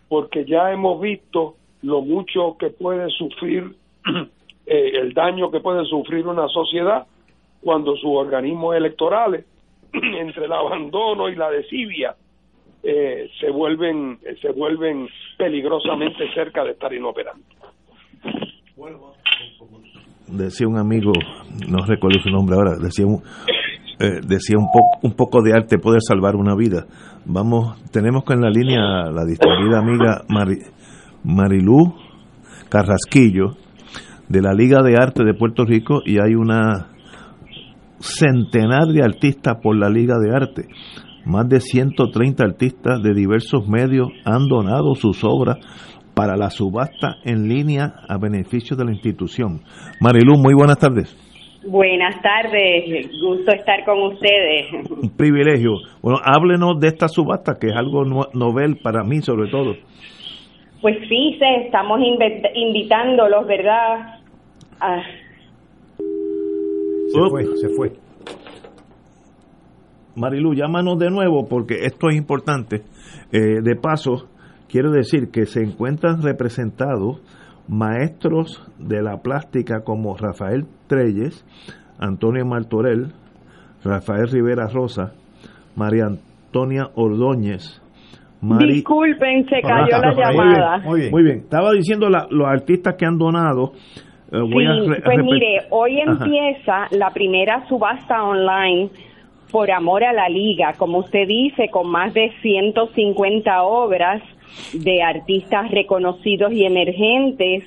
[0.07, 3.75] porque ya hemos visto lo mucho que puede sufrir,
[4.65, 7.07] el daño que puede sufrir una sociedad
[7.61, 9.45] cuando sus organismos electorales
[9.93, 12.15] entre el abandono y la desidia
[12.81, 17.57] eh, se vuelven se vuelven peligrosamente cerca de estar inoperantes.
[20.31, 21.11] Decía un amigo,
[21.67, 23.21] no recuerdo su nombre ahora, decía un,
[23.99, 26.85] eh, decía un poco un poco de arte puede salvar una vida.
[27.25, 30.23] Vamos, tenemos con la línea la distinguida amiga
[31.23, 31.95] Marilú
[32.69, 33.55] Carrasquillo
[34.29, 36.89] de la Liga de Arte de Puerto Rico y hay una
[37.99, 40.67] centenar de artistas por la Liga de Arte.
[41.25, 45.57] Más de 130 artistas de diversos medios han donado sus obras
[46.19, 49.61] para la subasta en línea a beneficio de la institución.
[50.01, 51.15] Marilu, muy buenas tardes.
[51.65, 54.65] Buenas tardes, gusto estar con ustedes.
[55.01, 55.75] Un privilegio.
[56.01, 59.75] Bueno, háblenos de esta subasta, que es algo novel para mí sobre todo.
[60.81, 64.19] Pues sí, se estamos invitándolos, ¿verdad?
[64.81, 65.01] A
[67.13, 67.91] se fue, se fue.
[70.17, 72.81] Marilu, llámanos de nuevo porque esto es importante.
[73.31, 74.27] Eh, de paso,
[74.69, 77.21] quiero decir que se encuentran representados
[77.67, 81.45] maestros de la plástica como Rafael Treyes,
[81.99, 83.13] Antonio Martorell,
[83.83, 85.13] Rafael Rivera Rosa,
[85.75, 87.81] María Antonia Ordóñez.
[88.41, 90.77] Disculpen, se cayó la llamada.
[90.79, 93.73] Muy bien, muy bien, Estaba diciendo los artistas que han donado
[94.31, 98.91] eh, sí, pues mire, hoy empieza la primera subasta online
[99.51, 104.21] por amor a la liga, como usted dice, con más de 150 obras
[104.73, 107.63] de artistas reconocidos y emergentes,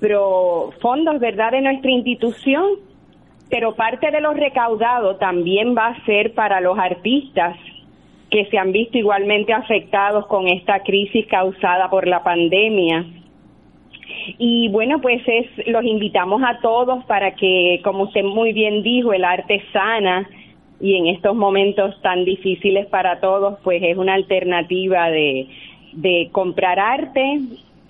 [0.00, 2.64] pero fondos, ¿verdad?, de nuestra institución,
[3.50, 7.56] pero parte de lo recaudado también va a ser para los artistas
[8.30, 13.06] que se han visto igualmente afectados con esta crisis causada por la pandemia
[14.38, 19.12] y bueno, pues es, los invitamos a todos para que, como usted muy bien dijo,
[19.12, 20.28] el arte sana
[20.80, 25.48] y en estos momentos tan difíciles para todos, pues es una alternativa de,
[25.94, 27.40] de comprar arte,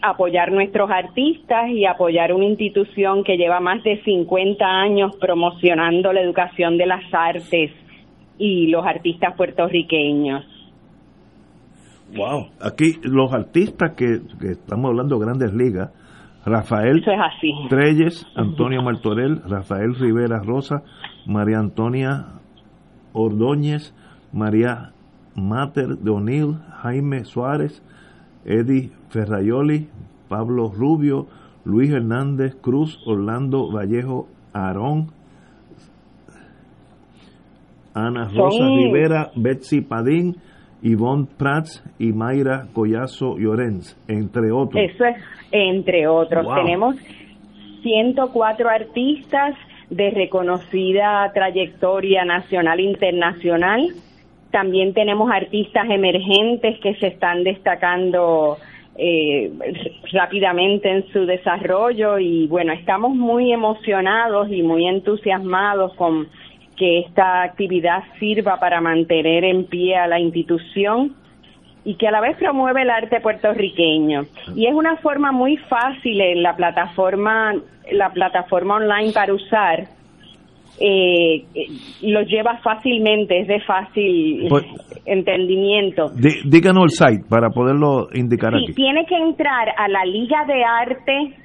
[0.03, 6.21] apoyar nuestros artistas y apoyar una institución que lleva más de 50 años promocionando la
[6.21, 7.73] educación de las artes
[8.39, 10.45] y los artistas puertorriqueños.
[12.15, 15.91] Wow, aquí los artistas que, que estamos hablando de grandes ligas,
[16.45, 17.03] Rafael
[17.71, 20.83] Treyes, Antonio Martorell, Rafael Rivera Rosa,
[21.27, 22.27] María Antonia
[23.15, 23.95] Ordóñez,
[24.33, 24.93] María
[25.35, 27.83] Mater de O'Neill, Jaime Suárez,
[28.45, 29.89] Eddie Ferrayoli,
[30.29, 31.27] Pablo Rubio,
[31.65, 35.09] Luis Hernández Cruz, Orlando Vallejo Aarón,
[37.95, 40.37] Ana Rosa Rivera, Betsy Padín,
[40.83, 44.83] Ivonne Prats y Mayra Collazo Llorens, entre otros.
[44.83, 45.17] Eso es,
[45.51, 46.47] entre otros.
[46.55, 46.97] Tenemos
[47.83, 49.55] 104 artistas
[49.91, 53.81] de reconocida trayectoria nacional e internacional.
[54.55, 58.57] También tenemos artistas emergentes que se están destacando
[58.97, 59.51] eh,
[60.13, 66.29] rápidamente en su desarrollo y bueno, estamos muy emocionados y muy entusiasmados con
[66.77, 71.17] que esta actividad sirva para mantener en pie a la institución
[71.85, 74.27] y que a la vez promueve el arte puertorriqueño.
[74.55, 77.57] Y es una forma muy fácil la plataforma,
[77.91, 79.89] la plataforma online para usar.
[80.81, 81.45] Eh,
[82.03, 84.65] lo lleva fácilmente, es de fácil pues,
[85.07, 86.11] entendimiento.
[86.45, 91.37] díganos el site para poderlo indicar sí, Tiene que entrar a la Liga de Arte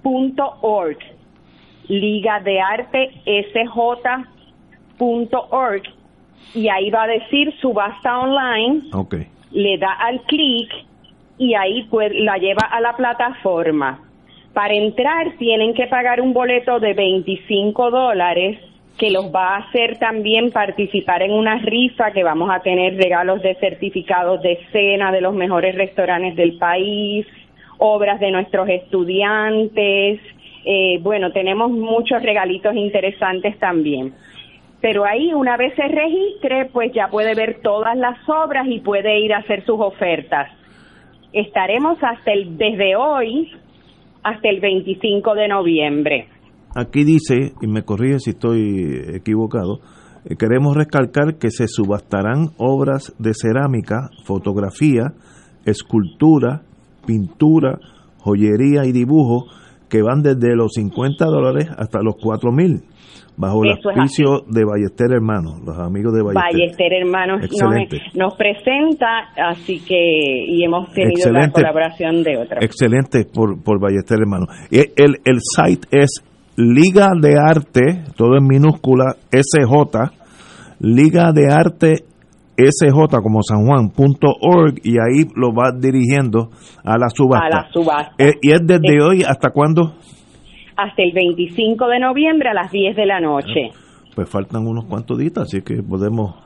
[0.00, 0.08] SJ.org
[1.88, 4.22] liga de arte sj.org
[6.54, 8.82] y ahí va a decir subasta online.
[8.92, 9.26] Okay.
[9.50, 10.70] Le da al clic
[11.38, 14.00] y ahí pues, la lleva a la plataforma.
[14.58, 18.58] Para entrar tienen que pagar un boleto de 25 dólares
[18.98, 23.40] que los va a hacer también participar en una rifa que vamos a tener regalos
[23.40, 27.24] de certificados de cena de los mejores restaurantes del país,
[27.78, 30.20] obras de nuestros estudiantes,
[30.64, 34.12] eh, bueno, tenemos muchos regalitos interesantes también.
[34.80, 39.20] Pero ahí, una vez se registre, pues ya puede ver todas las obras y puede
[39.20, 40.50] ir a hacer sus ofertas.
[41.32, 43.52] Estaremos hasta el, desde hoy
[44.28, 46.28] hasta el 25 de noviembre.
[46.74, 49.80] Aquí dice, y me corrige si estoy equivocado,
[50.24, 55.14] eh, queremos recalcar que se subastarán obras de cerámica, fotografía,
[55.64, 56.62] escultura,
[57.06, 57.78] pintura,
[58.18, 59.46] joyería y dibujo
[59.88, 62.82] que van desde los 50 dólares hasta los 4 mil,
[63.38, 66.52] bajo el auspicio de Ballester Hermanos, los amigos de Ballester.
[66.52, 67.40] Ballester Hermanos
[68.14, 69.96] nos, presenta, así que,
[70.48, 72.62] y hemos tenido la colaboración de otros.
[72.62, 74.48] Excelente por, por Ballester Hermanos.
[74.70, 76.22] El, el site es
[76.56, 80.10] Liga de Arte, todo en minúscula, SJ,
[80.80, 82.04] Liga de Arte
[82.58, 86.50] SJ como San Juan.org y ahí lo va dirigiendo
[86.84, 87.46] a la subasta.
[87.46, 88.14] A la subasta.
[88.18, 89.94] Eh, ¿Y es desde hoy hasta cuándo?
[90.78, 93.70] Hasta el 25 de noviembre a las 10 de la noche.
[94.14, 96.36] Pues faltan unos cuantos días, así que podemos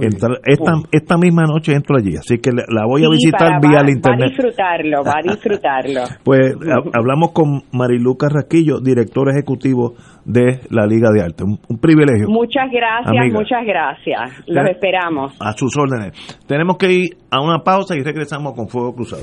[0.00, 0.38] entrar.
[0.46, 4.20] Esta, esta misma noche entro allí, así que la voy a visitar vía el internet.
[4.20, 6.00] Va a disfrutarlo, va a disfrutarlo.
[6.24, 6.54] pues
[6.94, 9.92] hablamos con Mariluca Raquillo, director ejecutivo
[10.24, 11.44] de la Liga de Arte.
[11.44, 12.28] Un, privilegio.
[12.28, 14.42] Muchas gracias, muchas gracias.
[14.46, 15.36] Los esperamos.
[15.38, 16.12] A sus órdenes.
[16.46, 19.22] Tenemos que ir a una pausa y regresamos con Fuego Cruzado.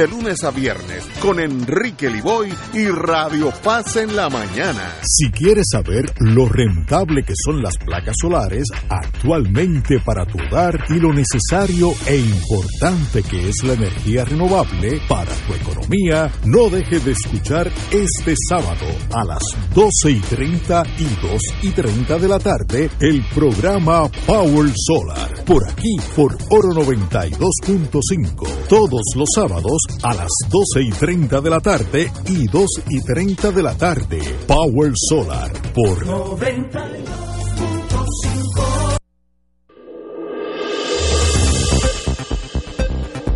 [0.00, 4.94] de lunes a viernes con Enrique Liboy y Radio Paz en la mañana.
[5.02, 10.94] Si quieres saber lo rentable que son las placas solares actualmente para tu hogar y
[10.94, 17.12] lo necesario e importante que es la energía renovable para tu economía, no dejes de
[17.12, 19.42] escuchar este sábado a las
[19.74, 25.68] 12 y 30 y 2 y 30 de la tarde el programa Power Solar por
[25.68, 31.60] aquí por Oro 92 2.5 todos los sábados a las 12 y 30 de la
[31.60, 34.20] tarde y 2 y 30 de la tarde.
[34.46, 38.96] Power Solar por 92.5.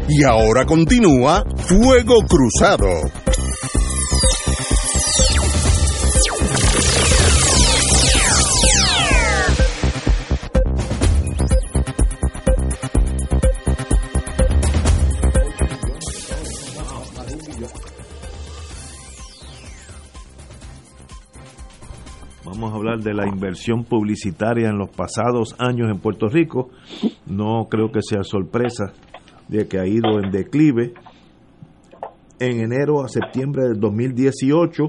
[0.09, 3.24] Y ahora continúa Fuego Cruzado.
[23.05, 26.71] De la inversión publicitaria en los pasados años en Puerto Rico.
[27.27, 28.93] No creo que sea sorpresa
[29.49, 30.95] de que ha ido en declive.
[32.41, 34.83] En enero a septiembre del 2018,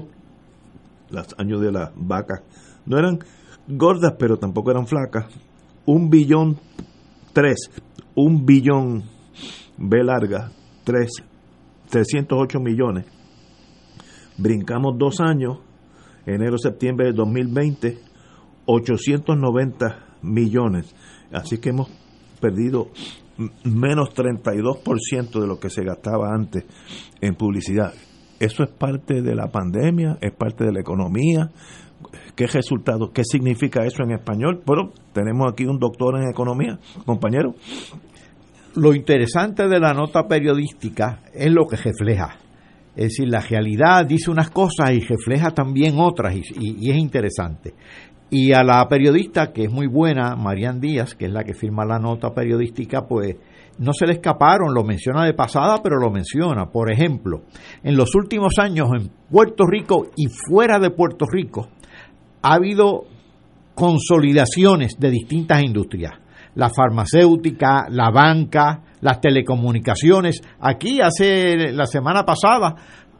[1.10, 2.42] los años de las vacas
[2.86, 3.20] no eran
[3.68, 5.26] gordas, pero tampoco eran flacas.
[5.84, 6.58] Un billón
[7.32, 7.70] tres,
[8.14, 9.04] un billón
[9.76, 10.50] B larga,
[10.84, 11.10] tres,
[11.90, 13.06] 308 millones.
[14.38, 15.58] Brincamos dos años
[16.26, 17.98] enero-septiembre de 2020,
[18.66, 20.94] 890 millones.
[21.32, 21.88] Así que hemos
[22.40, 22.88] perdido
[23.64, 26.64] menos 32% de lo que se gastaba antes
[27.20, 27.92] en publicidad.
[28.38, 31.50] Eso es parte de la pandemia, es parte de la economía.
[32.34, 34.62] ¿Qué resultado, qué significa eso en español?
[34.64, 37.54] Bueno, tenemos aquí un doctor en economía, compañero.
[38.74, 42.38] Lo interesante de la nota periodística es lo que refleja.
[42.94, 47.74] Es decir, la realidad dice unas cosas y refleja también otras y, es interesante.
[48.28, 51.84] Y a la periodista, que es muy buena, Marian Díaz, que es la que firma
[51.84, 53.36] la nota periodística, pues
[53.78, 56.66] no se le escaparon, lo menciona de pasada, pero lo menciona.
[56.66, 57.42] Por ejemplo,
[57.82, 61.68] en los últimos años en Puerto Rico y fuera de Puerto Rico
[62.42, 63.04] ha habido
[63.74, 66.14] consolidaciones de distintas industrias.
[66.54, 70.40] La farmacéutica, la banca, las telecomunicaciones.
[70.58, 72.74] Aquí hace la semana pasada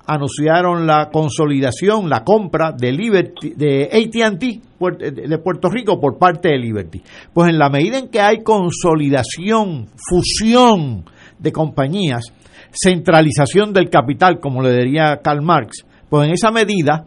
[0.06, 6.58] anunciaron la consolidación, la compra de, Liberty, de ATT de Puerto Rico por parte de
[6.58, 7.02] Liberty.
[7.32, 11.04] Pues en la medida en que hay consolidación, fusión
[11.38, 12.24] de compañías,
[12.72, 17.06] centralización del capital, como le diría Karl Marx, pues en esa medida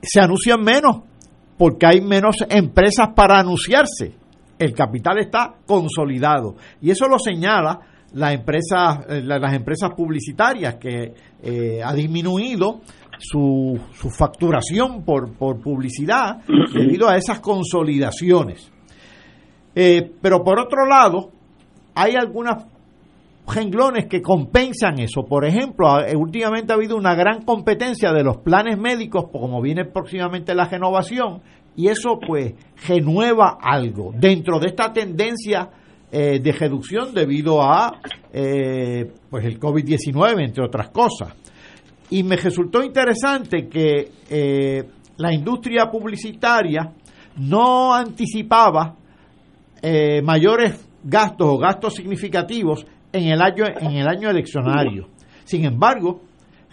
[0.00, 1.02] se anuncian menos,
[1.58, 4.14] porque hay menos empresas para anunciarse.
[4.58, 6.56] El capital está consolidado.
[6.80, 7.80] Y eso lo señala
[8.14, 11.12] la empresa, eh, las empresas publicitarias que
[11.42, 12.80] eh, ha disminuido
[13.18, 16.42] su, su facturación por, por, publicidad
[16.74, 18.70] debido a esas consolidaciones.
[19.74, 21.30] Eh, pero por otro lado,
[21.94, 22.64] hay algunas
[23.46, 25.24] renglones que compensan eso.
[25.24, 30.54] Por ejemplo, últimamente ha habido una gran competencia de los planes médicos, como viene próximamente
[30.54, 31.40] la renovación,
[31.74, 32.54] y eso pues
[32.86, 35.70] renueva algo dentro de esta tendencia
[36.10, 38.00] eh, de reducción debido a
[38.32, 41.34] eh, pues el COVID-19, entre otras cosas.
[42.10, 46.92] Y me resultó interesante que eh, la industria publicitaria
[47.36, 48.96] no anticipaba
[50.24, 55.08] mayores gastos o gastos significativos en el año, en el año eleccionario.
[55.44, 56.22] Sin embargo,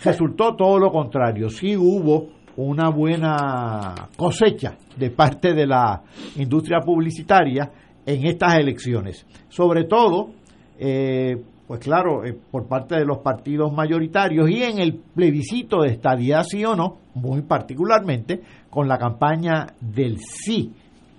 [0.03, 1.49] resultó todo lo contrario.
[1.49, 6.01] Sí hubo una buena cosecha de parte de la
[6.37, 7.69] industria publicitaria
[8.05, 9.25] en estas elecciones.
[9.49, 10.31] Sobre todo,
[10.79, 15.89] eh, pues claro, eh, por parte de los partidos mayoritarios y en el plebiscito de
[15.89, 20.71] estadidad sí o no, muy particularmente con la campaña del sí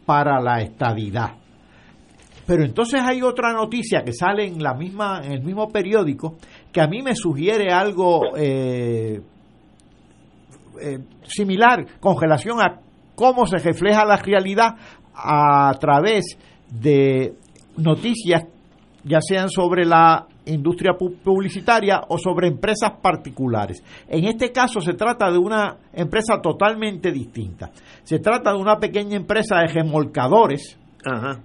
[0.04, 1.32] para la estadidad.
[2.46, 6.36] Pero entonces hay otra noticia que sale en la misma en el mismo periódico
[6.70, 9.20] que a mí me sugiere algo eh,
[11.24, 12.80] similar con relación a
[13.16, 14.76] cómo se refleja la realidad
[15.12, 16.38] a través
[16.70, 17.34] de
[17.76, 18.44] noticias,
[19.04, 23.82] ya sean sobre la industria publicitaria o sobre empresas particulares.
[24.08, 27.70] En este caso se trata de una empresa totalmente distinta.
[28.02, 30.78] Se trata de una pequeña empresa de remolcadores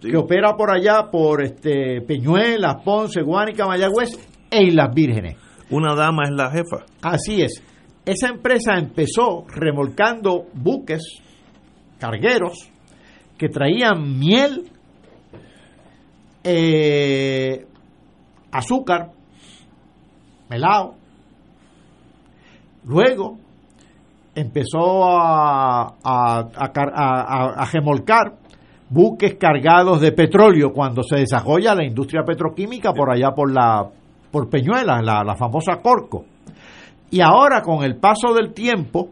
[0.01, 4.17] que opera por allá por este Peñuelas, Ponce, Guánica, Mayagüez
[4.49, 5.37] e Islas Vírgenes.
[5.69, 6.85] Una dama es la jefa.
[7.01, 7.63] Así es.
[8.05, 11.03] Esa empresa empezó remolcando buques
[11.99, 12.71] cargueros
[13.37, 14.71] que traían miel
[16.43, 17.65] eh,
[18.51, 19.11] azúcar,
[20.49, 20.95] melado.
[22.83, 23.37] Luego
[24.33, 28.33] empezó a, a, a, remolcar
[28.89, 33.87] buques cargados de petróleo cuando se desarrolla la industria petroquímica por allá por la
[34.31, 36.25] por Peñuelas, la, la famosa Corco.
[37.11, 39.09] Y ahora con el paso del tiempo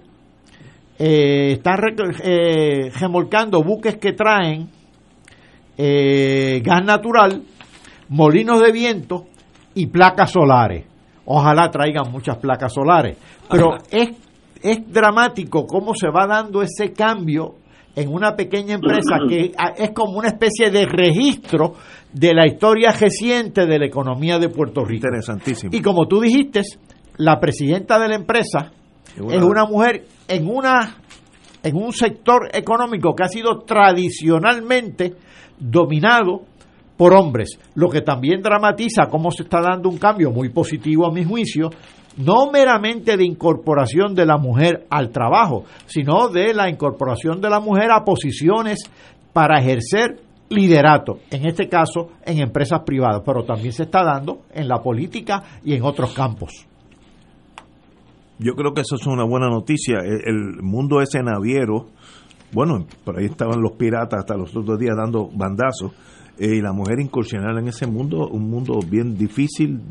[0.97, 1.77] eh, están
[2.23, 4.69] eh, remolcando buques que traen
[5.81, 7.41] eh, gas natural,
[8.09, 9.27] molinos de viento
[9.75, 10.85] y placas solares.
[11.23, 13.15] Ojalá traigan muchas placas solares.
[13.49, 14.09] Pero es,
[14.61, 17.55] es dramático cómo se va dando ese cambio
[17.95, 21.75] en una pequeña empresa que es como una especie de registro
[22.11, 25.07] de la historia reciente de la economía de Puerto Rico.
[25.07, 25.71] Interesantísimo.
[25.73, 26.61] Y como tú dijiste,
[27.15, 28.73] la presidenta de la empresa
[29.15, 30.97] es una mujer en una
[31.63, 35.15] en un sector económico que ha sido tradicionalmente
[35.59, 36.43] dominado
[36.97, 41.11] por hombres, lo que también dramatiza cómo se está dando un cambio muy positivo a
[41.13, 41.69] mi juicio,
[42.17, 47.61] no meramente de incorporación de la mujer al trabajo, sino de la incorporación de la
[47.61, 48.79] mujer a posiciones
[49.31, 50.19] para ejercer
[50.49, 55.43] liderato, en este caso en empresas privadas, pero también se está dando en la política
[55.63, 56.65] y en otros campos.
[58.39, 59.99] Yo creo que eso es una buena noticia.
[59.99, 61.87] El mundo ese naviero
[62.51, 65.91] bueno, por ahí estaban los piratas hasta los otros días dando bandazos,
[66.37, 69.81] eh, y la mujer incursionar en ese mundo, un mundo bien difícil,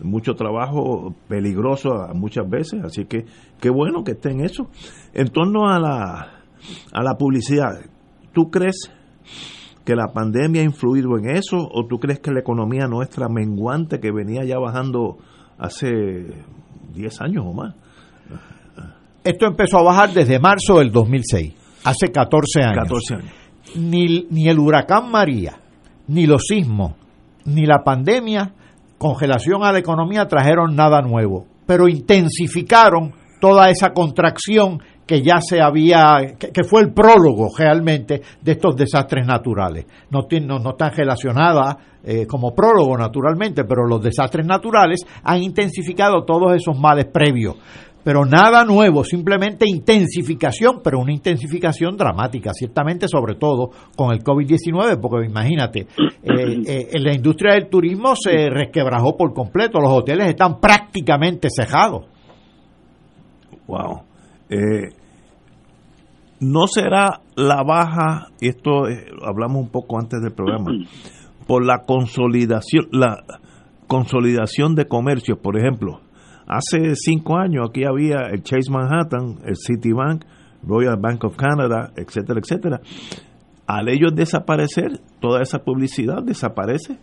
[0.00, 3.24] mucho trabajo, peligroso muchas veces, así que
[3.60, 4.68] qué bueno que esté en eso.
[5.12, 6.44] En torno a la
[6.92, 7.80] a la publicidad.
[8.32, 8.90] ¿Tú crees
[9.84, 14.00] que la pandemia ha influido en eso o tú crees que la economía nuestra menguante
[14.00, 15.18] que venía ya bajando
[15.58, 15.88] hace
[16.94, 17.74] 10 años o más?
[19.22, 21.54] Esto empezó a bajar desde marzo del 2006,
[21.84, 22.88] hace 14 años.
[22.88, 23.32] 14 años.
[23.76, 25.58] Ni, ni el huracán María,
[26.08, 26.94] ni los sismos,
[27.44, 28.52] ni la pandemia,
[28.98, 35.60] congelación a la economía trajeron nada nuevo, pero intensificaron toda esa contracción que ya se
[35.60, 39.86] había, que, fue el prólogo realmente de estos desastres naturales.
[40.10, 46.24] No, no, no están relacionadas eh, como prólogo naturalmente, pero los desastres naturales han intensificado
[46.24, 47.56] todos esos males previos.
[48.04, 55.00] Pero nada nuevo, simplemente intensificación, pero una intensificación dramática, ciertamente sobre todo con el COVID-19,
[55.00, 55.86] porque imagínate, eh,
[56.66, 62.04] eh, en la industria del turismo se resquebrajó por completo, los hoteles están prácticamente cejados.
[63.66, 64.02] Wow.
[64.50, 64.90] Eh,
[66.40, 70.72] no será la baja, y esto eh, hablamos un poco antes del programa,
[71.46, 73.22] por la consolidación, la
[73.86, 76.00] consolidación de comercios, por ejemplo.
[76.46, 80.24] Hace cinco años aquí había el Chase Manhattan, el Citibank,
[80.62, 82.80] Royal Bank of Canada, etcétera, etcétera.
[83.66, 86.98] Al ellos desaparecer, toda esa publicidad desaparece,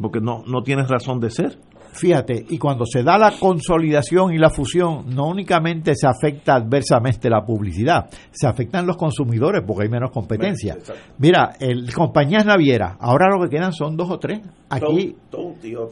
[0.00, 1.58] porque no, no tiene razón de ser.
[1.92, 7.28] Fíjate, y cuando se da la consolidación y la fusión, no únicamente se afecta adversamente
[7.28, 10.76] la publicidad, se afectan los consumidores porque hay menos competencia.
[11.18, 14.40] Mira, el, compañías navieras, ahora lo que quedan son dos o tres.
[14.70, 15.14] Aquí,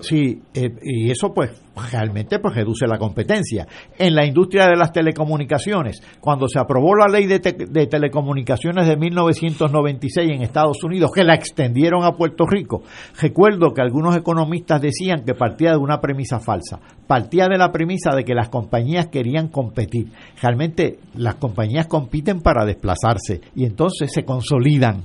[0.01, 1.51] sí, eh, y eso pues
[1.91, 3.67] realmente pues reduce la competencia.
[3.99, 8.97] En la industria de las telecomunicaciones, cuando se aprobó la ley de, de telecomunicaciones de
[8.97, 12.83] 1996 en Estados Unidos, que la extendieron a Puerto Rico,
[13.21, 16.79] recuerdo que algunos economistas decían que partía de una una premisa falsa.
[17.07, 20.13] Partía de la premisa de que las compañías querían competir.
[20.41, 25.05] Realmente las compañías compiten para desplazarse y entonces se consolidan.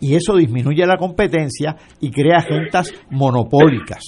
[0.00, 4.02] Y eso disminuye la competencia y crea agendas monopólicas.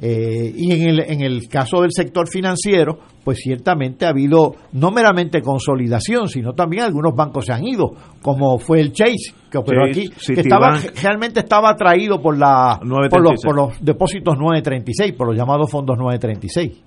[0.00, 4.90] Eh, y en el, en el caso del sector financiero, pues ciertamente ha habido no
[4.90, 7.92] meramente consolidación, sino también algunos bancos se han ido,
[8.22, 12.78] como fue el Chase, que operó aquí, que estaba, realmente estaba atraído por, la,
[13.10, 16.84] por los, por, los, depósitos 936, por los llamados fondos 936.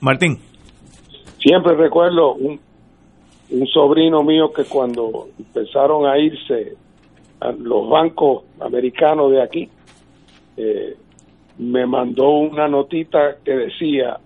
[0.00, 0.38] Martín.
[1.38, 2.60] Siempre recuerdo un,
[3.50, 6.76] un sobrino mío que cuando empezaron a irse
[7.40, 9.68] a los bancos americanos de aquí,
[10.56, 10.96] eh,
[11.60, 14.16] me mandó una notita que decía,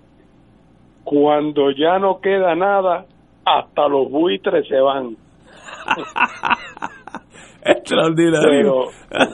[1.02, 3.06] cuando ya no queda nada,
[3.44, 5.16] hasta los buitres se van.
[7.65, 8.85] Extraordinario.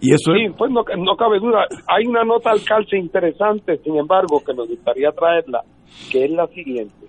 [0.00, 1.66] y eso sí, pues no, no, cabe duda.
[1.88, 5.62] Hay una nota al calce interesante, sin embargo, que me gustaría traerla,
[6.12, 7.06] que es la siguiente.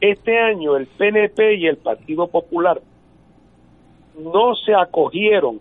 [0.00, 2.80] Este año el PNP y el Partido Popular
[4.18, 5.58] no se acogieron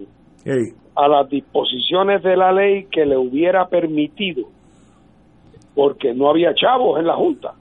[0.96, 4.46] a las disposiciones de la ley que le hubiera permitido,
[5.76, 7.56] porque no había chavos en la Junta,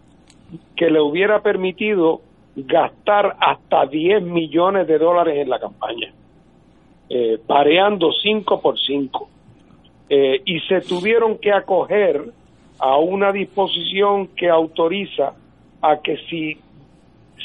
[0.77, 2.21] que le hubiera permitido
[2.55, 6.13] gastar hasta 10 millones de dólares en la campaña,
[7.09, 9.29] eh, pareando 5 por 5.
[10.11, 12.23] Eh, y se tuvieron que acoger
[12.79, 15.33] a una disposición que autoriza
[15.81, 16.59] a que si,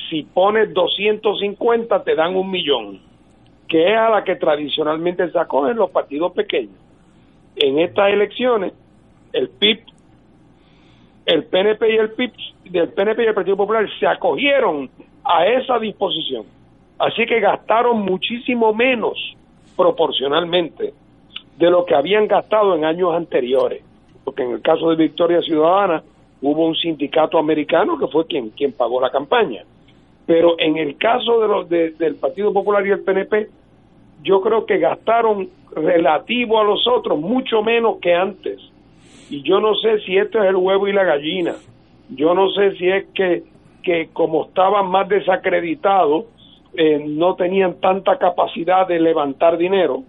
[0.09, 3.06] si pones 250 te dan un millón
[3.67, 6.75] que es a la que tradicionalmente se acogen los partidos pequeños.
[7.55, 8.73] En estas elecciones,
[9.33, 9.79] el PIB,
[11.25, 12.31] el PNP y el PIB,
[12.65, 14.89] del PNP y el Partido Popular se acogieron
[15.23, 16.45] a esa disposición.
[16.99, 19.17] Así que gastaron muchísimo menos
[19.75, 20.93] proporcionalmente
[21.57, 23.83] de lo que habían gastado en años anteriores.
[24.23, 26.03] Porque en el caso de Victoria Ciudadana
[26.41, 29.63] hubo un sindicato americano que fue quien, quien pagó la campaña.
[30.27, 33.47] Pero en el caso de los del Partido Popular y el PNP,
[34.23, 38.59] yo creo que gastaron relativo a los otros mucho menos que antes.
[39.29, 41.55] Y yo no sé si esto es el huevo y la gallina.
[42.09, 43.43] Yo no sé si es que,
[43.81, 46.25] que como estaban más desacreditados,
[46.75, 50.03] eh, no tenían tanta capacidad de levantar dinero,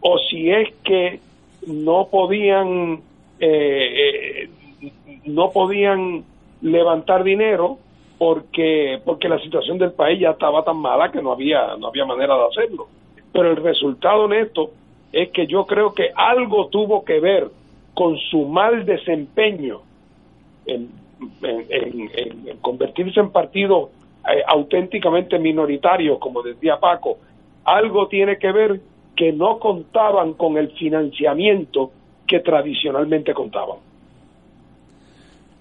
[0.00, 1.20] o si es que
[1.66, 3.00] no podían
[3.38, 4.48] eh,
[4.82, 4.90] eh,
[5.26, 6.24] no podían
[6.62, 7.78] levantar dinero
[8.20, 12.04] porque porque la situación del país ya estaba tan mala que no había no había
[12.04, 12.86] manera de hacerlo
[13.32, 14.72] pero el resultado en esto
[15.10, 17.48] es que yo creo que algo tuvo que ver
[17.94, 19.80] con su mal desempeño
[20.66, 20.90] en,
[22.60, 23.90] convertirse en partidos
[24.30, 27.18] eh, auténticamente minoritarios, como decía Paco,
[27.64, 28.80] algo tiene que ver
[29.16, 31.90] que no contaban con el financiamiento
[32.26, 33.78] que tradicionalmente contaban.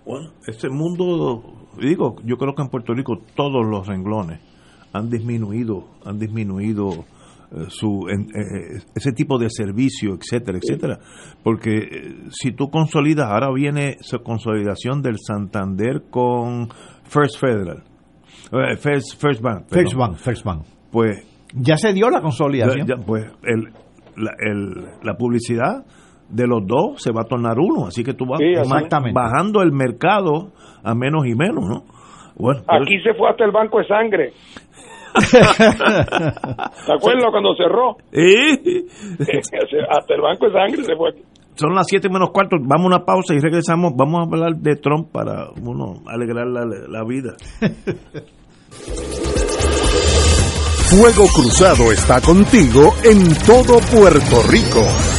[0.05, 4.39] Bueno, este mundo, digo, yo creo que en Puerto Rico todos los renglones
[4.93, 7.05] han disminuido, han disminuido
[7.51, 10.99] eh, su eh, ese tipo de servicio, etcétera, etcétera.
[11.43, 16.69] Porque eh, si tú consolidas, ahora viene su consolidación del Santander con
[17.05, 17.84] First Federal,
[18.80, 20.63] First, First Bank, First Bank, First Bank.
[20.91, 22.88] Pues ya se dio la consolidación.
[23.05, 23.73] pues el,
[24.15, 25.85] la, el, la publicidad
[26.30, 28.39] de los dos se va a tornar uno, así que tú vas
[29.14, 30.51] bajando el mercado
[30.84, 31.84] a menos y menos, ¿no?
[32.35, 34.31] Bueno, Aquí se fue hasta el banco de sangre.
[35.31, 37.97] ¿Te acuerdas cuando cerró?
[39.89, 41.11] hasta el banco de sangre se fue.
[41.56, 43.91] Son las 7 menos cuarto, vamos a una pausa y regresamos.
[43.97, 47.35] Vamos a hablar de Trump para uno alegrar la, la vida.
[50.89, 55.18] Fuego Cruzado está contigo en todo Puerto Rico.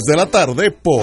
[0.00, 1.02] de la tarde por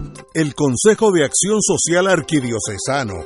[0.33, 3.25] El Consejo de Acción Social Arquidiocesano,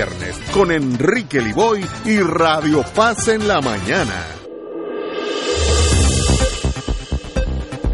[0.51, 4.25] con Enrique Liboy y Radio Paz en la mañana.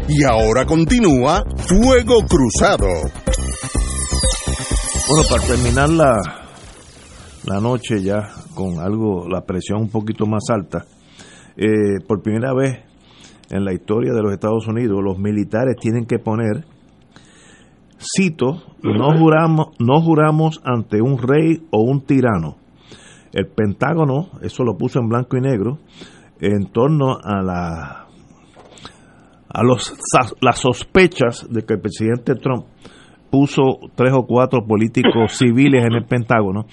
[0.08, 2.86] Y ahora continúa Fuego Cruzado.
[5.06, 6.16] Bueno, para terminar la,
[7.44, 10.86] la noche ya con algo, la presión un poquito más alta,
[11.56, 12.78] eh, por primera vez
[13.50, 16.64] en la historia de los Estados Unidos, los militares tienen que poner
[17.98, 22.56] cito, no juramos, no juramos ante un rey o un tirano.
[23.32, 25.78] El Pentágono, eso lo puso en blanco y negro,
[26.40, 28.04] en torno a la
[29.50, 29.94] a los
[30.40, 32.66] las sospechas de que el presidente Trump
[33.30, 33.62] puso
[33.94, 36.66] tres o cuatro políticos civiles en el Pentágono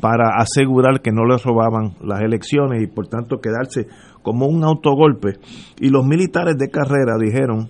[0.00, 3.86] para asegurar que no le robaban las elecciones y por tanto quedarse
[4.22, 5.38] como un autogolpe.
[5.78, 7.68] Y los militares de carrera dijeron,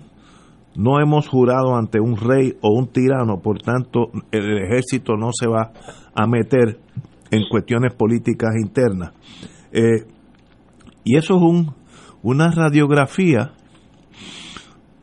[0.75, 5.47] no hemos jurado ante un rey o un tirano, por tanto el ejército no se
[5.47, 5.71] va
[6.13, 6.79] a meter
[7.29, 9.13] en cuestiones políticas internas.
[9.71, 10.05] Eh,
[11.03, 11.73] y eso es un,
[12.21, 13.53] una radiografía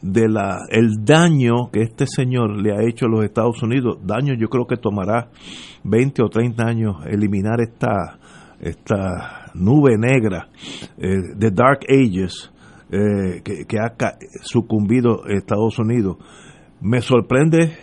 [0.01, 4.35] de la el daño que este señor le ha hecho a los Estados Unidos, daño
[4.35, 5.31] yo creo que tomará
[5.82, 8.19] 20 o 30 años eliminar esta
[8.61, 10.49] esta nube negra
[10.99, 12.53] eh, de Dark Ages
[12.90, 13.94] eh, que, ha
[14.43, 16.16] sucumbido Estados Unidos.
[16.81, 17.77] Me sorprende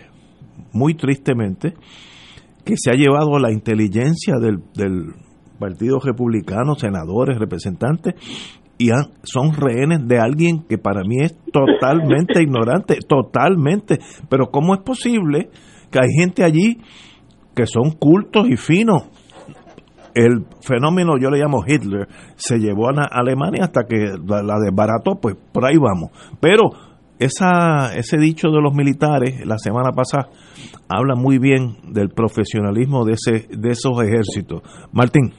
[0.74, 1.74] muy tristemente
[2.64, 5.14] que se ha llevado la inteligencia del, del
[5.60, 8.16] Partido Republicano, senadores, representantes,
[8.78, 8.90] y
[9.24, 14.00] son rehenes de alguien que para mí es totalmente ignorante, totalmente.
[14.30, 15.50] Pero ¿cómo es posible
[15.92, 16.78] que hay gente allí
[17.56, 19.04] que son cultos y finos?
[20.16, 25.36] El fenómeno, yo le llamo Hitler, se llevó a Alemania hasta que la, desbarató, pues
[25.54, 26.10] por ahí vamos.
[26.40, 26.70] Pero
[27.20, 30.30] esa, ese dicho de los militares la semana pasada
[30.88, 34.62] habla muy bien del profesionalismo de, ese, de esos ejércitos.
[34.94, 35.34] Martín.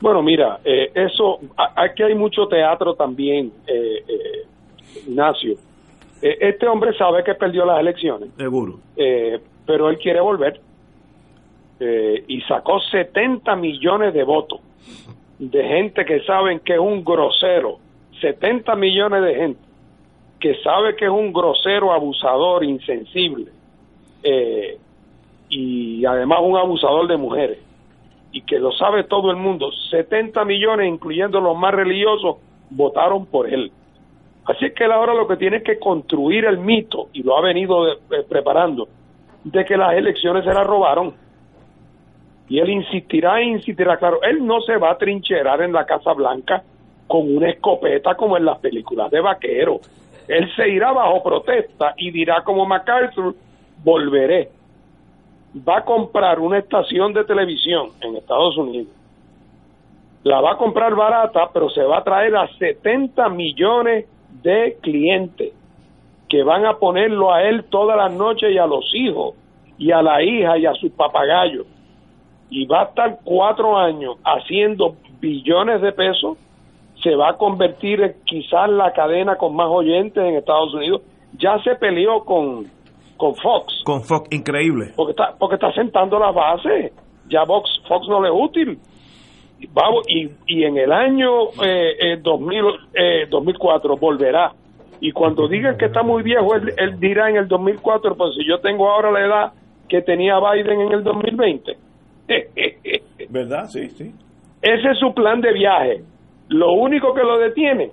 [0.00, 1.38] Bueno, mira, eh, eso,
[1.76, 5.54] aquí hay mucho teatro también, eh, eh, Ignacio.
[6.22, 8.30] Eh, este hombre sabe que perdió las elecciones.
[8.36, 8.80] Seguro.
[9.66, 10.60] pero él quiere volver.
[11.80, 14.60] Y sacó 70 millones de votos
[15.38, 17.78] de gente que saben que es un grosero.
[18.20, 19.60] 70 millones de gente
[20.40, 23.52] que sabe que es un grosero, abusador, insensible.
[25.48, 27.58] y además un abusador de mujeres
[28.36, 32.36] y que lo sabe todo el mundo, 70 millones, incluyendo los más religiosos,
[32.68, 33.72] votaron por él.
[34.44, 37.40] Así que él ahora lo que tiene es que construir el mito, y lo ha
[37.40, 37.96] venido eh,
[38.28, 38.88] preparando,
[39.42, 41.14] de que las elecciones se las robaron.
[42.48, 46.12] Y él insistirá e insistirá, claro, él no se va a trincherar en la Casa
[46.12, 46.62] Blanca
[47.06, 49.80] con una escopeta como en las películas de vaquero.
[50.28, 53.34] Él se irá bajo protesta y dirá como MacArthur,
[53.82, 54.50] volveré
[55.56, 58.92] va a comprar una estación de televisión en Estados Unidos,
[60.24, 64.06] la va a comprar barata, pero se va a traer a 70 millones
[64.42, 65.52] de clientes
[66.28, 69.34] que van a ponerlo a él todas las noches y a los hijos
[69.78, 71.66] y a la hija y a sus papagayos.
[72.50, 76.38] Y va a estar cuatro años haciendo billones de pesos,
[77.02, 81.02] se va a convertir en quizás la cadena con más oyentes en Estados Unidos.
[81.38, 82.66] Ya se peleó con,
[83.16, 83.82] con Fox.
[83.84, 84.92] Con Fox, increíble.
[84.96, 86.92] Porque está, porque está sentando la base.
[87.28, 88.78] Ya Fox, Fox no le es útil.
[89.72, 92.64] Vamos, y, y en el año eh, 2000,
[92.94, 94.52] eh, 2004 eh, volverá.
[95.00, 98.46] Y cuando digan que está muy viejo, él, él, dirá en el 2004, pues si
[98.46, 99.52] yo tengo ahora la edad
[99.88, 101.76] que tenía Biden en el 2020.
[103.28, 103.68] ¿Verdad?
[103.68, 104.12] Sí, sí.
[104.62, 106.02] Ese es su plan de viaje.
[106.48, 107.90] Lo único que lo detiene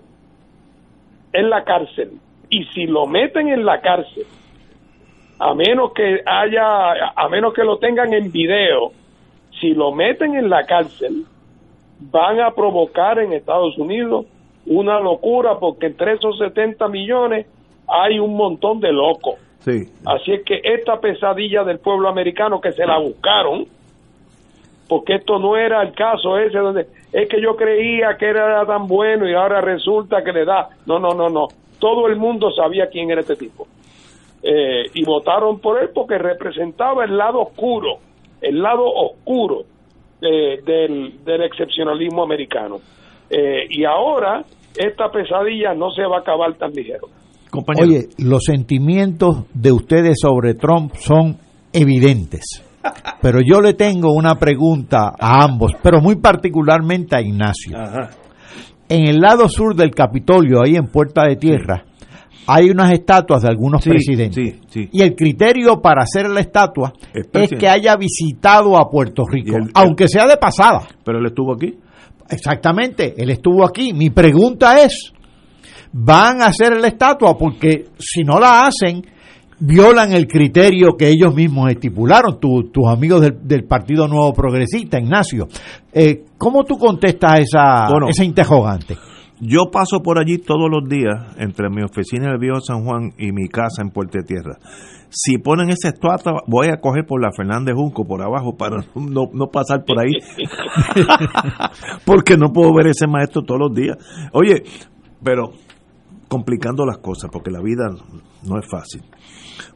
[1.32, 2.12] es la cárcel.
[2.50, 4.26] Y si lo meten en la cárcel
[5.40, 8.92] a menos que haya, a menos que lo tengan en video,
[9.60, 11.26] si lo meten en la cárcel,
[12.00, 14.26] van a provocar en Estados Unidos
[14.66, 17.48] una locura porque entre esos 70 millones
[17.88, 19.36] hay un montón de locos.
[19.60, 19.90] Sí.
[20.06, 23.66] Así es que esta pesadilla del pueblo americano que se la buscaron,
[24.88, 28.88] porque esto no era el caso ese donde es que yo creía que era tan
[28.88, 30.70] bueno y ahora resulta que le da.
[30.86, 31.48] No, no, no, no.
[31.80, 33.68] Todo el mundo sabía quién era este tipo.
[34.42, 38.00] Eh, y votaron por él porque representaba el lado oscuro,
[38.42, 39.62] el lado oscuro
[40.22, 42.78] eh, del, del, excepcionalismo americano.
[43.30, 44.44] Eh, y ahora
[44.76, 47.08] esta pesadilla no se va a acabar tan ligero.
[47.80, 51.38] Oye, los sentimientos de ustedes sobre Trump son
[51.72, 52.64] evidentes.
[53.22, 57.78] Pero yo le tengo una pregunta a ambos, pero muy particularmente a Ignacio.
[58.90, 61.86] En el lado sur del Capitolio, ahí en Puerta de Tierra,
[62.46, 64.56] hay unas estatuas de algunos presidentes.
[64.92, 70.08] Y el criterio para hacer la estatua es que haya visitado a Puerto Rico, aunque
[70.08, 70.88] sea de pasada.
[71.04, 71.78] Pero él estuvo aquí.
[72.30, 73.94] Exactamente, él estuvo aquí.
[73.94, 75.14] Mi pregunta es,
[75.94, 77.38] ¿van a hacer la estatua?
[77.38, 79.06] Porque si no la hacen,
[79.66, 85.48] violan el criterio que ellos mismos estipularon, tus amigos del, Partido Nuevo Progresista, Ignacio.
[85.94, 88.98] Eh, ¿Cómo tú contestas esa, esa interrogante?
[89.40, 93.32] Yo paso por allí todos los días, entre mi oficina del Viejo San Juan y
[93.32, 94.58] mi casa en Puerto Tierra.
[95.10, 99.26] Si ponen esa estatua, voy a coger por la Fernández Junco por abajo para no,
[99.34, 100.12] no pasar por ahí.
[102.06, 103.98] porque no puedo ver ese maestro todos los días.
[104.34, 104.64] Oye,
[105.24, 105.52] pero
[106.28, 107.90] complicando las cosas, porque la vida
[108.44, 109.04] no es fácil.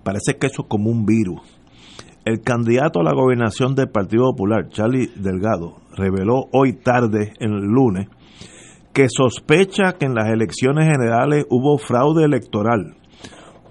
[0.03, 1.41] Parece que eso es como un virus.
[2.25, 8.09] El candidato a la gobernación del Partido Popular, Charlie Delgado, reveló hoy tarde, el lunes,
[8.93, 12.95] que sospecha que en las elecciones generales hubo fraude electoral,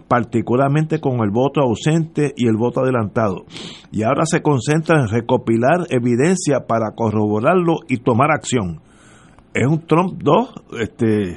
[0.08, 3.44] particularmente con el voto ausente y el voto adelantado.
[3.90, 8.80] Y ahora se concentra en recopilar evidencia para corroborarlo y tomar acción.
[9.52, 11.30] Es un Trump 2, este,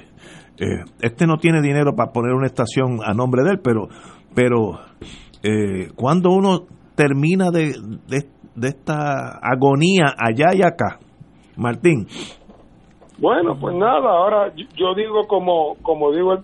[0.59, 3.87] eh, este no tiene dinero para poner una estación a nombre de él, pero,
[4.33, 4.79] pero
[5.43, 6.65] eh, cuando uno
[6.95, 7.73] termina de,
[8.55, 10.99] de esta agonía allá y acá,
[11.55, 12.07] Martín,
[13.19, 16.39] bueno, pues nada, ahora yo digo como, como digo el,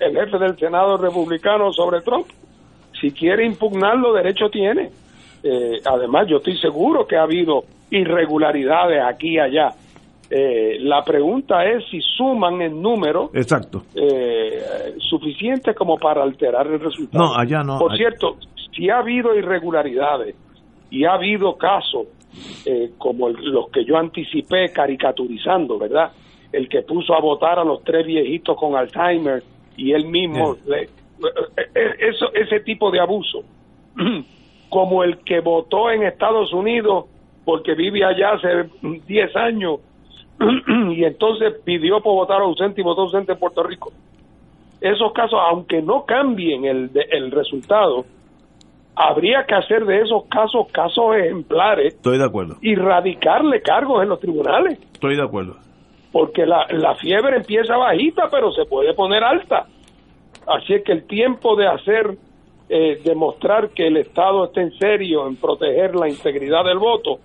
[0.00, 2.26] el, jefe del Senado republicano sobre Trump,
[3.00, 4.90] si quiere impugnarlo, derecho tiene.
[5.42, 9.70] Eh, además, yo estoy seguro que ha habido irregularidades aquí y allá.
[10.34, 13.82] Eh, la pregunta es si suman en número Exacto.
[13.94, 17.22] eh, suficiente como para alterar el resultado.
[17.24, 17.78] No, allá no.
[17.78, 18.36] Por Allá- cierto,
[18.74, 20.34] si ha habido irregularidades
[20.90, 22.06] y ha habido casos
[22.64, 26.12] eh, como el- los que yo anticipé caricaturizando, ¿verdad?
[26.50, 29.42] El que puso a votar a los tres viejitos con Alzheimer
[29.76, 30.88] y él mismo, le- eh,
[31.74, 33.42] eh, eso, ese tipo de abuso,
[34.70, 37.04] como el que votó en Estados Unidos
[37.44, 38.70] porque vive allá hace
[39.06, 39.80] 10 años
[40.92, 43.92] y entonces pidió por votar ausente y votó ausente en Puerto Rico.
[44.80, 48.04] Esos casos, aunque no cambien el, el resultado,
[48.94, 52.56] habría que hacer de esos casos casos ejemplares Estoy de acuerdo.
[52.60, 55.56] y radicarle cargos en los tribunales, Estoy de acuerdo.
[56.10, 59.66] porque la, la fiebre empieza bajita, pero se puede poner alta.
[60.46, 62.16] Así es que el tiempo de hacer,
[62.68, 67.18] eh, demostrar que el Estado está en serio en proteger la integridad del voto,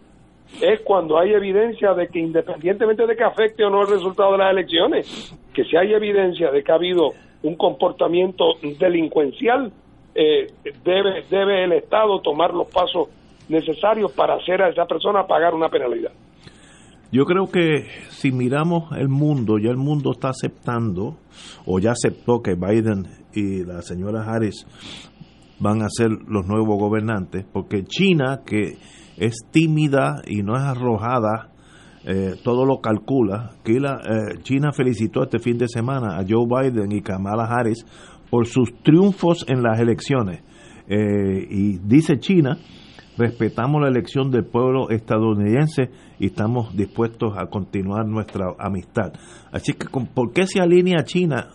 [0.62, 4.38] es cuando hay evidencia de que independientemente de que afecte o no el resultado de
[4.40, 7.12] las elecciones, que si hay evidencia de que ha habido
[7.44, 8.46] un comportamiento
[8.80, 9.72] delincuencial,
[10.16, 10.48] eh,
[10.84, 13.10] debe, debe el Estado tomar los pasos
[13.50, 16.12] necesarios para hacer a esa persona pagar una penalidad.
[17.12, 21.18] Yo creo que si miramos el mundo, ya el mundo está aceptando,
[21.66, 24.66] o ya aceptó que Biden y la señora Harris
[25.60, 28.76] van a ser los nuevos gobernantes, porque China, que
[29.18, 31.50] es tímida y no es arrojada,
[32.06, 33.52] eh, todo lo calcula.
[33.66, 37.86] La, eh, China felicitó este fin de semana a Joe Biden y Kamala Harris
[38.30, 40.42] por sus triunfos en las elecciones.
[40.88, 42.58] Eh, y dice China,
[43.18, 45.90] respetamos la elección del pueblo estadounidense
[46.20, 49.12] y estamos dispuestos a continuar nuestra amistad.
[49.52, 51.48] Así que, ¿por qué se alinea China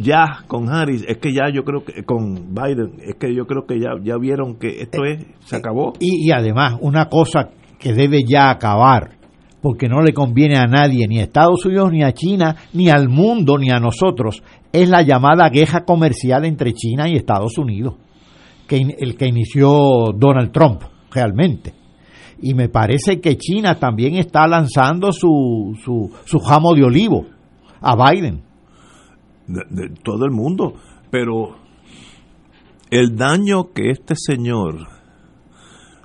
[0.00, 1.04] ya con Harris?
[1.08, 4.16] Es que ya yo creo que con Biden, es que yo creo que ya, ya
[4.18, 5.92] vieron que esto es, se acabó.
[6.00, 9.10] Y, y además, una cosa que debe ya acabar,
[9.60, 13.08] porque no le conviene a nadie, ni a Estados Unidos, ni a China, ni al
[13.08, 14.42] mundo, ni a nosotros,
[14.72, 17.94] es la llamada guerra comercial entre China y Estados Unidos,
[18.68, 20.82] que in- el que inició Donald Trump,
[21.12, 21.72] realmente.
[22.42, 27.24] Y me parece que China también está lanzando su, su, su jamo de olivo
[27.80, 28.42] a Biden.
[29.46, 30.74] De, todo el mundo,
[31.10, 31.56] pero
[32.90, 34.88] el daño que este señor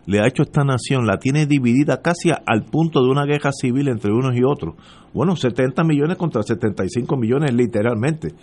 [0.05, 3.51] le ha hecho a esta nación la tiene dividida casi al punto de una guerra
[3.51, 4.75] civil entre unos y otros.
[5.13, 8.33] Bueno, 70 millones contra 75 millones literalmente.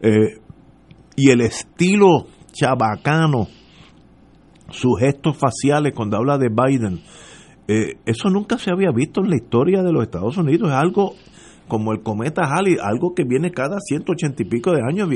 [0.00, 0.40] Eh,
[1.16, 3.48] y el estilo chabacano,
[4.70, 7.00] sus gestos faciales cuando habla de Biden,
[7.66, 10.70] eh, eso nunca se había visto en la historia de los Estados Unidos.
[10.70, 11.14] Es algo
[11.68, 15.08] como el cometa Halley, algo que viene cada 180 y pico de años.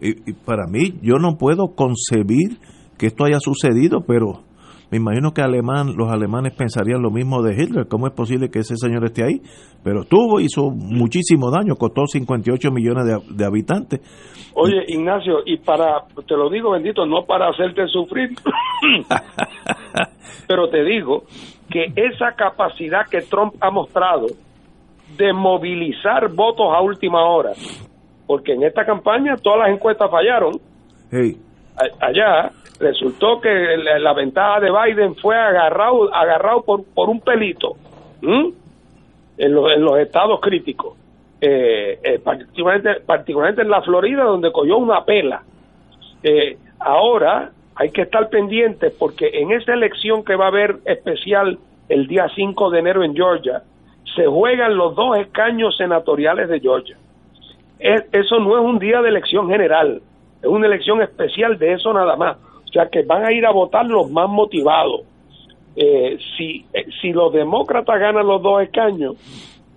[0.00, 2.58] Y, para mí, yo no puedo concebir
[2.98, 4.42] que esto haya sucedido, pero
[4.90, 7.86] me imagino que alemán, los alemanes pensarían lo mismo de Hitler.
[7.88, 9.40] ¿Cómo es posible que ese señor esté ahí?
[9.84, 14.00] Pero estuvo, hizo muchísimo daño, costó 58 millones de, de habitantes.
[14.54, 18.30] Oye, Ignacio, y para, te lo digo bendito, no para hacerte sufrir,
[20.48, 21.24] pero te digo
[21.70, 24.26] que esa capacidad que Trump ha mostrado
[25.16, 27.52] de movilizar votos a última hora,
[28.26, 30.60] porque en esta campaña todas las encuestas fallaron,
[31.10, 31.36] Hey,
[32.00, 37.76] allá resultó que la, la ventaja de Biden fue agarrado agarrado por, por un pelito
[38.22, 40.96] en, los, en los estados críticos.
[41.40, 45.42] Eh, eh, particularmente particularmente en la Florida donde cogió una pela.
[46.22, 51.58] Eh, ahora hay que estar pendientes porque en esa elección que va a haber especial
[51.88, 53.62] el día 5 de enero en Georgia
[54.14, 56.96] se juegan los dos escaños senatoriales de Georgia
[57.78, 60.02] es- eso no es un día de elección general,
[60.42, 62.36] es una elección especial de eso nada más.
[62.64, 65.02] O sea que van a ir a votar los más motivados.
[65.76, 69.14] Eh, si, eh, si los demócratas ganan los dos escaños,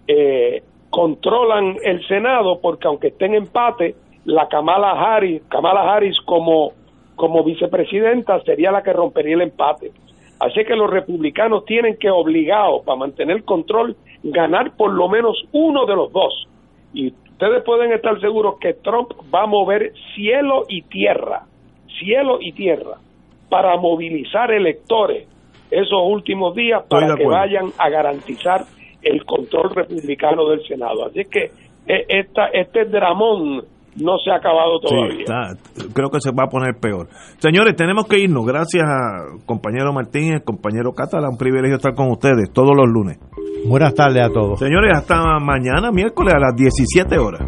[0.07, 3.95] eh, controlan el Senado porque aunque esté en empate,
[4.25, 6.73] la Kamala Harris, Kamala Harris como,
[7.15, 9.91] como vicepresidenta sería la que rompería el empate.
[10.39, 15.85] Así que los republicanos tienen que obligados para mantener control ganar por lo menos uno
[15.85, 16.47] de los dos.
[16.93, 21.45] Y ustedes pueden estar seguros que Trump va a mover cielo y tierra,
[21.99, 22.97] cielo y tierra,
[23.49, 25.27] para movilizar electores
[25.69, 28.65] esos últimos días para que vayan a garantizar
[29.01, 31.05] el control republicano del Senado.
[31.05, 31.51] Así que
[31.87, 33.63] eh, esta, este dramón
[33.97, 35.19] no se ha acabado Sí, todavía.
[35.19, 37.07] está- creo que se va a poner peor.
[37.39, 38.45] Señores, tenemos que irnos.
[38.45, 41.29] Gracias a compañero Martín y el compañero Catala.
[41.29, 43.17] Un privilegio estar con ustedes todos los lunes.
[43.67, 44.57] Buenas tardes a todos.
[44.59, 47.41] Señores, hasta mañana, miércoles a las 17 horas.